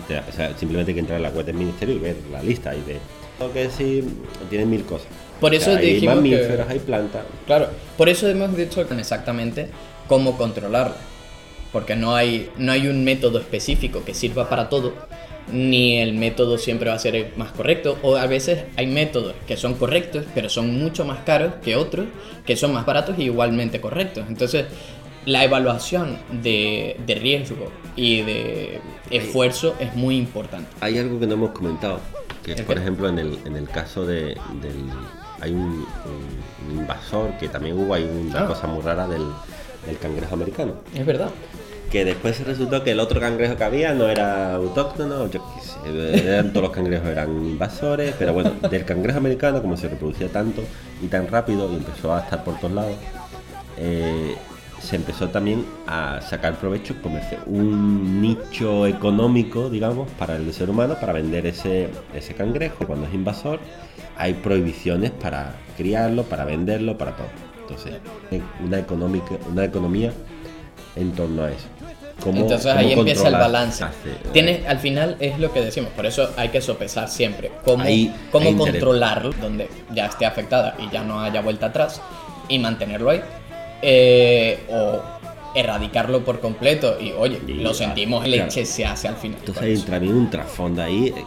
te- 0.08 0.20
o 0.20 0.32
sea, 0.36 0.58
simplemente 0.58 0.92
hay 0.92 0.96
que 0.96 1.00
entrar 1.02 1.18
en 1.18 1.24
la 1.24 1.30
web 1.30 1.46
del 1.46 1.56
ministerio 1.56 1.96
y 1.96 2.00
ver 2.00 2.16
la 2.32 2.42
lista 2.44 2.76
y 2.76 2.82
de 2.82 2.98
lo 3.40 3.54
que 3.54 3.70
sí 3.70 4.04
tienen 4.50 4.70
mil 4.70 4.84
cosas. 4.84 5.08
Por 5.40 5.54
eso 5.54 5.70
hay 5.72 5.94
dijimos 5.94 6.16
que- 6.16 6.22
mamíferos, 6.22 6.68
hay 6.68 6.80
plantas. 6.80 7.22
Claro, 7.46 7.70
por 7.96 8.10
eso 8.10 8.28
hemos 8.28 8.58
dicho 8.58 8.82
exactamente 8.82 9.70
cómo 10.08 10.36
controlarla. 10.38 10.96
Porque 11.72 11.96
no 11.98 12.16
hay, 12.16 12.50
no 12.58 12.72
hay 12.72 12.88
un 12.88 13.04
método 13.04 13.40
específico 13.40 14.04
que 14.06 14.14
sirva 14.14 14.50
para 14.50 14.70
todo, 14.70 14.94
ni 15.52 15.98
el 15.98 16.14
método 16.14 16.58
siempre 16.58 16.90
va 16.90 16.96
a 16.96 17.00
ser 17.00 17.16
el 17.16 17.28
más 17.38 17.52
correcto. 17.52 17.98
O 18.02 18.16
a 18.18 18.26
veces 18.28 18.64
hay 18.76 18.88
métodos 18.88 19.34
que 19.48 19.58
son 19.58 19.76
correctos, 19.76 20.26
pero 20.36 20.50
son 20.50 20.78
mucho 20.78 21.06
más 21.06 21.20
caros 21.20 21.54
que 21.64 21.76
otros, 21.76 22.06
que 22.46 22.56
son 22.56 22.74
más 22.74 22.86
baratos 22.86 23.18
y 23.18 23.24
igualmente 23.24 23.80
correctos. 23.82 24.26
Entonces, 24.28 24.66
la 25.26 25.44
evaluación 25.44 26.18
de, 26.42 26.96
de 27.06 27.16
riesgo 27.16 27.72
y 27.96 28.22
de 28.22 28.80
esfuerzo 29.10 29.76
es 29.80 29.94
muy 29.96 30.18
importante. 30.18 30.70
Hay 30.82 30.98
algo 30.98 31.20
que 31.20 31.28
no 31.28 31.34
hemos 31.34 31.52
comentado, 31.52 32.00
que 32.44 32.54
es 32.54 32.60
¿El 32.60 32.66
por 32.66 32.78
ejemplo 32.78 33.10
en 33.10 33.20
el, 33.20 33.40
en 33.46 33.56
el 33.58 33.68
caso 33.70 34.06
de, 34.06 34.38
del... 34.62 34.90
Hay 35.40 35.52
un, 35.52 35.62
un- 35.62 36.72
un 36.72 36.78
invasor, 36.80 37.38
que 37.40 37.48
también 37.48 37.78
hubo, 37.78 37.94
hay 37.94 38.04
una 38.04 38.42
Ah. 38.42 38.48
cosa 38.48 38.66
muy 38.68 38.82
rara 38.82 39.08
del, 39.08 39.22
del 39.86 39.98
cangrejo 40.00 40.34
americano. 40.34 40.74
Es 40.96 41.06
verdad. 41.06 41.30
Que 41.92 42.04
después 42.04 42.46
resultó 42.46 42.84
que 42.84 42.92
el 42.92 43.00
otro 43.00 43.20
cangrejo 43.22 43.56
que 43.56 43.64
había 43.64 43.94
no 43.94 44.10
era 44.10 44.56
autóctono, 44.56 45.30
yo 45.30 45.42
qué 45.56 45.62
sé, 45.62 46.44
todos 46.52 46.64
los 46.64 46.72
cangrejos 46.72 47.08
eran 47.08 47.30
invasores, 47.46 48.14
pero 48.20 48.34
bueno, 48.34 48.52
del 48.70 48.84
cangrejo 48.84 49.20
americano, 49.20 49.62
como 49.62 49.78
se 49.78 49.88
reproducía 49.88 50.28
tanto 50.28 50.64
y 51.02 51.08
tan 51.08 51.28
rápido 51.28 51.72
y 51.72 51.76
empezó 51.78 52.14
a 52.14 52.20
estar 52.20 52.44
por 52.44 52.60
todos 52.60 52.74
lados, 52.74 52.98
eh, 53.78 54.36
se 54.80 54.96
empezó 54.96 55.30
también 55.30 55.66
a 55.88 56.22
sacar 56.22 56.56
provecho 56.60 57.02
comercial, 57.02 57.42
un 57.46 58.22
nicho 58.22 58.86
económico, 58.86 59.70
digamos, 59.70 60.10
para 60.12 60.36
el 60.36 60.52
ser 60.54 60.70
humano, 60.70 60.96
para 61.00 61.14
vender 61.14 61.46
ese, 61.48 61.90
ese 62.14 62.36
cangrejo. 62.36 62.86
Cuando 62.86 63.08
es 63.08 63.14
invasor, 63.14 63.60
hay 64.18 64.34
prohibiciones 64.36 65.12
para 65.12 65.56
criarlo, 65.76 66.24
para 66.24 66.46
venderlo, 66.46 66.98
para 66.98 67.16
todo. 67.16 67.28
Entonces, 67.62 67.96
una, 68.64 68.80
económica, 68.80 69.36
una 69.50 69.66
economía 69.66 70.14
en 70.96 71.12
torno 71.12 71.44
a 71.44 71.52
eso. 71.52 71.68
¿Cómo- 72.24 72.42
Entonces 72.42 72.68
cómo 72.74 72.80
ahí 72.80 72.94
empieza 72.94 73.28
el 73.28 73.34
balance. 73.36 73.84
Hace- 73.84 74.32
Tiene, 74.34 74.64
al 74.68 74.80
final 74.80 75.16
es 75.20 75.38
lo 75.40 75.52
que 75.54 75.62
decimos, 75.62 75.92
por 75.96 76.06
eso 76.06 76.30
hay 76.38 76.50
que 76.50 76.62
sopesar 76.62 77.08
siempre 77.10 77.52
cómo, 77.64 77.84
Ahí 77.84 78.14
cómo 78.32 78.56
controlarlo 78.58 79.32
donde 79.40 79.70
ya 79.94 80.08
esté 80.08 80.26
afectada 80.26 80.76
y 80.80 80.92
ya 80.92 81.04
no 81.04 81.20
haya 81.22 81.42
vuelta 81.42 81.68
atrás 81.68 82.02
y 82.50 82.60
mantenerlo 82.60 83.10
ahí. 83.12 83.22
eh, 83.84 84.60
o 84.70 85.00
erradicarlo 85.54 86.24
por 86.26 86.40
completo 86.40 86.98
y 87.00 87.12
oye, 87.12 87.40
Y, 87.48 87.54
lo 87.54 87.74
sentimos, 87.74 88.24
claro. 88.24 88.44
leche 88.46 88.66
se 88.66 88.86
hace 88.86 89.08
al 89.08 89.16
final. 89.16 89.38
Entonces 89.40 89.64
hay 89.64 89.78
también 89.90 90.16
un 90.16 90.30
trasfondo 90.30 90.82
ahí 90.84 91.14
eh, 91.16 91.24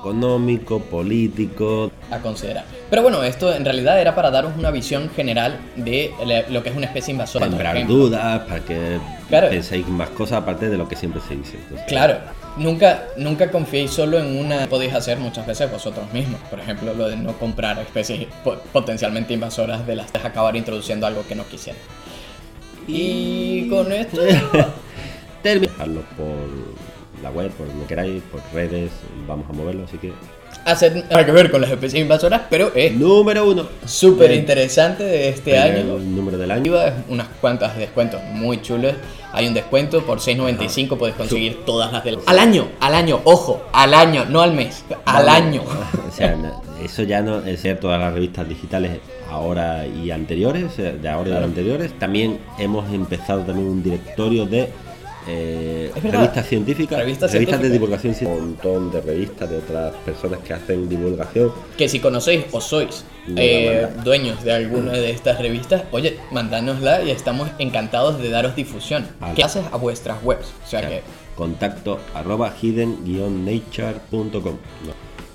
económico, 0.00 0.80
político. 0.80 1.90
a 2.10 2.18
considerar. 2.18 2.64
Pero 2.88 3.02
bueno, 3.02 3.22
esto 3.22 3.54
en 3.54 3.64
realidad 3.64 4.00
era 4.00 4.14
para 4.14 4.30
daros 4.30 4.52
una 4.58 4.70
visión 4.72 5.10
general 5.14 5.58
de 5.76 6.10
lo 6.50 6.62
que 6.62 6.70
es 6.70 6.76
una 6.76 6.86
especie 6.86 7.12
invasora. 7.12 7.46
Para 7.48 7.84
dudas, 7.84 8.40
para 8.40 8.60
que 8.60 8.98
Claro. 9.28 9.48
penséis 9.50 9.86
más 9.86 10.08
cosas 10.10 10.38
aparte 10.42 10.68
de 10.68 10.76
lo 10.76 10.88
que 10.88 10.96
siempre 10.96 11.20
se 11.26 11.36
dice. 11.36 11.56
Entonces, 11.56 11.86
Claro, 11.86 12.16
nunca, 12.56 13.04
nunca 13.16 13.50
confiéis 13.50 13.92
solo 13.92 14.18
en 14.18 14.36
una. 14.38 14.66
Podéis 14.66 14.92
hacer 14.94 15.18
muchas 15.18 15.46
veces 15.46 15.70
vosotros 15.70 16.12
mismos. 16.12 16.40
Por 16.50 16.58
ejemplo, 16.58 16.92
lo 16.94 17.08
de 17.08 17.16
no 17.16 17.34
comprar 17.34 17.78
especies 17.78 18.26
po- 18.42 18.56
potencialmente 18.72 19.34
invasoras 19.34 19.86
de 19.86 19.94
las 19.96 20.10
que 20.10 20.18
acabar 20.18 20.56
introduciendo 20.56 21.06
algo 21.06 21.24
que 21.28 21.36
no 21.36 21.46
quisieran. 21.46 21.80
Y 22.88 23.68
con 23.68 23.92
esto. 23.92 24.20
Terminarlo 25.42 26.02
por 26.16 26.36
la 27.22 27.30
web, 27.30 27.50
por 27.52 27.66
donde 27.66 27.86
queráis, 27.86 28.22
por 28.30 28.40
redes, 28.52 28.90
vamos 29.26 29.46
a 29.48 29.52
moverlo, 29.52 29.84
así 29.84 29.98
que. 29.98 30.12
hacer 30.64 31.04
nada 31.10 31.24
que 31.24 31.32
ver 31.32 31.50
con 31.50 31.60
las 31.60 31.70
especies 31.70 32.02
invasoras, 32.02 32.42
pero 32.50 32.72
es 32.74 32.92
Número 32.92 33.48
uno. 33.48 33.66
súper 33.86 34.30
Eh, 34.32 34.36
interesante 34.36 35.04
de 35.04 35.28
este 35.28 35.52
primer 35.52 35.78
año. 35.78 35.98
número 35.98 36.38
del 36.38 36.50
año. 36.50 36.74
Unas 37.08 37.28
cuantas 37.40 37.76
descuentos 37.76 38.20
muy 38.32 38.60
chulos. 38.62 38.94
Hay 39.32 39.46
un 39.46 39.54
descuento 39.54 40.04
por 40.04 40.18
6.95 40.18 40.96
puedes 40.98 41.14
conseguir 41.14 41.64
todas 41.64 41.92
las 41.92 42.02
del 42.02 42.18
al 42.26 42.38
año, 42.40 42.66
al 42.80 42.94
año, 42.94 43.20
ojo, 43.24 43.62
al 43.72 43.94
año, 43.94 44.24
no 44.28 44.42
al 44.42 44.52
mes, 44.54 44.84
al 45.04 45.28
año. 45.28 45.62
O 46.10 46.12
sea, 46.12 46.36
eso 46.84 47.04
ya 47.04 47.22
no 47.22 47.38
es 47.46 47.60
ser 47.60 47.78
todas 47.78 48.00
las 48.00 48.12
revistas 48.12 48.48
digitales 48.48 48.98
ahora 49.30 49.86
y 49.86 50.10
anteriores, 50.10 50.76
de 50.76 51.08
ahora 51.08 51.30
y 51.30 51.32
de 51.32 51.44
anteriores. 51.44 51.96
También 52.00 52.40
hemos 52.58 52.92
empezado 52.92 53.42
también 53.42 53.68
un 53.68 53.82
directorio 53.82 54.44
de 54.44 54.70
eh, 55.26 55.92
revistas 56.02 56.46
científicas, 56.46 56.98
Revistas 56.98 57.30
de 57.32 57.38
científicas. 57.38 57.72
divulgación, 57.72 58.14
científica. 58.14 58.42
un 58.42 58.50
montón 58.50 58.90
de 58.90 59.00
revistas 59.00 59.50
de 59.50 59.56
otras 59.58 59.94
personas 59.96 60.40
que 60.40 60.54
hacen 60.54 60.88
divulgación. 60.88 61.52
Que 61.76 61.88
si 61.88 62.00
conocéis 62.00 62.44
o 62.52 62.60
sois 62.60 63.04
eh, 63.36 63.88
dueños 64.02 64.42
de 64.42 64.52
alguna 64.52 64.92
de 64.92 65.10
estas 65.10 65.38
revistas, 65.38 65.82
oye, 65.92 66.18
mandádnosla 66.30 67.02
y 67.02 67.10
estamos 67.10 67.48
encantados 67.58 68.18
de 68.20 68.30
daros 68.30 68.56
difusión. 68.56 69.06
Vale. 69.20 69.34
¿Qué 69.34 69.44
haces 69.44 69.64
a 69.70 69.76
vuestras 69.76 70.22
webs? 70.22 70.52
O 70.64 70.68
sea 70.68 70.88
que 70.88 71.02
Contacto 71.36 71.98
arroba 72.14 72.52
hidden-nature.com. 72.60 74.32
No. 74.84 74.92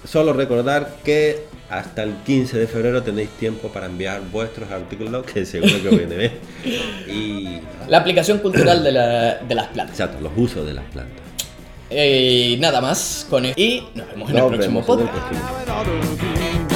Solo 0.07 0.33
recordar 0.33 0.97
que 1.03 1.45
hasta 1.69 2.03
el 2.03 2.13
15 2.25 2.57
de 2.59 2.67
febrero 2.67 3.01
tenéis 3.03 3.29
tiempo 3.31 3.69
para 3.69 3.87
enviar 3.87 4.21
vuestros 4.31 4.69
artículos, 4.71 5.25
que 5.25 5.45
seguro 5.45 5.81
que 5.81 5.89
os 5.89 5.97
viene 5.97 6.15
bien. 6.15 6.31
Y. 7.07 7.59
la 7.89 7.97
aplicación 7.99 8.39
cultural 8.39 8.83
de, 8.83 8.91
la- 8.91 9.35
de 9.35 9.55
las 9.55 9.67
plantas. 9.67 9.99
Exacto, 9.99 10.21
los 10.21 10.31
usos 10.35 10.65
de 10.65 10.73
las 10.73 10.85
plantas. 10.85 11.23
Y 11.89 12.57
nada 12.59 12.81
más 12.81 13.25
con 13.29 13.45
esto. 13.45 13.61
Y 13.61 13.83
nos 13.95 14.07
vemos 14.07 14.29
en 14.29 14.35
el 14.37 14.41
Nos 14.43 14.51
próximo 14.53 14.79
el 14.79 14.85
podcast. 14.85 15.11
próximo. 15.11 16.74